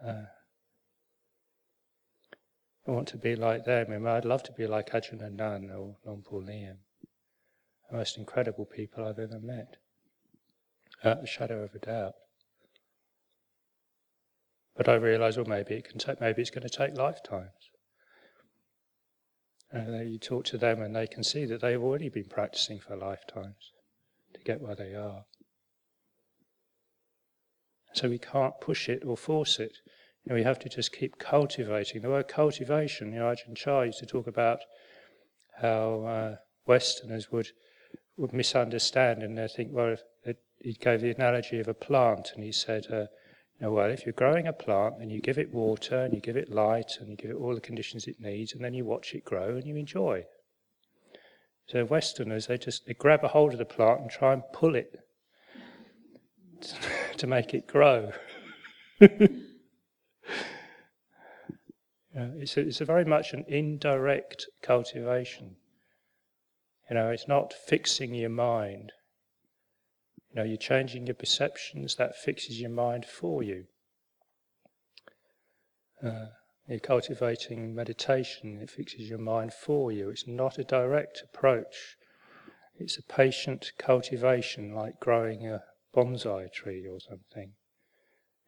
Uh, 0.04 0.26
I 2.88 2.92
want 2.92 3.08
to 3.10 3.18
be 3.18 3.36
like 3.36 3.66
them. 3.66 3.88
I 3.92 3.98
mean, 3.98 4.08
I'd 4.08 4.26
love 4.26 4.42
to 4.44 4.52
be 4.52 4.66
like 4.66 4.90
Ajahn 4.92 5.22
Anan 5.22 5.70
or 5.70 5.96
Luang 6.04 6.24
Por 6.24 6.42
Liam. 6.42 6.78
The 7.92 7.98
most 7.98 8.18
incredible 8.18 8.66
people 8.66 9.06
I've 9.06 9.20
ever 9.20 9.40
met 9.40 9.78
without 11.08 11.24
a 11.24 11.28
shadow 11.28 11.64
of 11.64 11.74
a 11.74 11.80
doubt. 11.80 12.14
But 14.76 14.90
I 14.90 14.96
realise, 14.96 15.38
well, 15.38 15.46
maybe 15.46 15.76
it 15.76 15.88
can 15.88 15.98
take, 15.98 16.20
maybe 16.20 16.42
it's 16.42 16.52
going 16.52 16.68
to 16.68 16.70
take 16.70 16.98
lifetimes. 16.98 17.50
Uh, 19.74 20.02
you 20.02 20.18
talk 20.20 20.46
to 20.46 20.58
them 20.58 20.82
and 20.82 20.96
they 20.96 21.08
can 21.08 21.24
see 21.24 21.46
that 21.46 21.62
they've 21.62 21.82
already 21.82 22.10
been 22.10 22.28
practicing 22.30 22.80
for 22.80 22.96
lifetimes 22.96 23.72
to 24.34 24.40
get 24.42 24.62
where 24.62 24.76
they 24.76 24.94
are. 24.94 25.24
So 27.94 28.10
we 28.10 28.20
can't 28.20 28.54
push 28.62 28.88
it 28.88 29.04
or 29.06 29.18
force 29.18 29.60
it. 29.60 29.78
You 30.24 30.30
know, 30.30 30.36
we 30.36 30.44
have 30.44 30.60
to 30.60 30.70
just 30.70 30.92
keep 30.92 31.18
cultivating. 31.18 32.02
The 32.02 32.10
word 32.10 32.28
cultivation, 32.28 33.14
you 33.14 33.20
know, 33.20 33.26
Ajahn 33.26 33.56
Chah 33.56 33.82
used 33.82 34.00
to 34.00 34.06
talk 34.06 34.28
about 34.28 34.60
how 35.62 36.02
uh, 36.02 36.36
Westerners 36.66 37.32
would 37.32 37.48
would 38.18 38.34
misunderstand 38.34 39.22
and 39.22 39.38
they 39.38 39.48
think, 39.48 39.70
well, 39.72 39.96
it, 40.24 40.38
he 40.60 40.74
gave 40.74 41.02
the 41.02 41.12
analogy 41.12 41.60
of 41.60 41.68
a 41.68 41.74
plant 41.74 42.32
and 42.36 42.44
he 42.44 42.52
said, 42.52 42.88
uh, 42.92 43.06
you 43.60 43.62
know, 43.62 43.72
well, 43.72 43.90
if 43.90 44.06
you're 44.06 44.14
growing 44.14 44.48
a 44.48 44.54
plant 44.54 44.96
and 45.00 45.12
you 45.12 45.22
give 45.22 45.38
it 45.38 45.54
water 45.54 46.00
and 46.00 46.14
you 46.14 46.20
give 46.20 46.38
it 46.38 46.52
light 46.52 46.98
and 47.00 47.10
you 47.10 47.16
give 47.16 47.32
it 47.32 47.36
all 47.36 47.56
the 47.56 47.62
conditions 47.62 48.08
it 48.08 48.20
needs 48.20 48.54
and 48.54 48.64
then 48.64 48.74
you 48.74 48.86
watch 48.86 49.14
it 49.14 49.26
grow 49.26 49.56
and 49.56 49.66
you 49.66 49.76
enjoy. 49.76 50.24
So 51.68 51.84
Westerners, 51.86 52.48
they 52.48 52.58
just 52.58 52.86
they 52.86 52.94
grab 52.94 53.24
a 53.24 53.28
hold 53.28 53.54
of 53.54 53.60
the 53.60 53.66
plant 53.66 54.02
and 54.02 54.10
try 54.10 54.34
and 54.34 54.44
pull 54.54 54.76
it 54.76 55.00
to 57.18 57.28
make 57.28 57.54
it 57.54 57.68
grow. 57.68 58.12
It's, 62.20 62.58
a, 62.58 62.62
it's 62.62 62.82
a 62.82 62.86
very 62.86 63.06
much 63.06 63.34
an 63.34 63.46
indirect 63.48 64.48
cultivation. 64.64 65.58
You 66.90 66.96
know, 66.96 67.12
it's 67.12 67.28
not 67.28 67.54
fixing 67.54 68.16
your 68.16 68.30
mind. 68.30 68.92
You 70.30 70.36
know, 70.36 70.44
you're 70.44 70.58
changing 70.58 71.08
your 71.08 71.16
perceptions, 71.16 71.96
that 71.96 72.16
fixes 72.16 72.60
your 72.60 72.70
mind 72.70 73.06
for 73.06 73.42
you. 73.42 73.66
Uh, 76.04 76.28
you're 76.68 76.80
cultivating 76.80 77.74
meditation, 77.74 78.60
it 78.62 78.70
fixes 78.70 79.10
your 79.10 79.20
mind 79.20 79.54
for 79.54 79.92
you. 79.92 80.10
It's 80.10 80.28
not 80.28 80.58
a 80.58 80.64
direct 80.64 81.24
approach. 81.24 81.98
It's 82.76 82.98
a 82.98 83.04
patient 83.04 83.72
cultivation, 83.78 84.76
like 84.76 85.00
growing 85.00 85.48
a 85.48 85.64
bonsai 85.96 86.52
tree 86.52 86.86
or 86.88 87.00
something. 87.00 87.54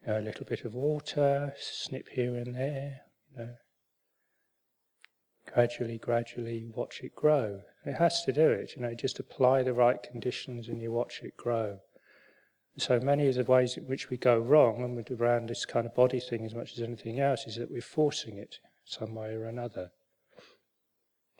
You 0.02 0.08
know, 0.08 0.18
a 0.18 0.20
little 0.20 0.44
bit 0.44 0.64
of 0.64 0.74
water, 0.74 1.54
snip 1.58 2.08
here 2.10 2.36
and 2.36 2.54
there, 2.54 3.00
you 3.32 3.38
know. 3.38 3.54
Gradually, 5.52 5.98
gradually 5.98 6.70
watch 6.72 7.00
it 7.02 7.14
grow. 7.14 7.62
It 7.84 7.94
has 7.94 8.24
to 8.24 8.32
do 8.32 8.48
it, 8.50 8.76
you 8.76 8.82
know, 8.82 8.94
just 8.94 9.18
apply 9.18 9.62
the 9.62 9.72
right 9.72 10.02
conditions 10.02 10.68
and 10.68 10.82
you 10.82 10.92
watch 10.92 11.22
it 11.22 11.36
grow. 11.36 11.80
So 12.76 13.00
many 13.00 13.28
of 13.28 13.34
the 13.34 13.44
ways 13.44 13.76
in 13.76 13.84
which 13.84 14.10
we 14.10 14.16
go 14.16 14.38
wrong 14.38 14.80
when 14.80 14.94
we're 14.94 15.16
around 15.16 15.48
this 15.48 15.64
kind 15.64 15.86
of 15.86 15.94
body 15.94 16.20
thing 16.20 16.44
as 16.44 16.54
much 16.54 16.72
as 16.72 16.82
anything 16.82 17.20
else 17.20 17.46
is 17.46 17.56
that 17.56 17.70
we're 17.70 17.80
forcing 17.80 18.36
it 18.36 18.58
some 18.84 19.14
way 19.14 19.34
or 19.34 19.44
another, 19.44 19.90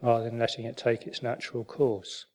rather 0.02 0.24
than 0.24 0.38
letting 0.38 0.64
it 0.64 0.76
take 0.76 1.06
its 1.06 1.22
natural 1.22 1.64
course. 1.64 2.26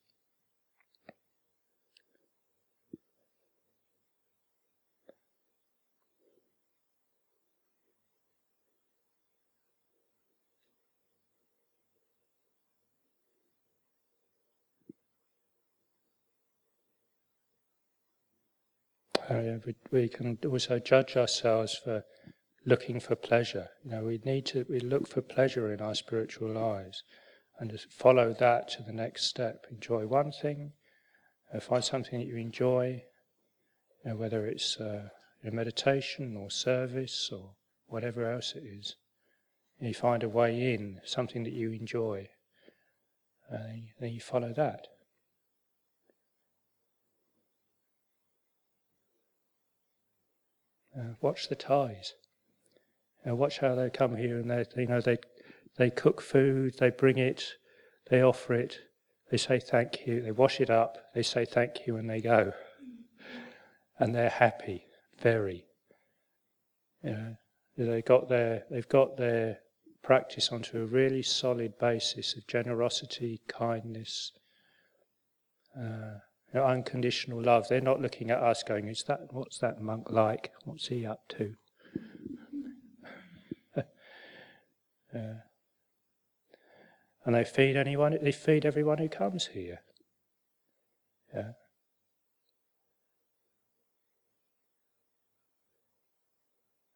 Uh, 19.29 19.57
we, 19.65 19.75
we, 19.91 20.07
can 20.07 20.37
also 20.47 20.77
judge 20.77 21.17
ourselves 21.17 21.75
for 21.83 22.03
looking 22.63 22.99
for 22.99 23.15
pleasure. 23.15 23.69
You 23.83 23.91
know, 23.91 24.03
we 24.03 24.19
need 24.23 24.45
to 24.47 24.65
we 24.69 24.79
look 24.79 25.07
for 25.07 25.21
pleasure 25.21 25.73
in 25.73 25.81
our 25.81 25.95
spiritual 25.95 26.51
lives, 26.51 27.03
and 27.59 27.71
just 27.71 27.91
follow 27.91 28.33
that 28.33 28.69
to 28.69 28.83
the 28.83 28.93
next 28.93 29.25
step. 29.25 29.65
Enjoy 29.71 30.05
one 30.05 30.31
thing, 30.31 30.73
uh, 31.51 31.59
find 31.59 31.83
something 31.83 32.19
that 32.19 32.27
you 32.27 32.37
enjoy, 32.37 33.03
you 34.03 34.11
know, 34.11 34.15
whether 34.15 34.45
it's 34.45 34.77
uh, 34.77 35.09
meditation 35.43 36.37
or 36.37 36.51
service 36.51 37.31
or 37.31 37.55
whatever 37.87 38.31
else 38.31 38.53
it 38.55 38.63
is. 38.63 38.95
You 39.79 39.93
find 39.93 40.23
a 40.23 40.29
way 40.29 40.73
in, 40.73 41.01
something 41.03 41.43
that 41.43 41.53
you 41.53 41.71
enjoy, 41.71 42.29
and 43.49 43.87
then 43.99 44.13
you 44.13 44.19
follow 44.19 44.53
that. 44.53 44.87
Uh, 50.97 51.13
watch 51.21 51.49
the 51.49 51.55
Thais. 51.55 52.13
Uh, 53.27 53.35
watch 53.35 53.59
how 53.59 53.75
they 53.75 53.89
come 53.89 54.15
here 54.15 54.37
and 54.37 54.49
they, 54.49 54.65
you 54.77 54.87
know, 54.87 55.01
they, 55.01 55.17
they 55.77 55.89
cook 55.89 56.21
food, 56.21 56.75
they 56.79 56.89
bring 56.89 57.17
it, 57.17 57.43
they 58.09 58.21
offer 58.21 58.53
it, 58.53 58.79
they 59.31 59.37
say 59.37 59.59
thank 59.59 60.05
you, 60.05 60.21
they 60.21 60.31
wash 60.31 60.61
it 60.61 60.69
up, 60.69 60.97
they 61.13 61.23
say 61.23 61.43
thank 61.43 61.87
you, 61.87 61.97
and 61.97 62.09
they 62.09 62.21
go. 62.21 62.53
And 63.99 64.13
they're 64.13 64.29
happy, 64.29 64.85
very. 65.19 65.65
You 67.03 67.11
know, 67.11 67.35
they 67.77 68.01
got 68.01 68.29
their, 68.29 68.63
they've 68.69 68.87
got 68.87 69.17
their 69.17 69.59
practice 70.03 70.51
onto 70.51 70.81
a 70.81 70.85
really 70.85 71.23
solid 71.23 71.77
basis 71.79 72.35
of 72.35 72.47
generosity, 72.47 73.41
kindness, 73.47 74.31
uh, 75.77 76.19
know, 76.55 76.65
unconditional 76.65 77.41
love. 77.41 77.67
They're 77.67 77.81
not 77.81 78.01
looking 78.01 78.31
at 78.31 78.39
us 78.41 78.63
going, 78.63 78.87
"Is 78.87 79.03
that 79.07 79.31
what's 79.31 79.59
that 79.59 79.81
monk 79.81 80.09
like? 80.09 80.51
What's 80.63 80.87
he 80.87 81.05
up 81.05 81.27
to?" 81.29 81.55
and 85.13 85.41
they 87.25 87.43
feed 87.43 87.75
anyone. 87.75 88.17
They 88.21 88.31
feed 88.31 88.65
everyone 88.65 88.97
who 88.97 89.09
comes 89.09 89.47
here. 89.47 89.81
Yeah. 91.33 91.51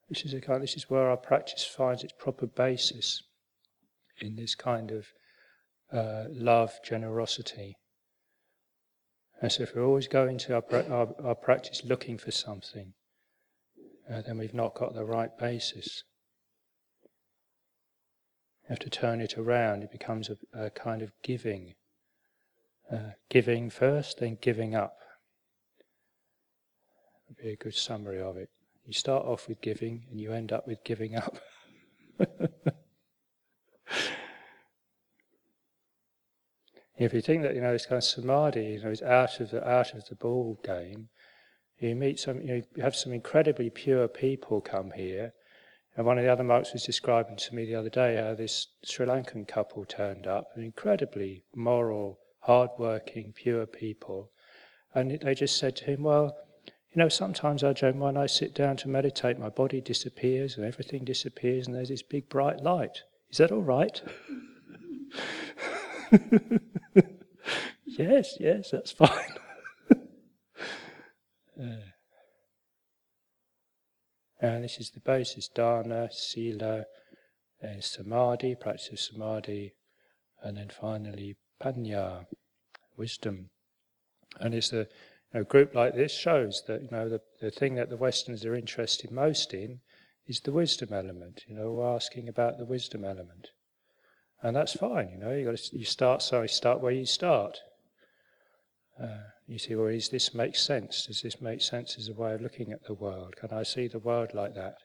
This 0.09 0.25
is 0.25 0.33
a 0.33 0.41
kind. 0.41 0.63
This 0.63 0.75
is 0.75 0.89
where 0.89 1.09
our 1.09 1.17
practice 1.17 1.63
finds 1.63 2.03
its 2.03 2.13
proper 2.17 2.47
basis 2.47 3.23
in 4.19 4.35
this 4.35 4.55
kind 4.55 4.91
of 4.91 5.07
uh, 5.91 6.25
love, 6.29 6.79
generosity. 6.83 7.75
And 9.41 9.51
so 9.51 9.63
if 9.63 9.75
we're 9.75 9.85
always 9.85 10.07
going 10.07 10.37
to 10.39 10.55
our, 10.55 10.63
our, 10.91 11.07
our 11.23 11.35
practice 11.35 11.83
looking 11.85 12.17
for 12.17 12.31
something, 12.31 12.93
uh, 14.11 14.21
then 14.21 14.37
we've 14.37 14.53
not 14.53 14.75
got 14.75 14.93
the 14.93 15.05
right 15.05 15.35
basis. 15.37 16.03
You 18.63 18.69
have 18.69 18.79
to 18.79 18.89
turn 18.89 19.21
it 19.21 19.37
around. 19.37 19.83
It 19.83 19.91
becomes 19.91 20.29
a, 20.29 20.65
a 20.65 20.69
kind 20.69 21.01
of 21.01 21.11
giving. 21.23 21.75
Uh, 22.91 23.11
giving 23.29 23.69
first, 23.69 24.19
then 24.19 24.37
giving 24.41 24.75
up. 24.75 24.97
Would 27.27 27.37
be 27.37 27.49
a 27.51 27.55
good 27.55 27.75
summary 27.75 28.19
of 28.19 28.35
it. 28.35 28.49
You 28.85 28.93
start 28.93 29.25
off 29.25 29.47
with 29.47 29.61
giving, 29.61 30.05
and 30.09 30.19
you 30.19 30.33
end 30.33 30.51
up 30.51 30.67
with 30.67 30.83
giving 30.83 31.15
up. 31.15 31.37
If 36.99 37.13
you 37.13 37.21
think 37.21 37.43
that 37.43 37.55
you 37.55 37.61
know 37.61 37.71
this 37.71 37.85
kind 37.85 37.97
of 37.97 38.03
samadhi, 38.03 38.65
you 38.65 38.83
know, 38.83 38.89
is 38.89 39.01
out 39.01 39.39
of 39.39 39.51
the 39.51 39.67
out 39.67 39.93
of 39.93 40.05
the 40.09 40.15
ball 40.15 40.59
game, 40.63 41.07
you 41.79 41.95
meet 41.95 42.19
some, 42.19 42.41
you, 42.41 42.47
know, 42.47 42.61
you 42.75 42.83
have 42.83 42.95
some 42.95 43.13
incredibly 43.13 43.69
pure 43.69 44.09
people 44.09 44.59
come 44.59 44.91
here. 44.91 45.33
And 45.95 46.05
one 46.05 46.17
of 46.17 46.25
the 46.25 46.31
other 46.31 46.43
monks 46.43 46.73
was 46.73 46.83
describing 46.83 47.37
to 47.37 47.55
me 47.55 47.65
the 47.65 47.75
other 47.75 47.89
day 47.89 48.17
how 48.17 48.35
this 48.35 48.67
Sri 48.83 49.05
Lankan 49.05 49.47
couple 49.47 49.85
turned 49.85 50.27
up, 50.27 50.49
an 50.55 50.63
incredibly 50.63 51.43
moral, 51.55 52.19
hard-working, 52.41 53.33
pure 53.33 53.65
people. 53.65 54.31
And 54.93 55.19
they 55.21 55.35
just 55.35 55.57
said 55.57 55.75
to 55.77 55.85
him, 55.85 56.03
well, 56.03 56.35
you 56.65 57.01
know, 57.01 57.09
sometimes 57.09 57.63
Ajahn, 57.63 57.95
when 57.95 58.17
I 58.17 58.25
sit 58.25 58.53
down 58.53 58.75
to 58.77 58.89
meditate, 58.89 59.39
my 59.39 59.49
body 59.49 59.79
disappears 59.81 60.57
and 60.57 60.65
everything 60.65 61.05
disappears 61.05 61.67
and 61.67 61.75
there's 61.75 61.89
this 61.89 62.01
big 62.01 62.27
bright 62.29 62.61
light. 62.61 63.03
Is 63.29 63.37
that 63.37 63.51
all 63.51 63.61
right? 63.61 64.01
yes, 67.99 68.37
yes, 68.39 68.71
that's 68.71 68.91
fine. 69.03 69.37
uh, 71.61 71.89
and 74.41 74.63
this 74.63 74.79
is 74.79 74.91
the 74.91 75.01
basis 75.01 75.49
dana, 75.49 76.09
sila, 76.11 76.85
and 77.61 77.83
samadhi, 77.83 78.55
practice 78.55 78.89
of 78.93 78.99
samadhi, 78.99 79.73
and 80.41 80.57
then 80.57 80.69
finally 80.69 81.35
panya, 81.61 82.25
wisdom. 82.97 83.49
And 84.39 84.53
it's 84.53 84.71
a, 84.71 84.87
group 85.47 85.75
like 85.75 85.93
this 85.93 86.11
shows 86.11 86.63
that 86.67 86.81
you 86.81 86.87
know 86.91 87.07
the, 87.07 87.21
the 87.39 87.51
thing 87.51 87.75
that 87.75 87.89
the 87.89 87.97
Westerners 87.97 88.45
are 88.45 88.55
interested 88.55 89.11
most 89.11 89.53
in 89.53 89.81
is 90.25 90.39
the 90.39 90.51
wisdom 90.51 90.93
element. 90.93 91.43
You 91.47 91.55
know, 91.55 91.71
we're 91.71 91.95
asking 91.95 92.29
about 92.29 92.57
the 92.57 92.65
wisdom 92.65 93.03
element. 93.03 93.49
And 94.41 94.55
that's 94.55 94.73
fine, 94.73 95.09
you 95.09 95.17
know, 95.17 95.35
you 95.35 95.45
got 95.45 95.73
you 95.73 95.85
start, 95.85 96.21
sorry, 96.21 96.47
start 96.47 96.79
where 96.79 96.93
you 96.93 97.05
start. 97.05 97.59
Uh, 99.01 99.07
you 99.47 99.57
see, 99.57 99.75
well, 99.75 99.87
is 99.87 100.09
this 100.09 100.33
make 100.33 100.55
sense? 100.55 101.05
Does 101.05 101.21
this 101.21 101.41
make 101.41 101.61
sense 101.61 101.95
as 101.97 102.09
a 102.09 102.13
way 102.13 102.33
of 102.33 102.41
looking 102.41 102.71
at 102.71 102.83
the 102.83 102.93
world? 102.93 103.35
Can 103.37 103.51
I 103.51 103.63
see 103.63 103.87
the 103.87 103.99
world 103.99 104.33
like 104.33 104.55
that? 104.55 104.75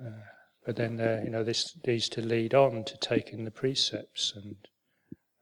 Uh, 0.00 0.10
but 0.64 0.76
then 0.76 1.00
uh, 1.00 1.20
you 1.24 1.30
know 1.30 1.42
this 1.42 1.76
needs 1.86 2.08
to 2.10 2.22
lead 2.22 2.54
on 2.54 2.84
to 2.84 2.96
taking 2.98 3.44
the 3.44 3.50
precepts 3.50 4.32
and 4.36 4.56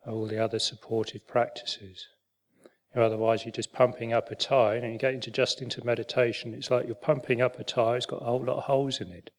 all 0.07 0.27
the 0.27 0.43
other 0.43 0.59
supportive 0.59 1.27
practices. 1.27 2.07
You 2.95 3.01
know, 3.01 3.07
otherwise, 3.07 3.45
you're 3.45 3.53
just 3.53 3.73
pumping 3.73 4.15
up 4.15 4.31
a 4.31 4.35
tire, 4.35 4.79
and 4.79 4.93
you 4.93 4.99
get 4.99 5.13
into 5.13 5.31
just 5.31 5.61
into 5.61 5.85
meditation. 5.85 6.55
It's 6.55 6.71
like 6.71 6.87
you're 6.87 6.95
pumping 6.95 7.43
up 7.43 7.59
a 7.59 7.65
tire; 7.65 7.97
it's 7.97 8.07
got 8.07 8.23
a 8.23 8.25
whole 8.25 8.45
lot 8.45 8.57
of 8.57 8.65
holes 8.65 9.01
in 9.01 9.13
it. 9.13 9.31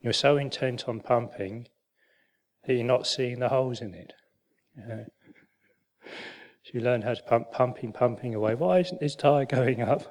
You're 0.00 0.14
so 0.14 0.38
intent 0.38 0.88
on 0.88 1.00
pumping 1.00 1.68
that 2.66 2.74
you're 2.74 2.84
not 2.84 3.06
seeing 3.06 3.38
the 3.38 3.48
holes 3.48 3.80
in 3.80 3.94
it. 3.94 4.12
You 4.76 4.86
know? 4.86 5.04
So 6.04 6.70
you 6.74 6.80
learn 6.80 7.02
how 7.02 7.14
to 7.14 7.22
pump, 7.22 7.52
pumping, 7.52 7.92
pumping 7.92 8.34
away. 8.34 8.54
Why 8.54 8.80
isn't 8.80 9.00
this 9.00 9.14
tire 9.14 9.44
going 9.46 9.82
up? 9.82 10.02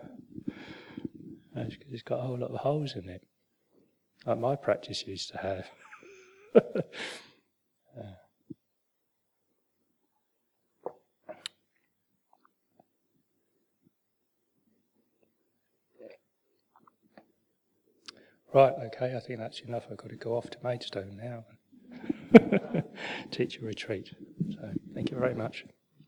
That's 1.54 1.76
'cause 1.76 1.88
it's 1.92 2.02
got 2.04 2.20
a 2.20 2.24
whole 2.24 2.38
lot 2.38 2.52
of 2.52 2.60
holes 2.62 2.96
in 2.96 3.08
it, 3.10 3.24
like 4.26 4.40
my 4.40 4.56
practice 4.56 5.06
used 5.08 5.30
to 5.32 5.38
have. 5.38 5.70
Yeah. 7.98 8.12
Right, 18.54 18.74
okay, 18.88 19.16
I 19.16 19.20
think 19.20 19.40
that's 19.40 19.60
enough. 19.62 19.86
I've 19.92 19.98
got 19.98 20.10
to 20.10 20.16
go 20.16 20.36
off 20.36 20.50
to 20.50 20.58
Maidstone 20.64 21.18
now. 21.22 21.46
Teacher 23.32 23.66
retreat. 23.66 24.12
So, 24.52 24.74
thank 24.94 25.12
you 25.12 25.18
very 25.18 25.36
much. 25.36 25.66